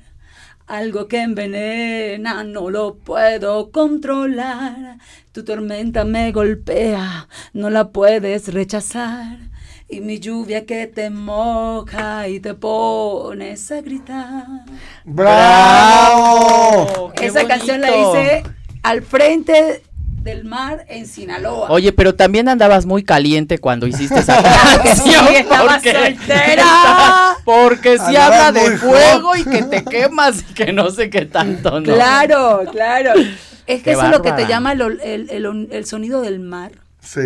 Algo 0.69 1.07
que 1.07 1.23
envenena, 1.23 2.43
no 2.43 2.69
lo 2.69 2.95
puedo 2.97 3.71
controlar. 3.71 4.99
Tu 5.31 5.43
tormenta 5.43 6.03
me 6.05 6.31
golpea, 6.31 7.27
no 7.53 7.71
la 7.71 7.89
puedes 7.89 8.53
rechazar. 8.53 9.37
Y 9.89 10.01
mi 10.01 10.19
lluvia 10.19 10.67
que 10.67 10.85
te 10.85 11.09
moja 11.09 12.27
y 12.27 12.39
te 12.39 12.53
pones 12.53 13.71
a 13.71 13.81
gritar. 13.81 14.45
¡Bravo! 15.05 17.13
¡Qué 17.15 17.25
Esa 17.25 17.47
canción 17.47 17.81
la 17.81 17.89
hice 17.89 18.43
al 18.83 19.01
frente 19.01 19.81
del 20.21 20.45
mar 20.45 20.85
en 20.87 21.07
Sinaloa. 21.07 21.71
Oye, 21.71 21.91
pero 21.93 22.13
también 22.13 22.47
andabas 22.47 22.85
muy 22.85 23.01
caliente 23.03 23.57
cuando 23.57 23.87
hiciste 23.87 24.19
esa 24.19 24.37
que 24.83 24.95
sí, 24.95 25.09
canción. 25.13 25.27
estaba 25.33 25.79
soltera. 25.79 27.28
Porque 27.49 27.97
si 27.97 28.15
habla 28.15 28.51
de 28.51 28.77
fuego 28.77 29.35
y 29.35 29.43
que 29.43 29.63
te 29.63 29.83
quemas 29.83 30.41
y 30.49 30.53
que 30.53 30.71
no 30.73 30.89
sé 30.91 31.09
qué 31.09 31.25
tanto, 31.25 31.79
¿no? 31.79 31.93
Claro, 31.93 32.61
claro. 32.71 33.13
Es 33.65 33.77
que 33.77 33.81
Qué 33.83 33.91
eso 33.91 34.03
es 34.05 34.11
lo 34.11 34.21
que 34.21 34.31
te 34.33 34.47
llama 34.47 34.71
el, 34.73 34.81
el- 35.01 35.29
el- 35.29 35.67
el 35.71 35.85
sonido 35.85 36.21
del 36.21 36.39
mar, 36.39 36.71
Sí. 37.01 37.21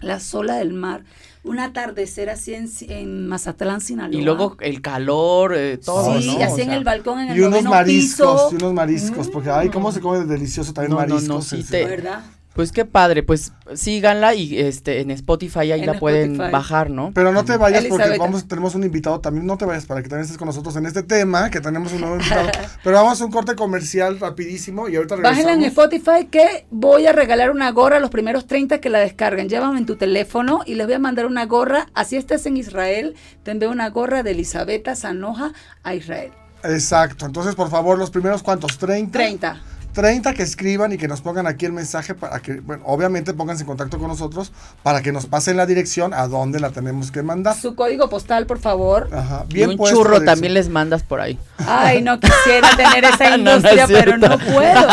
la 0.00 0.20
sola 0.20 0.56
del 0.56 0.72
mar. 0.72 1.02
Un 1.44 1.58
atardecer 1.58 2.30
así 2.30 2.54
en, 2.54 2.70
en 2.88 3.26
Mazatlán, 3.26 3.80
Sinaloa. 3.80 4.16
Y 4.18 4.22
luego 4.24 4.56
el 4.60 4.80
calor, 4.80 5.54
eh, 5.56 5.76
todo, 5.76 6.20
sí, 6.20 6.26
¿no? 6.28 6.32
así 6.34 6.42
O 6.52 6.58
en 6.60 6.64
sea, 6.66 6.76
el 6.76 6.84
balcón, 6.84 7.18
en 7.18 7.30
el 7.30 7.36
Y 7.36 7.40
unos 7.40 7.64
mariscos, 7.64 8.42
piso. 8.44 8.48
y 8.52 8.54
unos 8.62 8.72
mariscos, 8.74 9.28
porque 9.28 9.50
ay, 9.50 9.68
cómo 9.68 9.90
se 9.90 10.00
come 10.00 10.20
delicioso 10.24 10.72
también 10.72 10.92
No, 10.92 11.00
no, 11.00 11.06
no, 11.06 11.14
mariscos. 11.14 11.46
sí 11.48 11.56
en 11.56 11.66
te- 11.66 11.84
¿Verdad? 11.84 12.20
Pues 12.54 12.70
qué 12.70 12.84
padre, 12.84 13.22
pues 13.22 13.52
síganla 13.74 14.34
y 14.34 14.58
este 14.58 15.00
en 15.00 15.10
Spotify 15.10 15.72
ahí 15.72 15.80
En 15.80 15.86
la 15.86 15.98
pueden 15.98 16.36
bajar, 16.36 16.90
¿no? 16.90 17.10
Pero 17.14 17.32
no 17.32 17.44
te 17.44 17.56
vayas 17.56 17.84
porque 17.84 18.04
Elizabeth. 18.04 18.18
vamos, 18.18 18.46
tenemos 18.46 18.74
un 18.74 18.84
invitado 18.84 19.20
también, 19.20 19.46
no 19.46 19.56
te 19.56 19.64
vayas 19.64 19.86
para 19.86 20.02
que 20.02 20.08
también 20.08 20.24
estés 20.24 20.36
con 20.36 20.46
nosotros 20.46 20.76
en 20.76 20.84
este 20.84 21.02
tema, 21.02 21.50
que 21.50 21.60
tenemos 21.60 21.92
un 21.92 22.02
nuevo 22.02 22.16
invitado. 22.16 22.50
Pero 22.84 22.96
vamos 22.96 23.20
a 23.20 23.24
un 23.24 23.30
corte 23.30 23.54
comercial 23.54 24.20
rapidísimo 24.20 24.88
y 24.88 24.96
ahorita 24.96 25.16
Bájenla 25.16 25.52
en 25.52 25.60
regresamos. 25.60 25.92
Spotify 25.92 26.26
que 26.26 26.66
voy 26.70 27.06
a 27.06 27.12
regalar 27.12 27.50
una 27.50 27.70
gorra 27.70 27.96
a 27.96 28.00
los 28.00 28.10
primeros 28.10 28.46
30 28.46 28.80
que 28.80 28.90
la 28.90 28.98
descarguen. 28.98 29.48
Llévame 29.48 29.78
en 29.78 29.86
tu 29.86 29.96
teléfono 29.96 30.60
y 30.66 30.74
les 30.74 30.86
voy 30.86 30.94
a 30.96 30.98
mandar 30.98 31.24
una 31.24 31.46
gorra. 31.46 31.88
Así 31.94 32.16
estés 32.16 32.44
en 32.44 32.58
Israel, 32.58 33.14
te 33.44 33.52
envío 33.52 33.70
una 33.70 33.88
gorra 33.88 34.22
de 34.22 34.32
Elisabetta 34.32 34.94
Sanoja 34.94 35.52
a 35.82 35.94
Israel. 35.94 36.32
Exacto, 36.64 37.26
entonces 37.26 37.54
por 37.54 37.70
favor, 37.70 37.98
los 37.98 38.10
primeros 38.10 38.42
cuantos, 38.42 38.76
30. 38.78 39.10
30. 39.18 39.60
30 39.92 40.34
que 40.34 40.42
escriban 40.42 40.92
y 40.92 40.98
que 40.98 41.08
nos 41.08 41.20
pongan 41.20 41.46
aquí 41.46 41.66
el 41.66 41.72
mensaje 41.72 42.14
para 42.14 42.40
que, 42.40 42.60
bueno, 42.60 42.82
obviamente 42.86 43.34
pónganse 43.34 43.62
en 43.62 43.66
contacto 43.66 43.98
con 43.98 44.08
nosotros 44.08 44.52
para 44.82 45.02
que 45.02 45.12
nos 45.12 45.26
pasen 45.26 45.56
la 45.56 45.66
dirección 45.66 46.14
a 46.14 46.26
dónde 46.26 46.60
la 46.60 46.70
tenemos 46.70 47.10
que 47.10 47.22
mandar. 47.22 47.56
Su 47.56 47.74
código 47.74 48.08
postal, 48.08 48.46
por 48.46 48.58
favor. 48.58 49.08
Ajá, 49.12 49.44
Y 49.48 49.54
bien 49.54 49.70
un 49.70 49.76
puesto 49.76 49.98
churro 49.98 50.22
también 50.22 50.54
les 50.54 50.68
mandas 50.68 51.02
por 51.02 51.20
ahí. 51.20 51.38
Ay, 51.58 52.02
no 52.02 52.18
quisiera 52.18 52.68
tener 52.76 53.04
esa 53.04 53.36
No, 53.36 53.44
no 53.44 53.50
es 53.50 53.56
industria, 53.58 53.86
pero 53.86 54.18
no 54.18 54.38
puedo. 54.38 54.88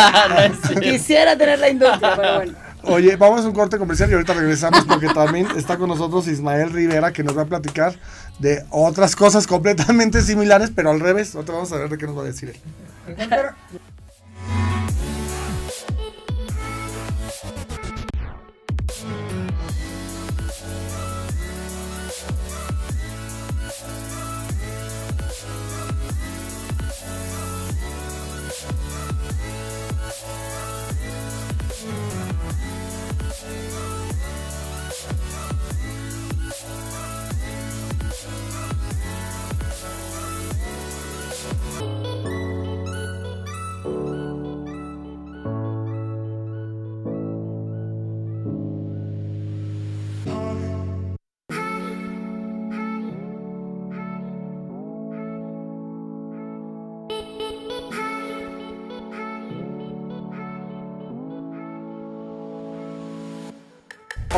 No 0.74 0.80
quisiera 0.80 1.36
tener 1.36 1.58
la 1.58 1.68
industria, 1.68 2.12
pero 2.16 2.34
bueno. 2.36 2.52
Oye, 2.82 3.16
vamos 3.16 3.44
a 3.44 3.48
un 3.48 3.52
corte 3.52 3.76
comercial 3.78 4.10
y 4.10 4.14
ahorita 4.14 4.32
regresamos 4.32 4.84
porque 4.84 5.08
también 5.08 5.46
está 5.56 5.76
con 5.76 5.88
nosotros 5.88 6.26
Ismael 6.28 6.72
Rivera 6.72 7.12
que 7.12 7.22
nos 7.22 7.36
va 7.36 7.42
a 7.42 7.46
platicar 7.46 7.94
de 8.38 8.64
otras 8.70 9.14
cosas 9.16 9.46
completamente 9.46 10.22
similares, 10.22 10.70
pero 10.74 10.90
al 10.90 11.00
revés. 11.00 11.34
Ahorita 11.34 11.52
vamos 11.52 11.72
a 11.72 11.76
ver 11.76 11.90
de 11.90 11.98
qué 11.98 12.06
nos 12.06 12.16
va 12.16 12.22
a 12.22 12.24
decir 12.24 12.50
él. 12.50 13.16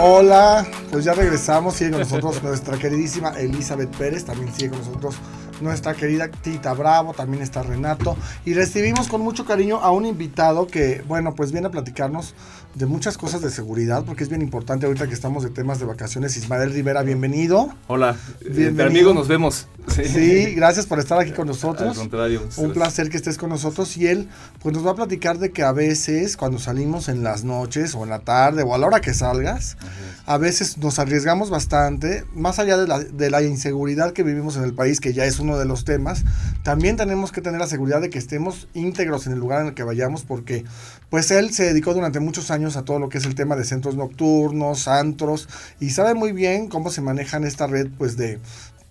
Hola, 0.04 0.66
pues 0.90 1.04
ya 1.04 1.14
regresamos, 1.14 1.74
sigue 1.74 1.92
con 1.92 2.00
nosotros 2.00 2.42
nuestra 2.42 2.76
queridísima 2.76 3.38
Elizabeth 3.38 3.96
Pérez, 3.96 4.24
también 4.24 4.52
sigue 4.52 4.70
con 4.70 4.80
nosotros 4.80 5.14
nuestra 5.62 5.94
querida 5.94 6.29
Tita 6.29 6.72
Bravo, 6.75 7.12
también 7.14 7.42
está 7.42 7.62
Renato, 7.62 8.16
y 8.44 8.55
recibimos 8.55 9.09
con 9.09 9.20
mucho 9.20 9.44
cariño 9.44 9.79
a 9.81 9.90
un 9.90 10.07
invitado 10.07 10.66
que, 10.66 11.03
bueno, 11.09 11.35
pues 11.35 11.53
viene 11.53 11.68
a 11.68 11.70
platicarnos 11.70 12.35
de 12.75 12.87
muchas 12.87 13.18
cosas 13.18 13.42
de 13.42 13.51
seguridad, 13.51 14.03
porque 14.07 14.22
es 14.25 14.31
bien 14.31 14.40
importante 14.40 14.87
ahorita 14.87 15.07
que 15.07 15.12
estamos 15.14 15.42
de 15.44 15.51
temas 15.51 15.79
de 15.79 15.85
vacaciones. 15.85 16.37
Ismael 16.38 16.72
Rivera, 16.72 17.03
bienvenido. 17.03 17.68
Hola, 17.87 18.16
Bienvenido. 18.40 18.87
amigos 18.87 19.14
nos 19.14 19.29
vemos. 19.29 19.66
Sí, 19.88 20.55
gracias 20.55 20.87
por 20.87 20.98
estar 20.98 21.18
aquí 21.18 21.33
con 21.33 21.42
Al 21.42 21.48
nosotros. 21.48 21.98
contrario. 21.98 22.40
Un 22.40 22.46
gracias. 22.46 22.72
placer 22.72 23.11
que 23.11 23.16
estés 23.18 23.37
con 23.37 23.51
nosotros 23.51 23.94
y 23.98 24.07
él 24.07 24.29
pues 24.62 24.75
nos 24.75 24.87
va 24.87 24.92
a 24.92 24.94
platicar 24.94 25.38
de 25.38 25.51
que 25.53 25.62
a 25.62 25.72
veces 25.72 26.37
cuando 26.38 26.59
salimos 26.59 27.09
en 27.11 27.22
las 27.22 27.44
noches 27.44 27.94
o 27.94 28.05
en 28.05 28.11
la 28.11 28.20
tarde 28.20 28.62
o 28.62 28.75
a 28.75 28.79
la 28.79 28.87
hora 28.87 29.01
que 29.01 29.12
salgas, 29.12 29.77
a 30.25 30.38
veces 30.38 30.79
nos 30.79 30.98
arriesgamos 30.98 31.51
bastante, 31.51 32.25
más 32.35 32.59
allá 32.59 32.79
de 32.79 32.87
la, 32.87 33.01
de 33.01 33.29
la 33.31 33.42
inseguridad 33.42 34.12
que 34.14 34.22
vivimos 34.22 34.57
en 34.57 34.64
el 34.64 34.72
país, 34.72 35.01
que 35.01 35.12
ya 35.12 35.25
es 35.27 35.40
uno 35.40 35.51
de 35.58 35.64
los 35.64 35.84
temas, 35.84 36.24
también 36.62 36.96
tenemos 36.96 37.32
que 37.32 37.40
tener 37.40 37.60
la 37.60 37.66
seguridad 37.66 38.00
de 38.00 38.10
que 38.10 38.18
estemos 38.18 38.68
íntegros 38.74 39.26
en 39.26 39.32
el 39.32 39.38
lugar 39.38 39.62
en 39.62 39.68
el 39.68 39.74
que 39.74 39.82
vayamos 39.82 40.24
porque 40.24 40.64
pues 41.10 41.30
él 41.30 41.52
se 41.52 41.64
dedicó 41.64 41.94
durante 41.94 42.20
muchos 42.20 42.50
años 42.50 42.76
a 42.76 42.84
todo 42.84 42.98
lo 42.98 43.08
que 43.08 43.18
es 43.18 43.26
el 43.26 43.34
tema 43.34 43.56
de 43.56 43.64
centros 43.64 43.96
nocturnos, 43.96 44.88
antros 44.88 45.48
y 45.80 45.90
sabe 45.90 46.14
muy 46.14 46.32
bien 46.32 46.68
cómo 46.68 46.90
se 46.90 47.00
manejan 47.00 47.44
esta 47.44 47.66
red 47.66 47.88
pues 47.98 48.16
de 48.16 48.40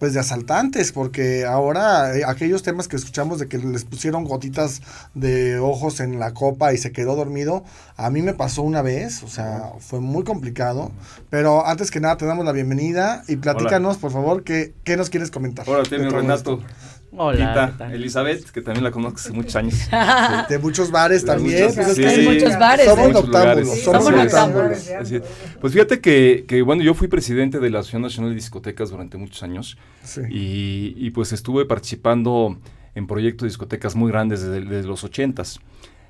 pues 0.02 0.16
de 0.16 0.20
asaltantes, 0.20 0.92
porque 0.92 1.46
ahora 1.46 2.18
eh, 2.18 2.24
aquellos 2.26 2.64
temas 2.64 2.88
que 2.88 2.96
escuchamos 2.96 3.38
de 3.38 3.48
que 3.48 3.60
les 3.60 3.86
pusieron 3.86 4.24
gotitas 4.24 4.82
de 5.14 5.60
ojos 5.60 6.00
en 6.00 6.20
la 6.20 6.34
copa 6.34 6.74
y 6.74 6.78
se 6.78 6.92
quedó 6.92 7.16
dormido, 7.16 7.64
a 7.98 8.10
mí 8.10 8.24
me 8.24 8.34
pasó 8.34 8.64
una 8.64 8.82
vez, 8.82 9.22
o 9.22 9.28
sea, 9.28 9.74
fue 9.80 10.00
muy 10.00 10.24
complicado, 10.24 10.92
pero 11.30 11.68
antes 11.68 11.92
que 11.92 12.00
nada 12.00 12.18
te 12.18 12.26
damos 12.26 12.46
la 12.46 12.52
bienvenida 12.52 13.22
y 13.28 13.36
platícanos, 13.36 13.98
por 13.98 14.12
favor, 14.12 14.44
qué, 14.44 14.74
qué 14.84 14.98
nos 14.98 15.12
quieres 15.12 15.30
comentar. 15.30 15.68
Temio 15.88 16.10
todo 16.10 16.20
Renato. 16.22 16.54
esto. 16.54 17.01
Hola. 17.14 17.76
Elizabeth, 17.92 18.50
que 18.52 18.62
también 18.62 18.84
la 18.86 18.92
conozco 18.92 19.18
hace 19.20 19.32
muchos 19.34 19.56
años. 19.58 19.76
De 20.50 20.58
muchos 20.60 20.92
bares 20.92 21.26
también. 21.26 21.64
muchos- 21.66 21.76
pues 21.76 21.88
es 21.90 21.96
sí, 21.96 22.02
que 22.02 22.08
Hay 22.08 22.16
sí. 22.24 22.30
muchos 22.30 22.58
bares. 22.60 22.86
Somos 22.86 23.06
¿eh? 23.06 23.14
Muchos 23.14 24.32
somos. 24.32 25.22
Pues 25.60 25.74
fíjate 25.74 26.00
que, 26.00 26.46
que, 26.48 26.62
bueno, 26.62 26.84
yo 26.84 26.94
fui 26.94 27.08
presidente 27.10 27.60
de 27.60 27.70
la 27.70 27.80
Asociación 27.80 28.04
Nacional 28.04 28.32
de 28.32 28.36
Discotecas 28.36 28.90
durante 28.92 29.18
muchos 29.18 29.44
años 29.44 29.78
Sí. 30.04 30.22
y, 30.30 30.94
y, 30.98 31.10
pues 31.12 31.34
estuve 31.34 31.66
participando 31.66 32.58
en 32.96 33.08
proyectos 33.08 33.44
de 33.44 33.48
discotecas 33.50 33.96
muy 33.96 34.12
grandes 34.12 34.42
desde, 34.42 34.62
desde 34.66 34.88
los 34.88 35.04
ochentas. 35.04 35.60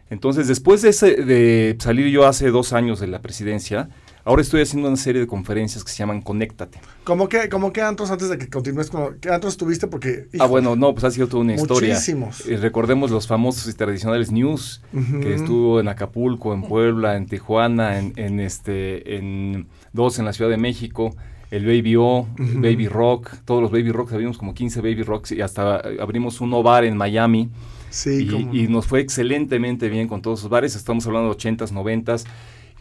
Entonces, 0.09 0.47
después 0.47 0.81
de, 0.81 0.89
ese- 0.89 1.15
de 1.23 1.77
salir 1.79 2.07
yo 2.07 2.27
hace 2.27 2.49
dos 2.51 2.73
años 2.73 2.99
de 2.99 3.07
la 3.07 3.21
presidencia, 3.21 3.89
Ahora 4.23 4.41
estoy 4.41 4.61
haciendo 4.61 4.87
una 4.87 4.97
serie 4.97 5.21
de 5.21 5.27
conferencias 5.27 5.83
que 5.83 5.91
se 5.91 5.97
llaman 5.97 6.21
Conéctate. 6.21 6.79
¿Cómo 7.03 7.27
que, 7.27 7.49
cómo 7.49 7.73
que 7.73 7.81
antros 7.81 8.11
antes 8.11 8.29
de 8.29 8.37
que 8.37 8.49
continúes 8.49 8.89
con 8.89 9.17
¿Qué 9.19 9.29
antros 9.29 9.57
tuviste? 9.57 9.87
Porque. 9.87 10.27
Ah, 10.39 10.45
bueno, 10.45 10.75
no, 10.75 10.93
pues 10.93 11.03
ha 11.03 11.11
sido 11.11 11.27
toda 11.27 11.41
una 11.43 11.55
historia. 11.55 11.93
Muchísimos. 11.93 12.47
Eh, 12.47 12.57
recordemos 12.57 13.09
los 13.09 13.27
famosos 13.27 13.67
y 13.67 13.73
tradicionales 13.73 14.31
news, 14.31 14.81
que 15.21 15.33
estuvo 15.33 15.79
en 15.79 15.87
Acapulco, 15.87 16.53
en 16.53 16.63
Puebla, 16.63 17.15
en 17.15 17.25
Tijuana, 17.25 17.97
en, 17.97 18.13
en 18.15 18.39
este, 18.39 19.17
en 19.17 19.67
dos 19.93 20.19
en 20.19 20.25
la 20.25 20.33
Ciudad 20.33 20.51
de 20.51 20.57
México, 20.57 21.15
el 21.51 21.65
Baby 21.65 21.95
O, 21.97 22.27
el. 22.37 22.61
Baby 22.61 22.87
Rock, 22.87 23.31
todos 23.45 23.61
los 23.61 23.71
Baby 23.71 23.91
Rocks, 23.91 24.13
abrimos 24.13 24.37
como 24.37 24.53
15 24.53 24.81
Baby 24.81 25.03
Rocks 25.03 25.31
y 25.31 25.41
hasta 25.41 25.81
abrimos 25.99 26.41
un 26.41 26.51
bar 26.63 26.85
en 26.85 26.95
Miami. 26.95 27.49
Sí, 27.89 28.25
y, 28.53 28.69
nos 28.69 28.85
fue 28.85 29.01
excelentemente 29.01 29.89
bien 29.89 30.07
con 30.07 30.21
todos 30.21 30.39
esos 30.39 30.49
bares, 30.49 30.77
estamos 30.77 31.05
hablando 31.07 31.29
de 31.29 31.35
80s, 31.37 31.73
90s, 31.73 32.23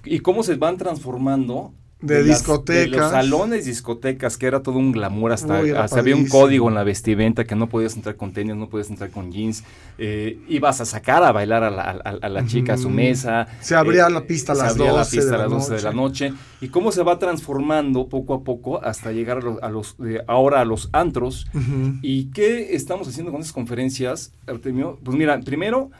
y 0.04 0.20
cómo 0.20 0.42
se 0.42 0.54
van 0.56 0.76
transformando 0.76 1.72
De 2.02 2.22
discotecas. 2.24 2.90
de 2.90 2.96
los 2.96 3.10
salones 3.10 3.66
discotecas, 3.66 4.38
que 4.38 4.46
era 4.46 4.62
todo 4.62 4.78
un 4.78 4.90
glamour, 4.92 5.32
hasta, 5.32 5.60
Uy, 5.60 5.70
hasta 5.72 5.98
había 6.00 6.16
un 6.16 6.26
código 6.28 6.68
en 6.70 6.74
la 6.74 6.82
vestimenta 6.82 7.44
que 7.44 7.54
no 7.54 7.68
podías 7.68 7.94
entrar 7.94 8.16
con 8.16 8.32
tenis, 8.32 8.56
no 8.56 8.70
podías 8.70 8.88
entrar 8.88 9.10
con 9.10 9.30
jeans, 9.30 9.62
eh, 9.98 10.38
ibas 10.48 10.80
a 10.80 10.86
sacar 10.86 11.22
a 11.22 11.30
bailar 11.32 11.62
a 11.62 11.70
la, 11.70 11.82
a- 11.82 12.10
a 12.22 12.28
la 12.30 12.46
chica 12.46 12.72
a 12.74 12.78
su 12.78 12.88
mesa. 12.88 13.46
Se 13.60 13.74
abría 13.76 14.06
eh, 14.06 14.10
la 14.10 14.22
pista 14.26 14.52
a 14.52 14.56
se 14.56 14.62
las 14.62 14.70
abría 14.72 14.92
la 14.92 14.98
12 15.00 15.10
pista 15.16 15.30
de 15.30 15.34
a 15.34 15.38
la 15.38 15.44
las 15.44 15.52
12 15.68 15.74
de 15.74 15.82
la 15.82 15.92
noche. 15.92 16.32
Y 16.62 16.68
cómo 16.68 16.90
se 16.90 17.02
va 17.02 17.18
transformando 17.18 18.08
poco 18.08 18.32
a 18.32 18.44
poco 18.44 18.82
hasta 18.82 19.12
llegar 19.12 19.36
a 19.38 19.40
los, 19.42 19.62
a 19.62 19.68
los 19.68 19.98
de 19.98 20.22
ahora 20.26 20.62
a 20.62 20.64
los 20.64 20.88
antros. 20.92 21.48
¿Y 22.00 22.30
qué 22.30 22.74
estamos 22.74 23.08
haciendo 23.08 23.30
con 23.30 23.42
esas 23.42 23.52
conferencias, 23.52 24.32
Artemio? 24.46 24.98
Pues 25.04 25.18
mira, 25.18 25.38
primero 25.40 25.90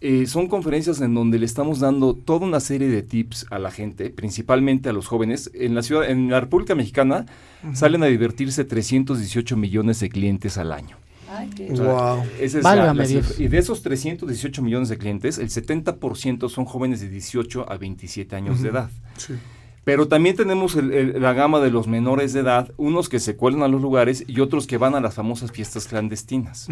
eh, 0.00 0.26
son 0.26 0.48
conferencias 0.48 1.00
en 1.00 1.14
donde 1.14 1.38
le 1.38 1.46
estamos 1.46 1.80
dando 1.80 2.14
toda 2.14 2.46
una 2.46 2.60
serie 2.60 2.88
de 2.88 3.02
tips 3.02 3.46
a 3.50 3.58
la 3.58 3.70
gente, 3.70 4.10
principalmente 4.10 4.88
a 4.88 4.92
los 4.92 5.06
jóvenes. 5.06 5.50
En 5.54 5.74
la 5.74 5.82
ciudad, 5.82 6.08
en 6.10 6.30
la 6.30 6.40
República 6.40 6.74
Mexicana, 6.74 7.26
salen 7.72 8.02
a 8.02 8.06
divertirse 8.06 8.64
318 8.64 9.56
millones 9.56 10.00
de 10.00 10.08
clientes 10.10 10.58
al 10.58 10.72
año. 10.72 10.96
Ay, 11.30 11.48
qué- 11.56 11.72
O 11.72 11.76
sea, 11.76 11.84
Wow. 11.86 12.22
esa 12.38 12.58
es 12.58 12.64
la- 12.64 12.74
Válgame 12.74 13.08
la. 13.08 13.22
Y 13.38 13.48
de 13.48 13.58
esos 13.58 13.82
318 13.82 14.62
millones 14.62 14.88
de 14.90 14.98
clientes, 14.98 15.38
el 15.38 15.48
70% 15.50 16.48
son 16.50 16.64
jóvenes 16.66 17.00
de 17.00 17.08
18 17.08 17.70
a 17.70 17.76
27 17.78 18.36
años 18.36 18.60
de 18.62 18.68
edad. 18.68 18.90
Sí. 19.16 19.34
Pero 19.84 20.08
también 20.08 20.34
tenemos 20.34 20.74
el- 20.76 20.92
el- 20.92 21.20
la 21.22 21.32
gama 21.34 21.60
de 21.60 21.70
los 21.70 21.86
menores 21.86 22.32
de 22.32 22.40
edad, 22.40 22.72
unos 22.78 23.08
que 23.08 23.20
se 23.20 23.36
cuelan 23.36 23.62
a 23.62 23.68
los 23.68 23.82
lugares 23.82 24.24
y 24.26 24.40
otros 24.40 24.66
que 24.66 24.78
van 24.78 24.94
a 24.94 25.00
las 25.00 25.14
famosas 25.14 25.52
fiestas 25.52 25.86
clandestinas. 25.86 26.68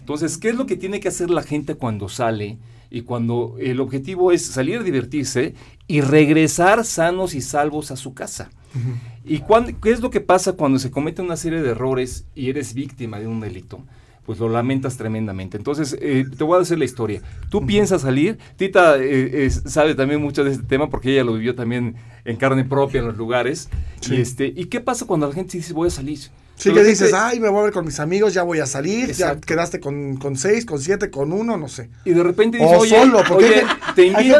Entonces, 0.00 0.38
¿qué 0.38 0.48
es 0.48 0.56
lo 0.56 0.64
que 0.66 0.76
tiene 0.76 0.98
que 1.00 1.08
hacer 1.08 1.30
la 1.30 1.42
gente 1.42 1.74
cuando 1.74 2.08
sale? 2.08 2.58
Y 2.90 3.02
cuando 3.02 3.56
el 3.60 3.80
objetivo 3.80 4.30
es 4.32 4.46
salir 4.46 4.78
a 4.78 4.82
divertirse 4.82 5.54
y 5.88 6.00
regresar 6.00 6.84
sanos 6.84 7.34
y 7.34 7.40
salvos 7.40 7.90
a 7.90 7.96
su 7.96 8.14
casa. 8.14 8.50
¿Y 9.24 9.38
cuán- 9.38 9.76
qué 9.82 9.90
es 9.90 10.00
lo 10.00 10.10
que 10.10 10.20
pasa 10.20 10.52
cuando 10.54 10.78
se 10.78 10.90
comete 10.90 11.20
una 11.22 11.36
serie 11.36 11.60
de 11.62 11.70
errores 11.70 12.24
y 12.34 12.48
eres 12.50 12.72
víctima 12.74 13.18
de 13.20 13.26
un 13.26 13.40
delito? 13.40 13.80
Pues 14.24 14.38
lo 14.38 14.48
lamentas 14.48 14.96
tremendamente. 14.96 15.56
Entonces, 15.56 15.96
eh, 16.00 16.24
te 16.36 16.44
voy 16.44 16.56
a 16.56 16.60
decir 16.60 16.78
la 16.78 16.84
historia. 16.84 17.20
Tú 17.50 17.66
piensas 17.66 18.02
salir, 18.02 18.38
Tita 18.56 18.96
eh, 18.98 19.50
sabe 19.50 19.94
también 19.94 20.22
mucho 20.22 20.44
de 20.44 20.52
este 20.52 20.64
tema 20.64 20.88
porque 20.88 21.12
ella 21.12 21.24
lo 21.24 21.34
vivió 21.34 21.54
también 21.54 21.96
en 22.24 22.36
carne 22.36 22.64
propia 22.64 23.00
en 23.00 23.06
los 23.06 23.16
lugares. 23.16 23.68
Sí. 24.00 24.14
Y, 24.14 24.20
este, 24.20 24.52
¿Y 24.54 24.66
qué 24.66 24.80
pasa 24.80 25.06
cuando 25.06 25.28
la 25.28 25.34
gente 25.34 25.58
dice 25.58 25.72
voy 25.72 25.88
a 25.88 25.90
salir? 25.90 26.20
Sí, 26.56 26.72
que 26.72 26.84
dices, 26.84 27.12
ay, 27.12 27.40
me 27.40 27.48
voy 27.48 27.60
a 27.60 27.62
ver 27.64 27.72
con 27.72 27.84
mis 27.84 27.98
amigos, 27.98 28.32
ya 28.32 28.44
voy 28.44 28.60
a 28.60 28.66
salir, 28.66 29.10
ya 29.12 29.40
quedaste 29.40 29.80
con, 29.80 30.16
con 30.16 30.36
seis, 30.36 30.64
con 30.64 30.80
siete, 30.80 31.10
con 31.10 31.32
uno, 31.32 31.56
no 31.56 31.66
sé. 31.68 31.90
Y 32.04 32.10
de 32.10 32.22
repente 32.22 32.58
O 32.60 32.62
dices, 32.62 32.78
oye, 32.78 32.96
solo, 33.00 33.18
porque 33.28 33.44
oye, 33.46 33.62
te 33.96 34.06
invito 34.06 34.38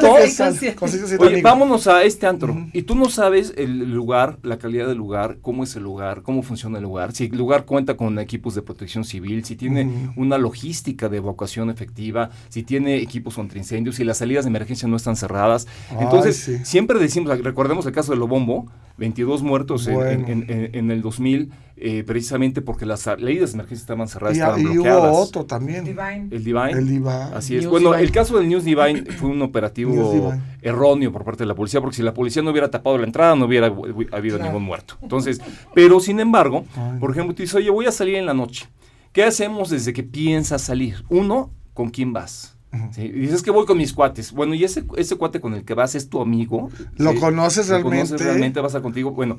siete 0.98 1.16
Oye, 1.18 1.42
vámonos 1.42 1.86
a 1.88 2.04
este 2.04 2.26
antro. 2.26 2.68
Y 2.72 2.82
tú 2.82 2.94
no 2.94 3.08
sabes 3.10 3.52
el 3.56 3.92
lugar, 3.92 4.38
la 4.42 4.58
calidad 4.58 4.86
del 4.86 4.96
lugar, 4.96 5.38
cómo 5.42 5.64
es 5.64 5.74
el 5.74 5.82
lugar, 5.82 6.22
cómo 6.22 6.42
funciona 6.44 6.78
el 6.78 6.84
lugar, 6.84 7.12
si 7.12 7.24
el 7.24 7.36
lugar 7.36 7.64
cuenta 7.64 7.96
con 7.96 8.18
equipos 8.20 8.54
de 8.54 8.62
protección 8.62 9.04
civil, 9.04 9.44
si 9.44 9.56
tiene 9.56 10.12
una 10.16 10.38
logística 10.38 11.08
de 11.08 11.16
evacuación 11.16 11.68
efectiva, 11.68 12.30
si 12.48 12.62
tiene 12.62 12.96
equipos 12.98 13.34
contra 13.34 13.58
incendios, 13.58 13.96
si 13.96 14.04
las 14.04 14.18
salidas 14.18 14.44
de 14.44 14.50
emergencia 14.50 14.86
no 14.88 14.96
están 14.96 15.16
cerradas. 15.16 15.66
Ay, 15.90 15.98
Entonces, 16.02 16.36
sí. 16.36 16.58
siempre 16.64 16.98
decimos, 17.00 17.36
recordemos 17.42 17.84
el 17.86 17.92
caso 17.92 18.12
de 18.12 18.18
Lobombo, 18.18 18.66
22 18.98 19.42
muertos 19.42 19.88
en- 19.88 20.00
en, 20.28 20.46
en- 20.48 20.70
en 20.72 20.90
el 20.92 21.02
2000, 21.02 21.50
eh, 21.76 22.04
precisamente 22.06 22.62
porque 22.62 22.86
las 22.86 23.00
salidas 23.00 23.50
de 23.50 23.56
emergencia 23.56 23.82
estaban 23.82 24.06
cerradas, 24.08 24.36
Y, 24.36 24.40
estaban 24.40 24.60
y 24.60 24.64
hubo 24.66 24.72
bloqueadas. 24.74 25.16
otro 25.16 25.44
también. 25.44 25.84
Divine. 25.84 26.28
El 26.30 26.44
Divine. 26.44 26.70
El 26.70 26.88
Diva. 26.88 27.26
Así 27.36 27.56
es. 27.56 27.62
News 27.62 27.70
bueno, 27.72 27.88
Divine. 27.90 28.04
el 28.06 28.12
caso 28.12 28.38
del 28.38 28.48
News 28.48 28.64
Divine 28.64 29.04
fue 29.18 29.28
un 29.30 29.42
operativo 29.42 30.12
Divine. 30.12 30.40
erróneo 30.62 31.10
por 31.12 31.24
parte 31.24 31.42
de 31.42 31.46
la 31.48 31.54
policía, 31.54 31.80
porque 31.80 31.96
si 31.96 32.02
la 32.02 32.14
policía 32.14 32.42
no 32.42 32.50
hubiera 32.52 32.70
tapado 32.70 32.96
la 32.98 33.04
entrada, 33.06 33.34
no 33.34 33.46
hubiera 33.46 33.68
hu- 33.70 34.08
habido 34.12 34.36
Claro. 34.36 34.52
ningún 34.52 34.64
muerto. 34.66 34.94
Entonces, 35.02 35.40
pero 35.74 35.98
sin 36.00 36.20
embargo, 36.20 36.64
Ay. 36.76 36.98
por 37.00 37.10
ejemplo, 37.10 37.34
tú 37.34 37.42
dices, 37.42 37.56
oye, 37.56 37.70
voy 37.70 37.86
a 37.86 37.92
salir 37.92 38.14
en 38.16 38.26
la 38.26 38.34
noche. 38.34 38.68
¿Qué 39.12 39.24
hacemos 39.24 39.70
desde 39.70 39.92
que 39.92 40.02
piensas 40.02 40.62
salir? 40.62 41.04
Uno, 41.08 41.50
¿con 41.72 41.90
quién 41.90 42.12
vas? 42.12 42.56
¿Sí? 42.92 43.06
Dices 43.08 43.42
que 43.42 43.52
voy 43.52 43.66
con 43.66 43.78
mis 43.78 43.92
cuates. 43.92 44.32
Bueno, 44.32 44.54
y 44.54 44.64
ese, 44.64 44.84
ese 44.96 45.14
cuate 45.14 45.40
con 45.40 45.54
el 45.54 45.64
que 45.64 45.74
vas 45.74 45.94
es 45.94 46.08
tu 46.08 46.20
amigo. 46.20 46.70
¿Lo 46.96 47.12
¿Sí? 47.12 47.18
conoces 47.20 47.68
¿Lo 47.68 47.74
realmente? 47.78 48.06
conoces 48.08 48.26
realmente? 48.26 48.60
¿Vas 48.60 48.74
a 48.74 48.82
contigo? 48.82 49.12
Bueno, 49.12 49.38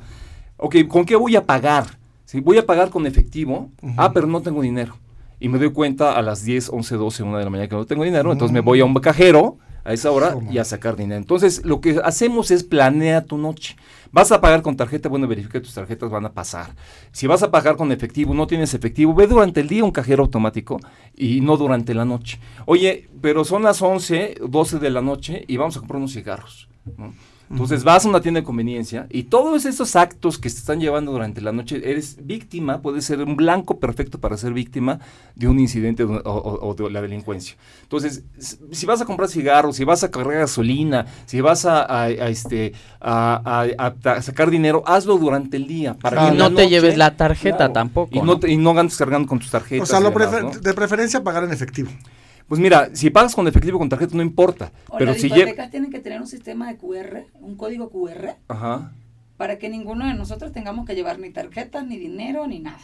ok, 0.56 0.76
¿con 0.88 1.04
qué 1.04 1.18
voy 1.18 1.36
a 1.36 1.46
pagar? 1.46 1.98
Voy 2.42 2.58
a 2.58 2.66
pagar 2.66 2.90
con 2.90 3.06
efectivo. 3.06 3.70
Ah, 3.98 4.12
pero 4.14 4.28
no 4.28 4.42
tengo 4.42 4.62
dinero. 4.62 4.98
Y 5.40 5.50
me 5.50 5.60
doy 5.60 5.72
cuenta 5.72 6.14
a 6.14 6.22
las 6.22 6.44
10, 6.44 6.70
11, 6.70 6.96
12, 6.96 7.24
1 7.24 7.38
de 7.38 7.44
la 7.44 7.50
mañana 7.50 7.70
que 7.70 7.76
no 7.76 7.86
tengo 7.86 8.04
dinero. 8.04 8.32
Entonces 8.32 8.54
me 8.54 8.62
voy 8.62 8.80
a 8.80 8.86
un 8.86 8.94
cajero 8.96 9.58
a 9.86 9.94
esa 9.94 10.12
hora 10.12 10.38
y 10.50 10.58
a 10.58 10.66
sacar 10.66 10.96
dinero. 10.96 11.18
Entonces, 11.18 11.64
lo 11.64 11.80
que 11.80 12.02
hacemos 12.04 12.52
es 12.52 12.64
planea 12.64 13.24
tu 13.24 13.38
noche. 13.38 13.76
Vas 14.12 14.32
a 14.32 14.42
pagar 14.42 14.62
con 14.62 14.76
tarjeta, 14.76 15.10
bueno, 15.10 15.28
verifica 15.28 15.54
que 15.54 15.62
tus 15.62 15.74
tarjetas 15.74 16.10
van 16.10 16.26
a 16.26 16.34
pasar. 16.34 16.74
Si 17.12 17.28
vas 17.28 17.44
a 17.44 17.52
pagar 17.52 17.76
con 17.76 17.92
efectivo, 17.92 18.34
no 18.34 18.48
tienes 18.48 18.74
efectivo, 18.74 19.14
ve 19.14 19.28
durante 19.28 19.60
el 19.60 19.68
día 19.68 19.84
un 19.84 19.92
cajero 19.92 20.24
automático 20.24 20.80
y 21.16 21.42
no 21.42 21.56
durante 21.56 21.94
la 21.94 22.06
noche. 22.06 22.40
Oye, 22.66 23.10
pero 23.22 23.46
son 23.46 23.64
las 23.64 23.82
11, 23.82 24.38
12 24.48 24.80
de 24.80 24.90
la 24.90 25.02
noche 25.02 25.44
y 25.48 25.58
vamos 25.58 25.78
a 25.78 25.80
comprar 25.80 25.98
unos 25.98 26.14
cigarros. 26.14 26.68
¿no? 26.98 27.14
Entonces 27.50 27.84
vas 27.84 28.04
a 28.06 28.10
una 28.10 28.22
tienda 28.22 28.40
de 28.40 28.44
conveniencia 28.44 29.06
y 29.12 29.24
todos 29.24 29.66
esos 29.66 29.96
actos 29.96 30.40
que 30.40 30.50
se 30.50 30.58
están 30.58 30.80
llevando 30.80 31.12
durante 31.12 31.42
la 31.42 31.52
noche, 31.52 31.80
eres 31.84 32.18
víctima, 32.24 32.82
puedes 32.82 33.06
ser 33.06 33.22
un 33.22 33.36
blanco 33.36 33.80
perfecto 33.80 34.20
para 34.20 34.36
ser 34.36 34.52
víctima 34.52 35.00
de 35.36 35.48
un 35.48 35.60
incidente 35.60 36.04
o, 36.04 36.12
o- 36.12 36.68
o 36.70 36.74
de 36.74 36.90
la 36.90 37.02
delincuencia. 37.02 37.56
Entonces, 37.84 38.24
si 38.72 38.86
vas 38.88 39.00
a 39.02 39.06
comprar 39.06 39.30
cigarros, 39.30 39.76
si 39.76 39.84
vas 39.84 40.04
a 40.04 40.10
cargar 40.10 40.40
gasolina, 40.40 41.06
si 41.28 41.40
vas 41.40 41.66
a, 41.66 41.84
a- 41.84 42.04
a, 42.06 42.30
este, 42.30 42.74
a, 43.00 43.42
a- 43.78 43.86
a- 44.06 44.12
a 44.12 44.22
sacar 44.24 44.50
dinero, 44.50 44.82
hazlo 44.88 45.18
durante 45.18 45.58
el 45.58 45.68
día. 45.68 45.94
Para 45.94 46.18
Claro. 46.18 46.32
que 46.32 46.36
y 46.36 46.40
no 46.40 46.52
te 46.56 46.68
lleves 46.68 46.98
la 46.98 47.16
tarjeta 47.16 47.58
Claro. 47.58 47.74
tampoco. 47.74 48.10
Y 48.12 48.20
no, 48.20 48.26
¿no? 48.26 48.40
te- 48.40 48.52
y 48.52 48.58
no 48.58 48.72
andes 48.72 48.98
cargando 48.98 49.28
con 49.28 49.38
tus 49.38 49.50
O 49.50 49.52
tarjetas. 49.52 49.88
sea, 49.88 50.00
y 50.00 50.04
lo 50.04 50.10
demás, 50.10 50.30
prefer- 50.30 50.44
¿no? 50.56 50.60
de 50.60 50.74
preferencia 50.74 51.24
pagar 51.24 51.44
en 51.44 51.52
efectivo. 51.54 51.92
Pues 52.48 52.62
mira, 52.62 52.90
si 52.94 53.10
pagas 53.10 53.34
con 53.36 53.48
efectivo 53.48 53.78
o 53.78 53.80
con 53.80 53.90
tarjeta 53.90 54.16
no 54.16 54.22
importa. 54.22 54.72
O 54.90 54.98
pero 54.98 55.12
las 55.12 55.22
si 55.22 55.30
tienen 55.30 55.90
que 55.92 56.00
tener 56.00 56.22
un 56.22 56.28
sistema 56.28 56.68
de 56.68 56.78
QR, 56.78 57.24
un 57.42 57.56
código 57.56 57.90
QR, 57.90 58.36
Ajá. 58.48 58.92
para 59.38 59.58
que 59.58 59.68
ninguno 59.70 60.06
de 60.08 60.14
nosotros 60.14 60.52
tengamos 60.52 60.86
que 60.86 60.94
llevar 60.96 61.18
ni 61.20 61.32
tarjetas, 61.32 61.86
ni 61.86 61.98
dinero, 61.98 62.46
ni 62.48 62.60
nada. 62.60 62.78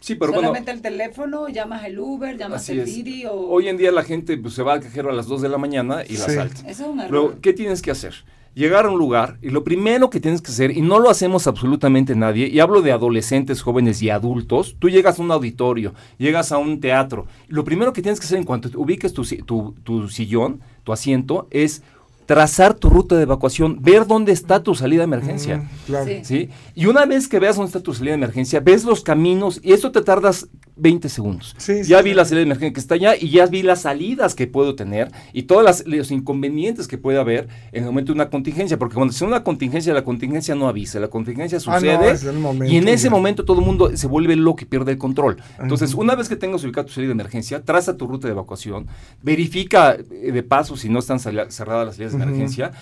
Sí, 0.00 0.14
pero 0.14 0.32
bueno... 0.32 0.48
Solamente 0.48 0.70
el 0.72 0.82
teléfono, 0.82 1.48
llamas 1.48 1.84
el 1.84 1.98
Uber, 1.98 2.36
llamas 2.36 2.68
el. 2.68 2.84
Didi 2.84 3.24
o... 3.26 3.32
Hoy 3.32 3.68
en 3.68 3.76
día 3.76 3.90
la 3.92 4.02
gente 4.04 4.36
pues, 4.36 4.54
se 4.54 4.62
va 4.62 4.74
al 4.74 4.80
cajero 4.80 5.10
a 5.10 5.12
las 5.12 5.26
2 5.26 5.40
de 5.42 5.48
la 5.48 5.58
mañana 5.58 6.02
y 6.06 6.16
la 6.16 6.26
Sí. 6.26 6.34
salta. 6.34 6.60
Eso 6.68 6.84
es 6.84 6.88
un 6.90 7.00
error. 7.00 7.10
Luego, 7.10 7.40
¿qué 7.40 7.52
tienes 7.52 7.80
que 7.82 7.90
hacer? 7.92 8.14
Llegar 8.56 8.86
a 8.86 8.90
un 8.90 8.98
lugar 8.98 9.36
y 9.42 9.50
lo 9.50 9.64
primero 9.64 10.08
que 10.08 10.18
tienes 10.18 10.40
que 10.40 10.50
hacer, 10.50 10.70
y 10.74 10.80
no 10.80 10.98
lo 10.98 11.10
hacemos 11.10 11.46
absolutamente 11.46 12.16
nadie, 12.16 12.48
y 12.48 12.58
hablo 12.58 12.80
de 12.80 12.90
adolescentes, 12.90 13.60
jóvenes 13.60 14.00
y 14.00 14.08
adultos, 14.08 14.76
tú 14.78 14.88
llegas 14.88 15.18
a 15.18 15.22
un 15.22 15.30
auditorio, 15.30 15.92
llegas 16.16 16.52
a 16.52 16.56
un 16.56 16.80
teatro, 16.80 17.26
lo 17.48 17.64
primero 17.64 17.92
que 17.92 18.00
tienes 18.00 18.18
que 18.18 18.24
hacer 18.24 18.38
en 18.38 18.44
cuanto 18.44 18.70
ubiques 18.80 19.12
tu, 19.12 19.24
tu- 19.44 19.74
tu 19.84 20.08
sillón, 20.08 20.60
tu 20.84 20.92
asiento, 20.94 21.48
es 21.50 21.82
trazar 22.24 22.72
tu 22.72 22.88
ruta 22.88 23.14
de 23.14 23.24
evacuación, 23.24 23.76
ver 23.82 24.06
dónde 24.06 24.32
está 24.32 24.62
tu 24.62 24.74
salida 24.74 25.00
de 25.00 25.04
emergencia. 25.04 25.58
Mm, 25.58 25.68
claro. 25.86 26.06
Sí. 26.06 26.20
¿sí? 26.24 26.48
Y 26.74 26.86
una 26.86 27.04
vez 27.04 27.28
que 27.28 27.38
veas 27.38 27.56
dónde 27.56 27.68
está 27.68 27.80
tu 27.82 27.92
salida 27.92 28.12
de 28.12 28.16
emergencia, 28.24 28.60
ves 28.60 28.84
los 28.84 29.02
caminos 29.02 29.60
y 29.62 29.74
eso 29.74 29.92
te 29.92 30.00
tardas 30.00 30.48
20 30.76 31.08
segundos. 31.08 31.54
Sí, 31.58 31.82
sí, 31.84 31.90
ya 31.90 31.98
sí. 31.98 32.04
vi 32.04 32.14
la 32.14 32.24
salida 32.24 32.40
de 32.40 32.46
emergencia 32.46 32.72
que 32.74 32.80
está 32.80 32.94
allá 32.94 33.14
y 33.18 33.30
ya 33.30 33.46
vi 33.46 33.62
las 33.62 33.82
salidas 33.82 34.34
que 34.34 34.46
puedo 34.46 34.74
tener 34.74 35.10
y 35.32 35.44
todos 35.44 35.84
los 35.86 36.10
inconvenientes 36.10 36.86
que 36.86 36.98
puede 36.98 37.18
haber 37.18 37.48
en 37.72 37.82
el 37.82 37.86
momento 37.86 38.12
de 38.12 38.16
una 38.16 38.30
contingencia, 38.30 38.78
porque 38.78 38.94
cuando 38.94 39.12
es 39.12 39.22
una 39.22 39.42
contingencia, 39.42 39.94
la 39.94 40.04
contingencia 40.04 40.54
no 40.54 40.68
avisa, 40.68 41.00
la 41.00 41.08
contingencia 41.08 41.58
Ah, 41.66 41.80
no, 41.80 42.04
sucede 42.14 42.32
momento 42.32 42.72
y 42.72 42.76
en 42.76 42.88
ese 42.88 43.04
ya. 43.04 43.10
momento 43.10 43.44
todo 43.44 43.60
el 43.60 43.66
mundo 43.66 43.96
se 43.96 44.06
vuelve 44.06 44.36
loco 44.36 44.58
y 44.62 44.66
pierde 44.66 44.92
el 44.92 44.98
control. 44.98 45.36
Entonces, 45.58 45.94
una 45.94 46.14
vez 46.14 46.28
que 46.28 46.36
tengas 46.36 46.62
ubicada 46.64 46.86
tu 46.86 46.92
salida 46.92 47.08
de 47.08 47.12
emergencia, 47.12 47.62
traza 47.62 47.96
tu 47.96 48.06
ruta 48.06 48.28
de 48.28 48.32
evacuación, 48.32 48.86
verifica 49.22 49.94
eh, 49.94 50.32
de 50.32 50.42
paso 50.42 50.76
si 50.76 50.88
no 50.88 50.98
están 50.98 51.18
cerradas 51.18 51.86
las 51.86 51.96
salidas 51.96 52.16
de 52.16 52.22
emergencia. 52.22 52.72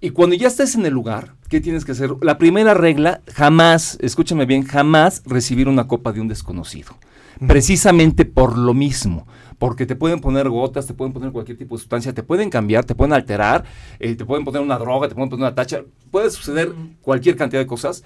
Y 0.00 0.10
cuando 0.10 0.36
ya 0.36 0.48
estés 0.48 0.74
en 0.74 0.84
el 0.84 0.92
lugar, 0.92 1.34
¿qué 1.48 1.60
tienes 1.60 1.84
que 1.84 1.92
hacer? 1.92 2.10
La 2.20 2.36
primera 2.36 2.74
regla, 2.74 3.22
jamás, 3.32 3.96
escúchame 4.00 4.44
bien, 4.44 4.62
jamás 4.64 5.22
recibir 5.24 5.66
una 5.68 5.88
copa 5.88 6.12
de 6.12 6.20
un 6.20 6.28
desconocido. 6.28 6.94
Precisamente 7.46 8.24
por 8.24 8.56
lo 8.58 8.74
mismo. 8.74 9.26
Porque 9.58 9.86
te 9.86 9.96
pueden 9.96 10.20
poner 10.20 10.48
gotas, 10.48 10.86
te 10.86 10.94
pueden 10.94 11.12
poner 11.12 11.30
cualquier 11.30 11.56
tipo 11.56 11.76
de 11.76 11.80
sustancia, 11.80 12.12
te 12.12 12.22
pueden 12.22 12.50
cambiar, 12.50 12.84
te 12.84 12.94
pueden 12.94 13.12
alterar, 13.12 13.64
eh, 14.00 14.14
te 14.16 14.24
pueden 14.24 14.44
poner 14.44 14.60
una 14.60 14.78
droga, 14.78 15.08
te 15.08 15.14
pueden 15.14 15.30
poner 15.30 15.44
una 15.44 15.54
tacha, 15.54 15.82
puede 16.10 16.30
suceder 16.30 16.72
cualquier 17.00 17.36
cantidad 17.36 17.60
de 17.62 17.66
cosas. 17.66 18.02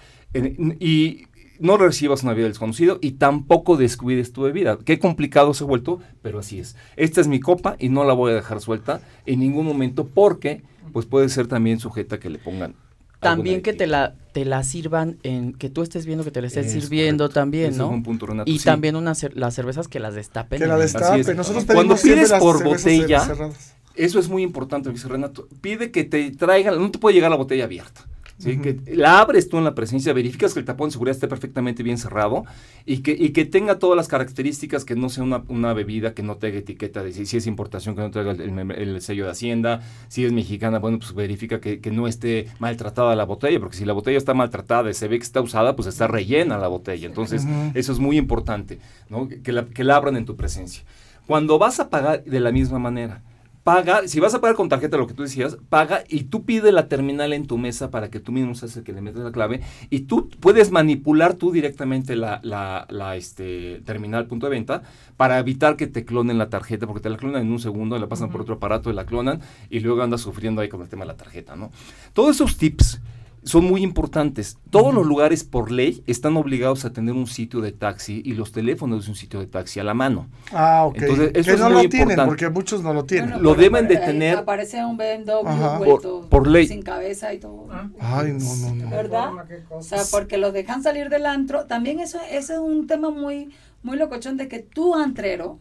y 0.79 1.25
no 1.59 1.77
recibas 1.77 2.23
una 2.23 2.35
vida 2.35 2.47
desconocido 2.47 2.99
y 3.01 3.13
tampoco 3.13 3.77
descuides 3.77 4.33
tu 4.33 4.43
bebida. 4.43 4.79
Qué 4.79 4.99
complicado 4.99 5.55
se 5.55 5.65
ha 5.65 5.67
vuelto, 5.67 6.01
pero 6.23 6.39
así 6.39 6.61
es. 6.61 6.77
Esta 6.97 7.21
es 7.21 7.29
mi 7.29 7.41
copa 7.41 7.77
y 7.79 7.89
no 7.89 8.05
la 8.05 8.13
voy 8.13 8.33
a 8.33 8.37
dejar 8.37 8.61
suelta 8.61 9.01
en 9.27 9.41
ningún 9.41 9.67
momento 9.67 10.07
porque 10.07 10.63
pues 10.93 11.07
puede 11.07 11.29
ser 11.29 11.49
también 11.49 11.81
sujeta 11.81 12.17
a 12.17 12.21
que 12.21 12.31
le 12.31 12.39
pongan. 12.39 12.75
También 13.21 13.63
que 13.63 13.73
te 13.73 13.87
la, 13.87 14.15
te 14.33 14.45
la 14.45 14.63
sirvan, 14.63 15.19
en 15.23 15.53
que 15.53 15.71
tú 15.71 15.83
estés 15.83 16.07
viendo 16.07 16.25
que 16.25 16.31
te 16.31 16.41
la 16.41 16.47
estés 16.47 16.67
Es 16.67 16.73
sirviendo 16.73 17.25
correcto. 17.25 17.41
también, 17.41 17.65
Ese 17.65 17.73
es 17.73 17.79
¿no? 17.79 17.89
un 17.89 18.03
punto, 18.03 18.27
Renato, 18.27 18.51
y 18.51 18.59
sí. 18.59 18.65
también 18.65 18.95
unas 18.97 19.23
cer- 19.23 19.35
las 19.35 19.55
cervezas 19.55 19.89
que 19.89 19.99
las 20.01 20.15
destapen. 20.15 20.61
Que 20.61 20.67
la 20.67 20.75
en- 20.75 20.81
destape. 20.81 21.21
es. 21.21 21.37
Nosotros 21.37 21.65
Cuando 21.65 21.97
pides 21.97 22.33
por 22.35 22.63
botella, 22.63 23.21
cerradas. 23.21 23.75
Eso 23.97 24.21
es 24.21 24.29
muy 24.29 24.43
importante, 24.45 24.91
dice 24.91 25.09
Renato. 25.09 25.49
Pide 25.61 25.91
que 25.91 26.05
te 26.05 26.31
traigan, 26.31 26.79
no 26.79 26.91
te 26.93 27.01
puede 27.01 27.15
llegar 27.17 27.31
la 27.33 27.37
botella 27.37 27.65
abierta. 27.65 28.07
¿Sí? 28.39 28.59
Que 28.59 28.81
la 28.97 29.19
abres 29.21 29.49
tú 29.49 29.59
en 29.59 29.65
la 29.65 29.75
presencia, 29.75 30.13
verificas 30.13 30.55
que 30.55 30.61
el 30.61 30.65
tapón 30.65 30.89
de 30.89 30.93
seguridad 30.93 31.15
esté 31.17 31.29
perfectamente 31.29 31.83
bien 31.83 31.99
cerrado 31.99 32.45
y 32.87 32.99
que, 32.99 33.11
y 33.13 33.31
que 33.31 33.45
tenga 33.45 33.79
todas 33.79 33.97
las 33.97 34.09
características, 34.09 34.85
que 34.85 34.95
no 34.97 35.09
sea 35.09 35.25
una, 35.25 35.43
una 35.49 35.73
bebida 35.75 36.15
que 36.15 36.23
no 36.23 36.37
tenga 36.37 36.59
etiqueta 36.59 37.03
de 37.03 37.13
si, 37.13 37.27
si 37.27 37.37
es 37.37 37.47
importación, 37.47 37.95
que 37.95 38.01
no 38.03 38.11
tenga 38.11 38.31
el, 38.31 38.41
el- 38.41 38.71
el 38.71 39.01
sello 39.03 39.25
de 39.25 39.33
Hacienda, 39.33 39.81
si 40.09 40.25
es 40.25 40.33
mexicana, 40.33 40.79
bueno, 40.79 40.99
pues 40.99 41.13
verifica 41.15 41.61
que, 41.61 41.81
que 41.81 41.91
no 41.91 42.07
esté 42.07 42.47
maltratada 42.59 43.15
la 43.17 43.25
botella, 43.25 43.59
porque 43.61 43.77
si 43.77 43.85
la 43.85 43.93
botella 43.93 44.19
está 44.19 44.35
maltratada 44.35 44.89
y 44.91 44.95
se 44.95 45.09
ve 45.09 45.19
que 45.19 45.25
está 45.25 45.41
usada, 45.41 45.75
pues 45.77 45.89
está 45.89 46.07
rellena 46.07 46.59
la 46.59 46.69
botella. 46.69 47.07
Entonces, 47.07 47.45
eso 47.75 47.93
es 47.93 47.99
muy 47.99 48.17
importante, 48.19 48.79
¿no? 49.11 49.29
que, 49.29 49.53
la, 49.53 49.65
que 49.67 49.85
la 49.85 49.97
abran 49.97 50.17
en 50.17 50.25
tu 50.25 50.37
presencia. 50.37 50.85
Cuando 51.27 51.59
vas 51.59 51.79
a 51.81 51.91
pagar 51.91 52.25
de 52.25 52.41
la 52.41 52.53
misma 52.53 52.79
manera, 52.79 53.21
paga, 53.69 54.09
si 54.09 54.19
vas 54.19 54.33
a 54.33 54.41
pagar 54.41 54.57
con 54.57 54.71
tarjeta, 54.71 54.97
lo 54.97 55.07
que 55.07 55.13
tú 55.13 55.25
decías, 55.25 55.59
paga 55.69 56.03
y 56.09 56.23
tú 56.23 56.47
pide 56.47 56.73
la 56.73 56.89
terminal 56.89 57.35
en 57.35 57.47
tu 57.47 57.59
mesa 57.59 57.91
para 57.91 58.09
que 58.09 58.19
tú 58.19 58.33
mismo 58.33 58.55
seas 58.55 58.75
el 58.79 58.83
que 58.83 58.95
le 58.95 59.03
metas 59.03 59.23
la 59.23 59.31
clave 59.31 59.61
y 59.91 60.01
tú 60.01 60.31
puedes 60.41 60.71
manipular 60.71 61.35
tú 61.35 61.53
directamente 61.53 62.17
la, 62.17 62.41
la, 62.43 62.87
la, 62.89 63.17
este, 63.17 63.83
terminal 63.85 64.27
punto 64.27 64.47
de 64.47 64.53
venta 64.53 64.85
para 65.19 65.39
evitar 65.39 65.77
que 65.77 65.87
te 65.87 66.07
clonen 66.07 66.39
la 66.39 66.49
tarjeta, 66.49 66.87
porque 66.87 67.03
te 67.03 67.11
la 67.11 67.19
clonan 67.19 67.43
en 67.43 67.53
un 67.53 67.61
segundo, 67.61 67.99
la 67.99 68.07
pasan 68.07 68.31
por 68.31 68.41
otro 68.41 68.55
aparato, 68.55 68.91
la 68.91 69.05
clonan 69.05 69.43
y 69.69 69.81
luego 69.81 70.03
andas 70.03 70.23
sufriendo 70.23 70.63
ahí 70.63 70.71
con 70.71 70.81
el 70.81 70.89
tema 70.89 71.03
de 71.03 71.09
la 71.09 71.17
tarjeta, 71.19 71.55
¿no? 71.55 71.71
Todos 72.15 72.37
esos 72.37 72.57
tips 72.57 73.03
son 73.45 73.65
muy 73.65 73.83
importantes. 73.83 74.59
Todos 74.71 74.93
los 74.95 75.07
lugares 75.07 75.45
por 75.45 75.71
ley 75.71 76.03
están 76.07 76.37
obligados 76.37 76.85
a 76.85 76.93
tener 76.93 77.15
un 77.15 77.27
sitio 77.27 77.61
de 77.61 77.73
taxi 77.73 78.21
y 78.25 78.33
los 78.35 78.53
teléfonos 78.53 79.05
de 79.05 79.11
un 79.11 79.17
sitio 79.17 79.41
de 79.41 79.47
taxi 79.47 79.81
a 79.81 79.85
la 79.85 79.95
mano. 79.95 80.29
Ah, 80.53 80.85
ok. 80.87 80.97
Entonces, 80.99 81.31
eso 81.35 81.45
que 81.47 81.55
es 81.55 81.61
no 81.61 81.71
muy 81.71 81.83
lo 81.85 81.89
tienen, 81.89 82.01
importante. 82.11 82.29
porque 82.29 82.51
muchos 82.51 82.83
no 82.83 82.93
lo 82.93 83.05
tienen. 83.05 83.31
Bueno, 83.31 83.43
Lo 83.43 83.51
pero 83.57 83.63
deben 83.63 83.89
de 83.89 83.97
tener- 83.97 84.37
Aparece 84.37 84.85
un 84.85 84.97
BMW 84.97 85.79
vuelto 85.79 86.21
Por- 86.21 86.29
por 86.29 86.47
ley. 86.49 86.67
sin 86.67 86.83
cabeza 86.83 87.33
y 87.33 87.39
todo. 87.39 87.67
Ah, 87.71 87.89
Ay, 88.01 88.33
no, 88.33 88.55
no, 88.57 88.75
no. 88.85 88.91
¿Verdad? 88.91 89.31
O 89.71 89.83
sea, 89.83 90.03
porque 90.11 90.37
los 90.39 90.53
dejan 90.53 90.83
salir 90.83 91.09
del 91.09 91.25
antro. 91.27 91.67
También 91.67 92.01
eso, 92.01 92.19
eso 92.31 92.53
es 92.55 92.59
un 92.59 92.87
tema 92.87 93.11
muy, 93.11 93.51
muy 93.83 93.97
locochón 93.97 94.37
de 94.37 94.49
que 94.49 94.59
tú, 94.59 94.95
antrero, 94.95 95.59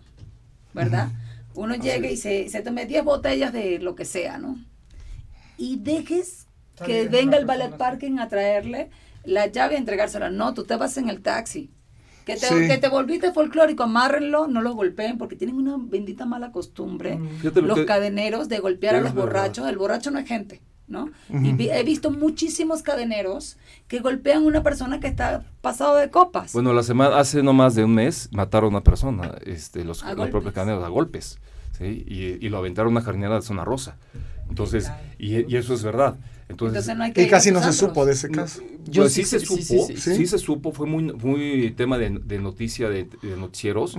¿verdad? 0.73 1.09
Uno 1.55 1.75
llegue 1.75 2.11
y 2.11 2.17
se, 2.17 2.49
se 2.49 2.61
tome 2.61 2.85
10 2.85 3.03
botellas 3.03 3.53
de 3.53 3.79
lo 3.79 3.95
que 3.95 4.05
sea, 4.05 4.37
¿no? 4.37 4.57
Y 5.57 5.77
dejes 5.77 6.46
que 6.85 7.07
venga 7.07 7.37
el 7.37 7.45
ballet 7.45 7.75
parking 7.77 8.19
a 8.19 8.27
traerle 8.27 8.89
la 9.23 9.47
llave 9.47 9.75
y 9.75 9.77
entregársela. 9.77 10.29
No, 10.29 10.53
tú 10.53 10.63
te 10.63 10.75
vas 10.75 10.97
en 10.97 11.09
el 11.09 11.21
taxi. 11.21 11.71
Que 12.25 12.33
te, 12.35 12.45
Sí. 12.47 12.67
que 12.67 12.77
te 12.77 12.89
volviste 12.89 13.31
folclórico, 13.31 13.83
amárrenlo, 13.83 14.47
no 14.47 14.61
los 14.61 14.75
golpeen, 14.75 15.17
porque 15.17 15.35
tienen 15.37 15.55
una 15.55 15.77
bendita 15.79 16.25
mala 16.25 16.51
costumbre 16.51 17.17
lo 17.41 17.61
los 17.61 17.79
que- 17.79 17.85
cadeneros 17.85 18.49
de 18.49 18.59
golpear 18.59 18.95
a 18.95 19.01
los 19.01 19.13
verdad. 19.13 19.27
borrachos. 19.27 19.69
El 19.69 19.77
borracho 19.77 20.11
no 20.11 20.19
es 20.19 20.27
gente, 20.27 20.61
¿no? 20.89 21.09
Y 21.29 21.35
Ujú. 21.49 21.55
vi- 21.57 21.69
he 21.69 21.83
visto 21.83 22.11
muchísimos 22.11 22.81
cadeneros 22.83 23.55
que 23.87 23.99
golpean 23.99 24.43
a 24.43 24.45
una 24.45 24.61
persona 24.61 24.99
que 24.99 25.07
está 25.07 25.45
pasado 25.61 25.95
de 25.95 26.09
copas. 26.09 26.51
Bueno, 26.51 26.73
la 26.73 26.83
semana, 26.83 27.17
hace 27.17 27.41
no 27.43 27.53
más 27.53 27.75
de 27.75 27.85
un 27.85 27.95
mes 27.95 28.27
mataron 28.33 28.67
a 28.73 28.77
una 28.77 28.83
persona, 28.83 29.35
este, 29.45 29.85
los, 29.85 30.03
A 30.03 30.13
los 30.13 30.29
propios 30.29 30.53
cadeneros, 30.53 30.83
a 30.83 30.89
golpes, 30.89 31.39
¿sí? 31.77 32.03
Y, 32.05 32.45
y 32.45 32.49
lo 32.49 32.57
aventaron 32.57 32.89
a 32.89 32.97
una 32.97 33.01
jardinera 33.05 33.35
de 33.35 33.41
zona 33.41 33.63
rosa. 33.63 33.95
Entonces, 34.49 34.91
y, 35.17 35.49
y 35.49 35.55
eso 35.55 35.73
es 35.73 35.81
verdad. 35.83 36.15
Entonces, 36.49 36.77
Entonces 36.77 36.97
no 36.97 37.03
hay 37.03 37.11
que 37.11 37.23
Y 37.23 37.27
casi 37.27 37.51
no 37.51 37.61
se 37.61 37.73
supo 37.73 38.05
de 38.05 38.13
ese 38.13 38.29
caso. 38.29 38.61
Yo 38.85 39.03
pues 39.03 39.13
sí 39.13 39.23
sí, 39.23 39.39
se 39.39 39.45
supo, 39.45 39.61
sí, 39.61 39.95
sí, 39.95 39.97
sí, 39.97 40.15
sí. 40.15 40.27
se 40.27 40.37
supo, 40.37 40.71
fue 40.71 40.87
muy, 40.87 41.03
muy 41.13 41.71
tema 41.71 41.97
de, 41.97 42.09
de 42.23 42.39
noticia 42.39 42.89
de, 42.89 43.07
de 43.21 43.35
noticieros, 43.37 43.97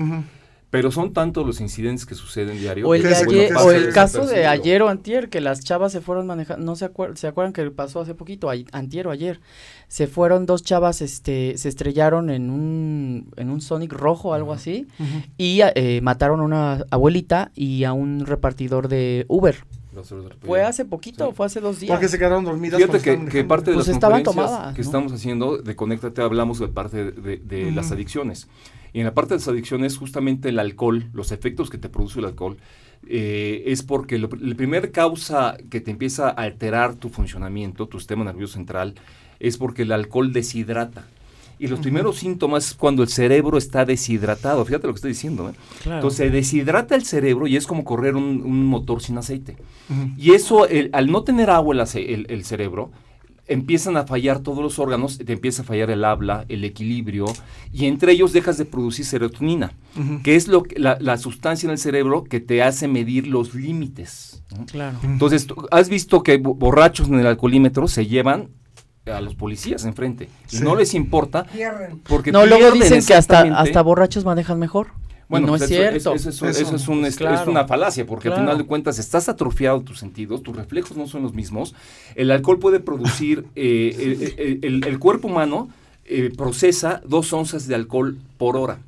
pero 0.71 0.91
son 0.91 1.13
tantos 1.15 1.47
los 1.47 1.61
incidentes 1.63 2.05
que 2.07 2.15
suceden 2.15 2.59
diario. 2.59 2.89
O 2.89 2.95
el, 2.95 3.03
de 3.03 3.15
ayer- 3.15 3.57
o 3.57 3.93
caso 3.93 4.27
de 4.27 4.47
ayer 4.47 4.83
o 4.83 4.89
antier, 4.89 5.29
que 5.31 5.41
las 5.43 5.61
chavas 5.61 5.93
se 5.93 6.01
fueron 6.03 6.27
manejando, 6.27 6.65
no 6.65 6.75
se, 6.77 6.91
acuer- 6.91 7.17
se 7.17 7.27
acuerdan 7.27 7.53
que 7.55 7.71
pasó 7.71 8.01
hace 8.01 8.15
poquito, 8.15 8.51
antier 8.73 9.07
o 9.09 9.11
ayer, 9.11 9.41
se 9.89 10.07
fueron 10.07 10.45
dos 10.47 10.63
chavas, 10.63 11.01
este, 11.03 11.57
se 11.59 11.69
estrellaron 11.69 12.29
en 12.31 12.51
un, 12.51 13.31
en 13.37 13.51
un 13.51 13.61
Sonic 13.61 13.93
rojo, 13.93 14.33
algo 14.35 14.53
así, 14.55 14.87
y 15.39 15.61
eh, 15.75 16.01
mataron 16.03 16.41
a 16.41 16.45
una 16.45 16.85
abuelita 16.91 17.51
y 17.55 17.85
a 17.85 17.93
un 17.93 18.25
repartidor 18.27 18.89
de 18.89 19.25
Uber. 19.29 19.57
Fue 20.45 20.63
hace 20.63 20.85
poquito, 20.85 21.27
Sí. 21.29 21.33
fue 21.35 21.47
hace 21.47 21.61
dos 21.61 21.81
días. 21.81 21.93
Porque 21.93 22.09
se 22.09 22.19
quedaron 22.19 22.45
dormidas. 22.45 22.81
Fíjate 22.81 23.01
que, 23.01 23.27
que 23.27 23.45
parte 23.45 23.71
de 23.71 23.77
Pues 23.77 23.89
las 23.89 23.95
estaban 23.97 24.23
conferencias 24.23 24.57
tomadas, 24.59 24.75
que 24.75 24.83
¿no? 24.83 24.87
estamos 24.87 25.13
haciendo 25.13 25.59
de 25.59 25.77
Conéctate 25.77 26.23
hablamos 26.23 26.59
de 26.59 26.69
parte 26.69 27.11
de, 27.13 27.73
las 27.73 27.93
adicciones. 27.93 28.49
Y 28.93 29.01
en 29.01 29.07
la 29.07 29.15
parte 29.15 29.35
de 29.35 29.41
las 29.41 29.49
adicciones, 29.49 29.97
justamente 29.97 30.49
el 30.49 30.59
alcohol, 30.59 31.09
los 31.13 31.33
efectos 31.33 31.69
que 31.71 31.79
te 31.79 31.89
produce 31.89 32.21
el 32.21 32.25
alcohol, 32.25 32.57
eh, 33.07 33.65
es 33.67 33.83
porque 33.83 34.19
lo, 34.19 34.29
la 34.41 34.55
primera 34.55 34.91
causa 34.91 35.57
que 35.71 35.81
te 35.81 35.91
empieza 35.91 36.29
a 36.29 36.33
alterar 36.33 36.95
tu 36.95 37.09
funcionamiento, 37.09 37.87
tu 37.87 37.99
sistema 37.99 38.25
nervioso 38.25 38.55
central, 38.55 38.95
es 39.41 39.57
porque 39.57 39.83
el 39.83 39.93
alcohol 39.93 40.33
deshidrata. 40.33 41.07
Y 41.59 41.67
los 41.67 41.81
primeros 41.81 42.17
síntomas 42.19 42.69
es 42.69 42.75
cuando 42.75 43.03
el 43.03 43.09
cerebro 43.09 43.59
está 43.59 43.85
deshidratado. 43.85 44.65
Fíjate 44.65 44.87
lo 44.87 44.93
que 44.93 44.99
estoy 44.99 45.11
diciendo. 45.13 45.49
¿eh? 45.49 45.53
Claro. 45.83 45.99
Entonces 45.99 46.17
se 46.19 46.31
deshidrata 46.31 46.95
el 46.95 47.05
cerebro 47.05 47.47
y 47.47 47.57
es 47.57 47.67
como 47.67 47.85
correr 47.85 48.15
un, 48.17 48.43
un 48.43 48.67
motor 48.67 49.03
sin 49.03 49.19
aceite. 49.19 49.57
Y 50.17 50.33
eso, 50.33 50.67
el- 50.67 50.91
al 50.93 51.11
no 51.11 51.23
tener 51.25 51.51
agua 51.51 51.75
el, 51.75 51.81
el- 51.97 52.27
el 52.29 52.45
cerebro, 52.45 52.91
empiezan 53.49 53.97
a 53.97 54.05
fallar 54.07 54.41
todos 54.41 54.59
los 54.63 54.79
órganos, 54.79 55.17
te 55.19 55.33
empieza 55.33 55.63
a 55.63 55.65
fallar 55.65 55.91
el 55.91 56.05
habla, 56.05 56.45
el 56.51 56.65
equilibrio, 56.65 57.25
y 57.73 57.87
entre 57.87 58.13
ellos 58.13 58.35
dejas 58.35 58.59
de 58.59 58.67
producir 58.67 59.07
serotonina, 59.07 59.73
que 60.23 60.37
es 60.37 60.49
lo 60.49 60.63
que- 60.63 60.79
la, 60.79 60.99
la 61.01 61.17
sustancia 61.17 61.67
en 61.67 61.71
el 61.73 61.79
cerebro 61.79 62.25
que 62.25 62.41
te 62.41 62.63
hace 62.63 62.89
medir 62.89 63.27
los 63.27 63.55
límites. 63.55 64.43
¿no? 64.57 64.67
Claro. 64.67 64.99
Entonces, 65.03 65.47
tú 65.47 65.57
has 65.71 65.89
visto 65.89 66.23
que 66.23 66.37
bo- 66.37 66.55
borrachos 66.55 67.09
en 67.09 67.15
el 67.21 67.27
alcoholímetro 67.27 67.89
se 67.89 68.07
llevan 68.07 68.51
a 69.11 69.21
los 69.21 69.35
policías 69.35 69.85
enfrente. 69.85 70.29
Y 70.51 70.57
Sí. 70.57 70.63
no 70.65 70.75
les 70.77 70.95
importa 70.95 71.45
Pierden. 71.45 72.01
porque 72.09 72.33
No, 72.33 72.47
luego 72.47 72.71
dicen 72.73 73.05
que 73.05 73.15
hasta, 73.15 73.41
hasta 73.59 73.83
borrachos 73.83 74.25
manejan 74.25 74.59
mejor. 74.59 74.89
bueno, 75.29 75.47
no 75.47 75.53
pues 75.53 75.63
es 75.63 75.71
eso, 75.71 75.81
cierto. 75.81 75.97
Eso, 75.97 76.15
eso- 76.15 76.29
Eso, 76.31 76.47
eso 76.47 76.77
es, 76.77 76.89
un- 76.89 77.01
pues 77.03 77.21
es 77.21 77.47
una 77.47 77.67
falacia, 77.67 78.07
porque 78.07 78.29
al 78.29 78.35
final 78.37 78.57
de 78.59 78.65
cuentas 78.65 78.99
estás 78.99 79.29
atrofiado 79.29 79.81
tus 79.83 79.99
sentidos, 79.99 80.43
tus 80.43 80.57
reflejos 80.57 80.97
no 80.97 81.07
son 81.07 81.23
los 81.23 81.35
mismos. 81.35 81.75
El 82.15 82.31
alcohol 82.31 82.59
puede 82.59 82.81
producir, 82.81 83.45
eh, 83.57 83.97
el, 83.99 84.23
el- 84.39 84.65
el- 84.65 84.87
el 84.87 84.99
cuerpo 84.99 85.29
humano 85.29 85.69
eh, 86.11 86.33
procesa 86.35 87.03
dos 87.05 87.31
onzas 87.35 87.67
de 87.67 87.75
alcohol 87.75 88.17
por 88.39 88.57
hora. 88.57 88.79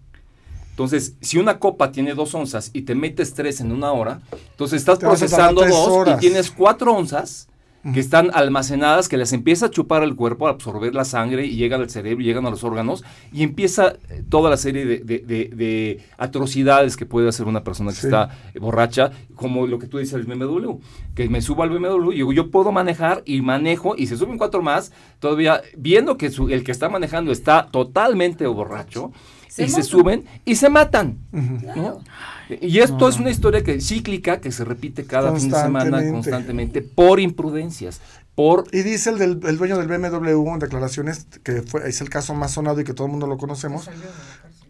Entonces, 0.71 1.14
si 1.21 1.37
una 1.37 1.59
copa 1.59 1.93
tiene 1.93 2.14
dos 2.14 2.35
onzas 2.35 2.71
y 2.73 2.83
te 2.83 2.95
metes 2.95 3.35
tres 3.35 3.61
en 3.61 3.71
una 3.73 3.93
hora, 3.93 4.21
entonces 4.53 4.79
estás 4.81 4.99
Te 4.99 5.05
procesando 5.07 5.61
dos 5.66 5.89
horas. 5.89 6.16
y 6.16 6.21
tienes 6.21 6.51
cuatro 6.51 6.95
onzas. 6.95 7.49
Que 7.95 8.01
están 8.01 8.31
almacenadas, 8.35 9.09
que 9.09 9.16
las 9.16 9.33
empieza 9.33 9.66
a 9.66 9.70
chupar 9.70 10.03
el 10.03 10.14
cuerpo, 10.14 10.47
a 10.47 10.51
absorber 10.51 10.95
la 10.95 11.05
sangre 11.05 11.47
y 11.47 11.57
llegan 11.57 11.81
al 11.81 11.89
cerebro, 11.89 12.22
y 12.22 12.26
llegan 12.26 12.45
a 12.47 12.51
los 12.51 12.62
órganos 12.62 13.03
y 13.33 13.43
empieza 13.43 13.95
eh, 14.11 14.22
toda 14.28 14.51
la 14.51 14.57
serie 14.59 14.85
de, 14.85 14.99
de- 14.99 15.20
de- 15.20 15.51
de 15.55 16.01
atrocidades 16.18 16.97
que 16.97 17.07
puede 17.07 17.28
hacer 17.28 17.47
una 17.47 17.64
persona 17.64 17.91
que 17.93 17.97
Sí. 17.97 18.07
está 18.07 18.37
eh, 18.55 18.59
borracha, 18.59 19.11
como 19.35 19.66
lo 19.66 19.78
que 19.78 19.87
tú 19.87 19.99
dices 19.99 20.12
del 20.14 20.24
BMW, 20.26 20.78
que 21.14 21.28
me 21.28 21.41
subo 21.41 21.62
al 21.62 21.70
BMW 21.70 22.12
y 22.12 22.16
digo, 22.16 22.33
yo 22.33 22.51
puedo 22.51 22.70
manejar 22.70 23.22
y 23.24 23.41
manejo 23.41 23.95
y 23.97 24.07
se 24.09 24.16
suben 24.16 24.37
cuatro 24.37 24.62
más, 24.62 24.93
todavía 25.18 25.62
viendo 25.76 26.16
que 26.18 26.31
su- 26.31 26.51
el 26.51 26.62
que 26.64 26.72
está 26.72 26.89
manejando 26.91 27.33
está 27.33 27.66
totalmente 27.70 28.47
borracho 28.47 29.11
Se 29.49 29.64
y 29.64 29.68
se 29.68 29.83
suben 29.83 30.24
y 30.45 30.57
se 30.57 30.68
matan. 30.68 31.18
Claro. 31.62 32.01
Y 32.61 32.78
esto 32.78 33.09
es 33.09 33.18
una 33.18 33.30
historia 33.30 33.62
que 33.62 33.80
cíclica 33.80 34.40
que 34.40 34.51
se 34.53 34.64
repite 34.64 35.05
cada 35.05 35.34
fin 35.34 35.51
de 35.51 35.57
semana 35.59 36.03
Constantemente. 36.11 36.82
por 36.82 37.20
imprudencias, 37.20 38.01
por 38.34 38.64
Y 38.72 38.82
dice 38.82 39.11
el, 39.11 39.18
del, 39.18 39.40
el 39.46 39.59
dueño 39.59 39.76
del 39.78 39.88
BMW 39.88 40.48
en 40.53 40.59
declaraciones, 40.59 41.26
que 41.42 41.62
fue, 41.62 41.88
es 41.88 42.01
el 42.01 42.09
caso 42.09 42.34
más 42.34 42.53
sonado 42.53 42.80
y 42.80 42.84
que 42.84 42.94
todo 42.94 43.07
el 43.07 43.11
mundo 43.11 43.26
lo 43.26 43.36
conocemos, 43.36 43.88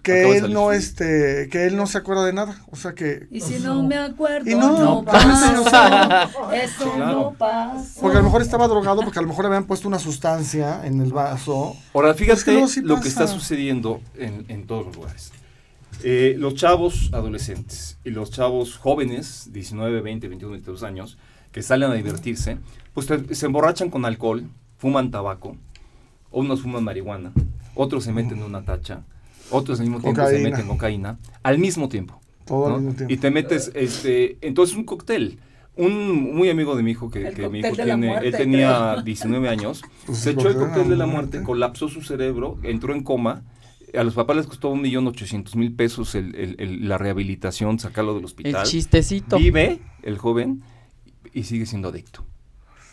que 0.02 0.20
Acaba 0.20 0.36
él 0.36 0.52
no 0.54 0.72
este, 0.72 1.48
que 1.52 1.66
él 1.66 1.76
no 1.76 1.86
se 1.86 1.98
acuerda 1.98 2.24
de 2.24 2.32
nada. 2.32 2.56
O 2.70 2.76
sea 2.76 2.94
que 2.94 3.28
Y 3.30 3.40
si 3.42 3.60
no 3.60 3.82
me 3.82 3.98
acuerdo, 3.98 4.50
Y 4.50 4.54
no, 4.54 4.78
no, 4.78 5.04
pasa. 5.04 6.28
Eso 6.54 6.92
Claro. 6.94 7.12
no 7.12 7.32
pasa. 7.32 8.00
porque 8.00 8.16
a 8.16 8.20
lo 8.20 8.24
mejor 8.24 8.40
estaba 8.42 8.66
drogado, 8.66 9.02
porque 9.02 9.18
a 9.18 9.22
lo 9.22 9.28
mejor 9.28 9.44
habían 9.46 9.64
puesto 9.64 9.88
una 9.88 9.98
sustancia 9.98 10.80
en 10.86 11.00
el 11.02 11.12
vaso. 11.12 11.76
Ahora, 11.92 12.12
Es 12.12 12.16
que 12.16 12.24
fíjate 12.24 12.68
sí 12.68 12.80
lo 12.80 12.98
que 13.00 13.08
está 13.08 13.26
sucediendo 13.26 14.00
en, 14.16 14.46
en 14.48 14.66
todos 14.66 14.86
los 14.86 14.96
lugares. 14.96 15.32
Eh, 16.03 16.34
los 16.38 16.55
chavos 16.55 17.11
adolescentes 17.12 17.98
y 18.05 18.11
los 18.11 18.30
chavos 18.30 18.76
jóvenes, 18.78 19.51
19, 19.53 20.01
20, 20.01 20.28
21, 20.28 20.53
22 20.53 20.82
años, 20.82 21.18
que 21.53 21.62
salen 21.62 21.90
a 21.90 21.94
divertirse, 21.94 22.59
pues 22.94 23.07
se 23.30 23.46
emborrachan 23.46 23.90
con 23.90 24.05
alcohol, 24.05 24.44
fuman 24.78 25.11
tabaco, 25.11 25.57
unos 26.30 26.61
fuman 26.62 26.84
marihuana, 26.84 27.32
otros 27.74 28.05
se 28.05 28.12
meten 28.12 28.38
en 28.38 28.44
una 28.44 28.62
tacha, 28.62 29.03
otros 29.51 29.80
al 29.80 29.86
mismo 29.86 30.01
tiempo 30.01 30.20
se 30.20 30.26
Cocaína. 30.28 30.51
meten 30.51 30.68
cocaína, 30.68 31.18
al 31.42 31.59
mismo 31.59 31.88
tiempo. 31.88 32.20
Todo 32.44 32.68
¿no? 32.68 32.74
al 32.76 32.80
mismo 32.82 32.96
tiempo. 32.96 33.12
Y 33.12 33.16
te 33.16 33.30
metes, 33.30 33.70
este, 33.74 34.38
entonces 34.40 34.76
un 34.76 34.84
cóctel. 34.84 35.38
Un 35.76 36.34
muy 36.34 36.51
amigo 36.51 36.76
de 36.76 36.82
mi 36.82 36.90
hijo, 36.90 37.11
que, 37.11 37.30
que 37.30 37.48
mi 37.48 37.61
hijo 37.61 37.72
tiene, 37.72 38.09
muerte, 38.09 38.26
él 38.28 38.34
tenía 38.36 38.90
creo. 38.92 39.03
19 39.03 39.48
años, 39.48 39.82
Pues 40.05 40.18
se 40.18 40.30
echó 40.32 40.48
el 40.48 40.57
cóctel 40.57 40.84
de 40.84 40.96
la 40.96 41.07
la 41.07 41.07
muerte, 41.07 41.38
muerte. 41.38 41.46
colapsó 41.46 41.88
su 41.88 42.03
cerebro, 42.03 42.59
entró 42.64 42.92
en 42.92 43.03
coma, 43.03 43.42
a 43.95 44.05
los 44.05 44.14
papás 44.14 44.36
les 44.36 44.47
costó 44.47 44.68
un 44.70 44.80
millón 44.82 45.07
ochocientos 45.07 45.57
mil 45.57 45.74
pesos 45.74 46.14
el- 46.14 46.34
el- 46.34 46.57
el- 46.59 46.88
la 46.88 46.99
rehabilitación, 46.99 47.78
sacarlo 47.78 48.12
del 48.12 48.20
El 48.20 48.24
hospital. 48.26 48.66
chistecito. 48.66 49.38
Vive 49.38 49.80
el 50.03 50.18
joven 50.18 50.62
y 51.32 51.45
sigue 51.45 51.66
siendo 51.66 51.88
adicto. 51.88 52.24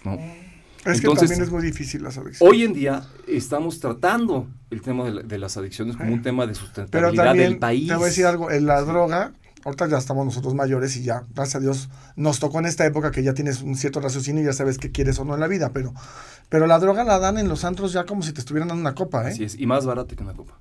¿no? 0.04 0.14
Es 0.14 1.02
que 1.02 1.08
Entonces, 1.08 1.30
también 1.30 1.42
es 1.44 1.52
muy 1.52 1.62
difícil 1.64 2.04
las 2.04 2.18
adicciones. 2.18 2.42
Hoy 2.42 2.64
en 2.64 2.72
día 2.74 3.04
estamos 3.28 3.80
tratando 3.80 4.48
el 4.70 4.82
tema 4.82 5.04
de, 5.06 5.12
la- 5.12 5.22
de 5.24 5.38
las 5.38 5.58
adicciones 5.58 5.98
como 5.98 6.14
un 6.14 6.22
tema 6.22 6.44
de 6.46 6.54
Pero 6.54 6.60
sustentabilidad 6.66 7.26
también, 7.26 7.50
del 7.52 7.60
país. 7.60 7.88
te 7.90 7.96
voy 7.96 8.04
a 8.04 8.08
decir 8.08 8.26
algo, 8.26 8.50
en 8.52 8.66
la 8.68 8.82
droga, 8.84 9.34
ahorita 9.66 9.88
ya 9.90 9.98
estamos 9.98 10.26
nosotros 10.26 10.54
mayores 10.54 10.96
y 10.96 11.04
ya, 11.04 11.24
gracias 11.36 11.56
a 11.56 11.60
Dios, 11.60 11.90
nos 12.16 12.40
tocó 12.40 12.60
en 12.60 12.68
esta 12.68 12.86
época 12.86 13.12
que 13.12 13.22
ya 13.22 13.34
tienes 13.34 13.62
un 13.64 13.76
cierto 13.76 14.00
raciocinio 14.00 14.42
y 14.44 14.46
ya 14.46 14.54
sabes 14.54 14.78
qué 14.78 14.92
quieres 14.92 15.20
o 15.20 15.26
no 15.26 15.34
en 15.34 15.42
la 15.42 15.48
vida, 15.48 15.72
pero, 15.74 15.94
pero 16.48 16.68
la 16.68 16.80
droga 16.80 17.04
la 17.04 17.20
dan 17.20 17.38
en 17.38 17.50
los 17.50 17.66
antros 17.66 17.92
ya 17.92 18.06
como 18.06 18.22
si 18.22 18.32
te 18.32 18.40
estuvieran 18.40 18.70
dando 18.70 18.80
una 18.82 18.96
copa, 18.96 19.26
¿eh? 19.28 19.34
Así 19.34 19.44
es, 19.44 19.60
y 19.60 19.66
más 19.66 19.86
barato 19.86 20.16
que 20.16 20.24
una 20.24 20.34
copa. 20.34 20.58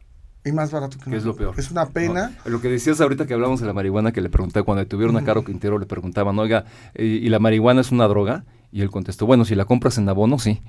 Y 0.46 0.52
más 0.52 0.70
barato 0.70 0.96
que 1.02 1.10
Que 1.10 1.16
es 1.16 1.24
lo 1.24 1.34
peor. 1.34 1.54
Es 1.58 1.70
una 1.72 1.86
pena. 1.86 2.30
¿no? 2.44 2.50
Lo 2.52 2.60
que 2.60 2.68
decías 2.68 3.00
ahorita 3.00 3.26
que 3.26 3.34
hablamos 3.34 3.60
de 3.60 3.66
la 3.66 3.72
marihuana, 3.72 4.12
que 4.12 4.20
le 4.20 4.28
pregunté 4.30 4.62
cuando 4.62 4.86
tuvieron 4.86 5.16
a 5.16 5.24
Caro 5.24 5.44
Quintero, 5.44 5.76
le 5.78 5.86
preguntaban, 5.86 6.38
oiga, 6.38 6.64
eh, 6.94 7.04
¿y 7.04 7.28
la 7.28 7.40
marihuana 7.40 7.80
es 7.80 7.90
una 7.90 8.06
droga? 8.06 8.44
Y 8.70 8.82
él 8.82 8.90
contestó, 8.90 9.26
bueno, 9.26 9.44
si 9.44 9.56
la 9.56 9.64
compras 9.64 9.98
en 9.98 10.08
abono, 10.08 10.38
sí. 10.38 10.60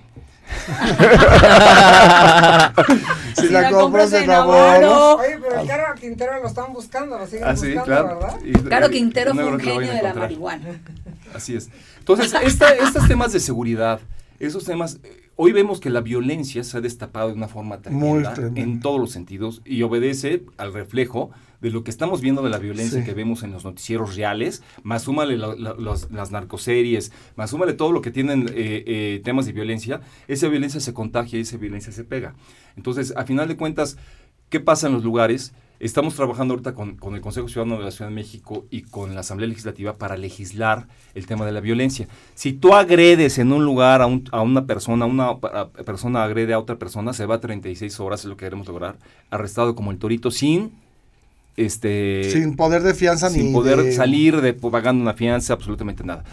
si, 3.37 3.49
la, 3.49 3.69
compras 3.71 4.13
en 4.13 4.29
abono, 4.31 4.57
abono. 4.57 5.15
Oye, 5.15 5.37
pero 5.41 5.61
el 5.61 5.67
Caro 5.67 5.95
Quintero 5.99 6.41
lo 6.41 6.47
están 6.47 6.73
buscando, 6.73 7.17
lo 7.19 7.27
siguen 7.27 7.43
Ah, 7.47 7.55
sí, 7.55 7.73
buscando, 7.73 7.83
claro. 7.85 8.19
¿verdad? 8.19 8.39
Y- 8.45 8.53
Caro 8.69 8.89
Quintero 8.89 9.33
fue 9.33 9.45
un 9.45 9.59
genio 9.59 9.93
de 9.93 10.01
la 10.01 10.13
marihuana. 10.13 10.79
Así 11.35 11.55
es. 11.55 11.69
Entonces, 11.99 12.33
esta- 12.43 12.73
estos 12.73 13.07
temas 13.07 13.33
de 13.33 13.39
seguridad, 13.39 13.99
esos 14.39 14.63
temas, 14.65 14.97
eh, 15.03 15.26
hoy 15.37 15.53
vemos 15.53 15.79
que 15.79 15.89
la 15.89 16.01
violencia 16.01 16.63
se 16.65 16.77
ha 16.77 16.81
destapado 16.81 17.29
de 17.29 17.35
una 17.35 17.47
forma 17.47 17.81
tremenda, 17.81 18.33
tremenda. 18.33 18.61
en 18.61 18.79
todos 18.81 18.99
los 18.99 19.11
sentidos 19.11 19.61
y 19.63 19.81
obedece 19.83 20.43
al 20.57 20.73
reflejo 20.73 21.31
de 21.61 21.71
lo 21.71 21.83
que 21.83 21.89
estamos 21.91 22.21
viendo 22.21 22.41
de 22.43 22.49
la 22.49 22.59
violencia 22.59 22.99
Sí. 22.99 23.05
que 23.05 23.13
vemos 23.15 23.41
en 23.43 23.51
los 23.51 23.63
noticieros 23.63 24.15
reales, 24.15 24.61
más 24.83 25.03
súmale 25.03 25.37
la- 25.37 25.55
la- 25.55 25.73
los- 25.73 26.11
las 26.11 26.31
narcoseries, 26.31 27.11
más 27.35 27.49
súmale 27.51 27.73
todo 27.73 27.91
lo 27.91 28.01
que 28.01 28.11
tienen 28.11 28.47
eh, 28.49 28.83
eh, 28.85 29.21
temas 29.23 29.45
de 29.47 29.53
violencia, 29.53 30.01
esa 30.27 30.47
violencia 30.49 30.79
se 30.79 30.93
contagia 30.93 31.39
y 31.39 31.43
esa 31.43 31.57
violencia 31.57 31.91
se 31.91 32.03
pega. 32.03 32.35
Entonces, 32.75 33.13
a 33.15 33.23
final 33.25 33.47
de 33.47 33.57
cuentas, 33.57 33.97
¿qué 34.49 34.59
pasa 34.59 34.85
en 34.87 34.93
los 34.93 35.03
lugares? 35.03 35.53
Estamos 35.79 36.15
trabajando 36.15 36.53
ahorita 36.55 36.73
con, 36.73 36.95
con 36.95 37.13
el 37.13 37.21
Consejo 37.21 37.47
Ciudadano 37.47 37.77
de 37.77 37.85
la 37.85 37.91
Ciudad 37.91 38.09
de 38.09 38.15
México 38.15 38.65
y 38.71 38.81
con 38.81 39.13
la 39.13 39.19
Asamblea 39.21 39.47
Legislativa 39.47 39.93
para 39.97 40.17
legislar 40.17 40.87
el 41.13 41.27
tema 41.27 41.45
de 41.45 41.51
la 41.51 41.59
violencia. 41.61 42.07
Si 42.33 42.53
tú 42.53 42.73
agredes 42.73 43.37
en 43.37 43.51
un 43.51 43.63
lugar 43.63 44.01
a, 44.01 44.07
un- 44.07 44.27
a 44.31 44.41
una 44.41 44.65
persona, 44.65 45.05
una 45.05 45.27
a- 45.29 45.69
persona 45.85 46.23
agrede 46.23 46.53
a 46.53 46.59
otra 46.59 46.77
persona, 46.77 47.13
se 47.13 47.27
va 47.27 47.35
a 47.35 47.39
36 47.41 47.99
horas, 47.99 48.21
es 48.21 48.25
lo 48.25 48.35
que 48.37 48.45
queremos 48.45 48.67
lograr, 48.67 48.97
arrestado 49.29 49.75
como 49.75 49.91
el 49.91 49.99
torito 49.99 50.31
sin 50.31 50.71
este 51.55 52.29
sin 52.31 52.55
poder 52.55 52.83
de 52.83 52.93
fianza 52.93 53.29
sin 53.29 53.47
ni 53.47 53.53
poder 53.53 53.77
de- 53.83 53.91
salir 53.91 54.41
de 54.41 54.53
pagando 54.53 55.01
una 55.01 55.13
fianza, 55.13 55.53
absolutamente 55.53 56.03
nada. 56.03 56.23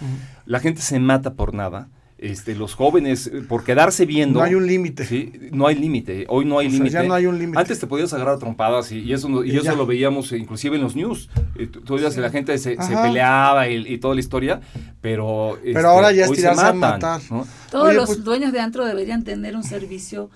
La 0.46 0.60
gente 0.60 0.80
se 0.82 0.98
mata 1.00 1.34
por 1.34 1.54
nada. 1.54 1.88
Este, 2.16 2.54
los 2.54 2.74
jóvenes, 2.74 3.26
eh, 3.26 3.42
por 3.46 3.64
quedarse 3.64 4.06
viendo. 4.06 4.38
No 4.38 4.44
hay 4.44 4.54
un 4.54 4.66
límite. 4.66 5.04
Sí, 5.04 5.32
no 5.52 5.66
hay 5.66 5.74
límite. 5.74 6.24
Hoy 6.28 6.44
no 6.44 6.58
hay 6.60 6.68
límite. 6.68 6.90
ya 6.94 7.02
no 7.02 7.12
hay 7.12 7.26
un 7.26 7.38
límite. 7.38 7.58
Antes 7.58 7.80
te 7.80 7.86
podías 7.88 8.12
agarrar 8.14 8.36
a 8.36 8.38
trompadas 8.38 8.92
y, 8.92 9.00
y 9.00 9.12
eso, 9.12 9.28
no- 9.28 9.44
y 9.44 9.50
Y 9.50 9.56
eso 9.56 9.64
ya. 9.64 9.74
lo 9.74 9.84
veíamos 9.84 10.30
eh, 10.32 10.38
inclusive 10.38 10.76
en 10.76 10.82
los 10.82 10.94
news. 10.96 11.28
Eh, 11.56 11.66
Tú, 11.66 11.94
veías 11.96 12.14
que 12.14 12.20
la 12.20 12.30
gente 12.30 12.56
se, 12.58 12.80
se 12.80 12.96
peleaba 12.96 13.68
y, 13.68 13.76
y 13.94 13.98
toda 13.98 14.14
la 14.14 14.20
historia, 14.20 14.60
pero. 15.00 15.58
este, 15.64 15.78
ahora 15.80 16.12
ya 16.12 16.24
es 16.24 16.30
hoy 16.30 16.36
se 16.36 16.42
tirarse 16.42 16.60
a 16.62 16.72
matan, 16.72 16.80
matar. 16.92 17.20
¿no? 17.30 17.46
Todos 17.70 17.88
Oye, 17.88 17.96
los 17.96 18.06
pues- 18.06 18.24
dueños 18.24 18.52
de 18.52 18.60
antro 18.60 18.84
deberían 18.86 19.24
tener 19.24 19.56
un 19.56 19.64
servicio 19.64 20.30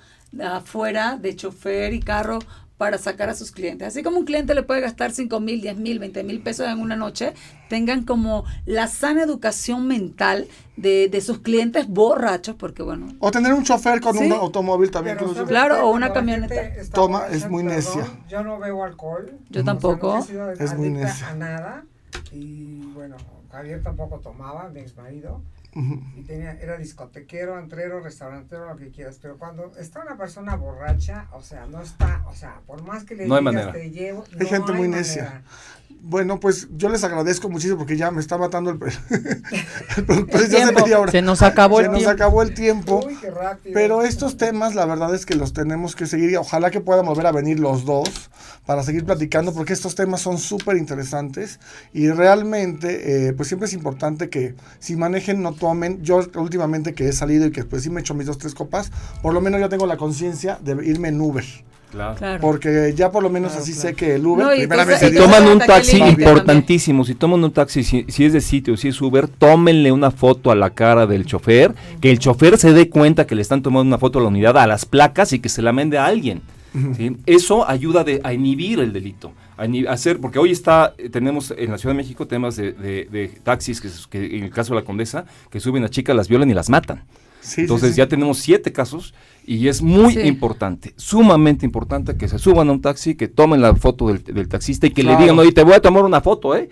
afuera 0.44 1.16
de 1.16 1.34
chofer 1.36 1.94
y 1.94 2.00
carro 2.00 2.38
para 2.78 2.96
sacar 2.96 3.28
a 3.28 3.34
sus 3.34 3.50
clientes. 3.50 3.88
Así 3.88 4.02
como 4.04 4.18
un 4.18 4.24
cliente 4.24 4.54
le 4.54 4.62
puede 4.62 4.80
gastar 4.80 5.10
5 5.10 5.40
mil, 5.40 5.60
10 5.60 5.76
mil, 5.78 5.98
20 5.98 6.22
mil 6.22 6.40
pesos 6.40 6.66
en 6.68 6.78
una 6.78 6.94
noche, 6.96 7.34
tengan 7.68 8.04
como 8.04 8.44
la 8.64 8.86
sana 8.86 9.24
educación 9.24 9.86
mental 9.88 10.46
de, 10.76 11.08
de 11.08 11.20
sus 11.20 11.40
clientes 11.40 11.88
borrachos, 11.88 12.54
porque 12.54 12.84
bueno, 12.84 13.08
O 13.18 13.32
tener 13.32 13.52
un 13.52 13.64
chofer 13.64 14.00
con 14.00 14.16
Sí. 14.16 14.26
un 14.26 14.32
automóvil 14.32 14.92
también. 14.92 15.16
Pero 15.16 15.26
que 15.26 15.34
los 15.34 15.36
¿sabes 15.48 15.50
lleve. 15.50 15.66
Claro, 15.68 15.88
o 15.88 15.92
una 15.92 16.12
camioneta. 16.12 16.54
Toma, 16.94 17.26
es 17.30 17.50
muy 17.50 17.64
perdón, 17.64 17.76
necia. 17.76 18.06
Yo 18.28 18.44
no 18.44 18.58
bebo 18.60 18.84
alcohol. 18.84 19.26
Yo 19.50 19.60
O 19.60 19.64
sea, 19.64 19.64
tampoco. 19.64 20.12
nunca 20.14 20.24
he 20.24 20.26
sido 20.28 20.50
Es 20.52 20.74
muy 20.74 20.90
necia. 20.90 21.28
a 21.30 21.34
nada. 21.34 21.84
Y 22.32 22.82
bueno, 22.94 23.16
Javier 23.50 23.82
tampoco 23.82 24.20
tomaba, 24.20 24.68
mi 24.68 24.80
ex 24.80 24.96
marido. 24.96 25.42
Y 25.74 26.22
tenía, 26.22 26.52
era 26.60 26.76
discotequero, 26.78 27.58
entrero, 27.58 28.00
restaurantero, 28.00 28.66
lo 28.68 28.76
que 28.76 28.90
quieras. 28.90 29.18
Pero 29.20 29.36
cuando 29.38 29.72
está 29.78 30.00
una 30.02 30.16
persona 30.16 30.56
borracha, 30.56 31.28
o 31.32 31.42
sea, 31.42 31.66
no 31.66 31.82
está, 31.82 32.24
o 32.26 32.34
sea, 32.34 32.60
por 32.66 32.82
más 32.82 33.04
que 33.04 33.14
le 33.14 33.26
No 33.26 33.34
hay 33.36 33.40
digas 33.40 33.54
manera. 33.54 33.72
te 33.72 33.90
llevo, 33.90 34.24
Hay 34.32 34.38
no 34.38 34.46
gente 34.46 34.72
muy 34.72 34.88
manera. 34.88 34.96
necia. 34.98 35.42
Bueno, 36.00 36.40
pues 36.40 36.68
yo 36.76 36.88
les 36.88 37.04
agradezco 37.04 37.50
muchísimo 37.50 37.76
porque 37.78 37.96
ya 37.96 38.10
me 38.10 38.20
está 38.20 38.38
matando 38.38 38.70
el, 38.70 38.78
el 39.96 40.04
productor 40.04 40.40
hace 40.40 40.48
Tiempo. 40.48 40.80
media 40.80 41.00
hora. 41.00 41.12
Se 41.12 41.20
nos 41.22 41.42
acabó 41.42 41.78
Se 41.78 41.84
el 41.84 41.90
nos 41.90 41.98
tiempo. 41.98 42.12
acabó 42.12 42.42
el 42.42 42.54
tiempo. 42.54 43.00
Uy, 43.06 43.16
qué 43.20 43.30
rápido. 43.30 43.74
Pero 43.74 44.02
estos 44.02 44.36
temas, 44.38 44.74
la 44.74 44.86
verdad 44.86 45.14
es 45.14 45.26
que 45.26 45.34
los 45.34 45.52
tenemos 45.52 45.94
que 45.96 46.06
seguir 46.06 46.30
y 46.30 46.36
ojalá 46.36 46.70
que 46.70 46.80
puedan 46.80 47.04
volver 47.04 47.26
a 47.26 47.32
venir 47.32 47.60
los 47.60 47.84
dos 47.84 48.30
para 48.64 48.82
seguir 48.82 49.04
platicando 49.04 49.52
porque 49.52 49.72
estos 49.74 49.94
temas 49.94 50.20
son 50.22 50.38
súper 50.38 50.76
interesantes 50.78 51.58
y 51.92 52.08
realmente, 52.10 53.28
eh, 53.28 53.32
pues 53.34 53.48
siempre 53.48 53.66
es 53.66 53.74
importante 53.74 54.30
que 54.30 54.54
si 54.78 54.96
manejen 54.96 55.42
no 55.42 55.52
tomen. 55.52 56.02
Yo 56.02 56.20
últimamente 56.36 56.94
que 56.94 57.08
he 57.08 57.12
salido 57.12 57.46
y 57.46 57.50
que 57.52 57.64
pues 57.64 57.82
sí 57.82 57.90
me 57.90 58.00
he 58.00 58.02
hecho 58.02 58.14
mis 58.14 58.26
dos, 58.26 58.38
tres 58.38 58.54
copas, 58.54 58.90
por 59.22 59.34
lo 59.34 59.40
menos 59.40 59.60
ya 59.60 59.68
tengo 59.68 59.86
la 59.86 59.96
conciencia 59.98 60.58
de 60.62 60.72
irme 60.86 61.08
en 61.08 61.20
Uber. 61.20 61.44
Claro. 61.90 62.16
claro. 62.16 62.40
Porque 62.40 62.92
ya 62.94 63.10
por 63.10 63.22
lo 63.22 63.30
menos 63.30 63.52
Claro, 63.52 63.62
así 63.62 63.72
claro. 63.72 63.88
sé 63.88 63.94
que 63.94 64.14
el 64.16 64.26
Uber, 64.26 64.46
No, 64.46 64.52
primeramente 64.52 65.08
Si 65.08 65.16
toman 65.16 65.46
un 65.48 65.58
taxi, 65.58 65.96
importantísimo, 65.98 67.04
si 67.04 67.14
toman 67.14 67.42
un 67.42 67.50
taxi, 67.52 67.82
si, 67.82 68.04
si 68.08 68.24
es 68.24 68.32
de 68.32 68.40
sitio, 68.40 68.76
si 68.76 68.88
es 68.88 69.00
Uber, 69.00 69.26
tómenle 69.28 69.90
una 69.92 70.10
foto 70.10 70.50
a 70.50 70.54
la 70.54 70.70
cara 70.70 71.06
del 71.06 71.24
chofer, 71.24 71.74
que 72.00 72.10
el 72.10 72.18
chofer 72.18 72.58
se 72.58 72.72
dé 72.72 72.88
cuenta 72.90 73.26
que 73.26 73.34
le 73.34 73.42
están 73.42 73.62
tomando 73.62 73.88
una 73.88 73.98
foto 73.98 74.18
a 74.18 74.22
la 74.22 74.28
unidad, 74.28 74.56
a 74.58 74.66
las 74.66 74.84
placas 74.84 75.32
y 75.32 75.38
que 75.38 75.48
se 75.48 75.62
la 75.62 75.72
mande 75.72 75.96
a 75.98 76.06
alguien. 76.06 76.42
¿sí? 76.96 77.16
Eso 77.24 77.68
ayuda 77.68 78.04
de- 78.04 78.20
a 78.22 78.32
inhibir 78.34 78.80
el 78.80 78.92
delito. 78.92 79.32
A 79.56 79.66
hacer, 79.92 80.20
porque 80.20 80.38
hoy 80.38 80.52
está, 80.52 80.94
tenemos 81.10 81.52
en 81.56 81.70
la 81.72 81.78
Ciudad 81.78 81.94
de 81.94 82.02
México 82.02 82.26
temas 82.28 82.54
de, 82.56 82.72
de- 82.72 83.08
de 83.10 83.28
taxis, 83.42 83.80
que, 83.80 83.88
que 84.10 84.36
en 84.36 84.44
el 84.44 84.50
caso 84.50 84.74
de 84.74 84.80
la 84.80 84.86
condesa, 84.86 85.24
que 85.50 85.58
suben 85.58 85.82
a 85.84 85.88
chicas, 85.88 86.14
las 86.14 86.28
violan 86.28 86.48
y 86.50 86.54
las 86.54 86.68
matan. 86.68 87.02
Sí, 87.40 87.62
Entonces 87.62 87.92
sí. 87.92 87.98
ya 87.98 88.08
tenemos 88.08 88.38
siete 88.38 88.72
casos 88.72 89.14
y 89.46 89.68
es 89.68 89.80
muy 89.80 90.12
Sí. 90.14 90.20
importante, 90.20 90.92
sumamente 90.96 91.64
importante 91.64 92.16
que 92.16 92.28
se 92.28 92.38
suban 92.38 92.68
a 92.68 92.72
un 92.72 92.82
taxi, 92.82 93.14
que 93.14 93.28
tomen 93.28 93.60
la 93.62 93.74
foto 93.74 94.08
del, 94.08 94.22
del 94.24 94.48
taxista 94.48 94.86
y 94.86 94.90
que 94.90 95.02
Claro. 95.02 95.18
le 95.18 95.24
digan, 95.24 95.38
oye, 95.38 95.52
te 95.52 95.62
voy 95.62 95.74
a 95.74 95.80
tomar 95.80 96.04
una 96.04 96.20
foto, 96.20 96.54
¿eh? 96.56 96.68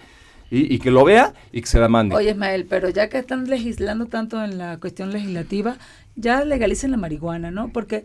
Y, 0.50 0.74
y 0.74 0.78
que 0.78 0.90
lo 0.92 1.04
vea 1.04 1.34
y 1.52 1.60
que 1.60 1.66
se 1.66 1.78
la 1.80 1.88
mande. 1.88 2.14
Oye, 2.14 2.30
Ismael, 2.30 2.66
pero 2.68 2.88
ya 2.88 3.08
que 3.08 3.18
están 3.18 3.48
legislando 3.48 4.06
tanto 4.06 4.42
en 4.44 4.58
la 4.58 4.78
cuestión 4.78 5.10
legislativa, 5.12 5.76
ya 6.14 6.44
legalicen 6.44 6.90
la 6.92 6.96
marihuana, 6.96 7.50
¿no? 7.50 7.68
Porque 7.72 8.04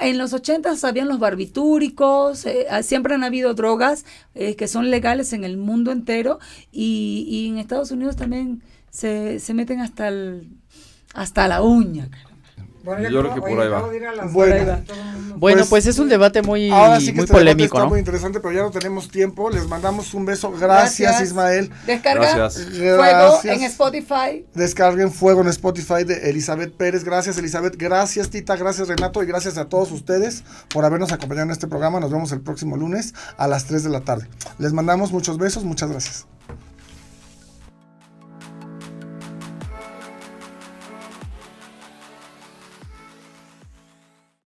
en 0.00 0.18
los 0.18 0.32
80 0.32 0.70
habían 0.84 1.06
los 1.08 1.18
barbitúricos, 1.18 2.46
eh, 2.46 2.66
ah, 2.70 2.82
siempre 2.82 3.14
han 3.14 3.24
habido 3.24 3.54
drogas 3.54 4.04
eh, 4.34 4.56
que 4.56 4.68
son 4.68 4.90
legales 4.90 5.32
en 5.32 5.44
el 5.44 5.56
mundo 5.56 5.92
entero 5.92 6.38
y, 6.72 7.26
y 7.28 7.48
en 7.48 7.58
Estados 7.58 7.90
Unidos 7.90 8.16
también 8.16 8.62
se, 8.90 9.38
se 9.40 9.54
meten 9.54 9.80
hasta 9.80 10.08
el, 10.08 10.48
hasta 11.20 11.48
la 11.48 11.62
uña. 11.62 12.08
caramba. 12.10 12.28
Bueno, 12.84 13.10
Yo 13.10 13.20
creo 13.20 13.34
que 13.34 13.40
por 13.40 13.60
ahí 13.60 13.68
va. 13.68 13.76
acabo 13.78 13.90
de 13.90 13.96
ir 13.98 14.06
a 14.06 14.14
las 14.14 14.32
Bueno. 14.32 14.78
Pues, 15.38 15.68
pues, 15.68 15.86
es 15.86 15.98
un 15.98 16.08
debate 16.08 16.42
muy, 16.42 16.70
Ahora 16.70 16.98
sí 17.00 17.06
que 17.06 17.12
muy 17.12 17.24
este 17.24 17.32
debate 17.34 17.44
polémico, 17.54 17.76
está 17.76 17.84
¿no? 17.84 17.90
muy 17.90 17.98
interesante, 17.98 18.40
pero 18.40 18.54
ya 18.54 18.62
no 18.62 18.70
tenemos 18.70 19.08
tiempo. 19.08 19.50
Les 19.50 19.68
mandamos 19.68 20.14
un 20.14 20.24
beso. 20.24 20.50
Gracias, 20.52 21.10
Gracias. 21.10 21.28
Ismael. 21.28 21.70
Descarga 21.86 22.34
Gracias. 22.34 22.66
Fuego 22.70 22.96
Gracias. 23.02 23.56
en 23.56 23.62
Spotify. 23.64 24.46
Descarguen 24.54 25.12
Fuego 25.12 25.42
en 25.42 25.48
Spotify 25.48 26.04
de 26.04 26.30
Elizabeth 26.30 26.72
Pérez. 26.74 27.04
Gracias, 27.04 27.36
Elizabeth. 27.36 27.76
Gracias, 27.76 28.30
Tita. 28.30 28.56
Gracias, 28.56 28.88
Renato. 28.88 29.22
Y 29.22 29.26
gracias 29.26 29.58
a 29.58 29.66
todos 29.66 29.92
ustedes 29.92 30.42
por 30.72 30.84
habernos 30.84 31.12
acompañado 31.12 31.44
en 31.46 31.50
este 31.52 31.66
programa. 31.68 32.00
Nos 32.00 32.10
vemos 32.10 32.32
el 32.32 32.40
próximo 32.40 32.76
lunes 32.76 33.12
a 33.36 33.46
las 33.48 33.66
3 33.66 33.84
de 33.84 33.90
la 33.90 34.00
tarde. 34.00 34.26
Les 34.58 34.72
mandamos 34.72 35.12
muchos 35.12 35.36
besos. 35.36 35.62
Muchas 35.62 35.90
gracias. 35.90 36.26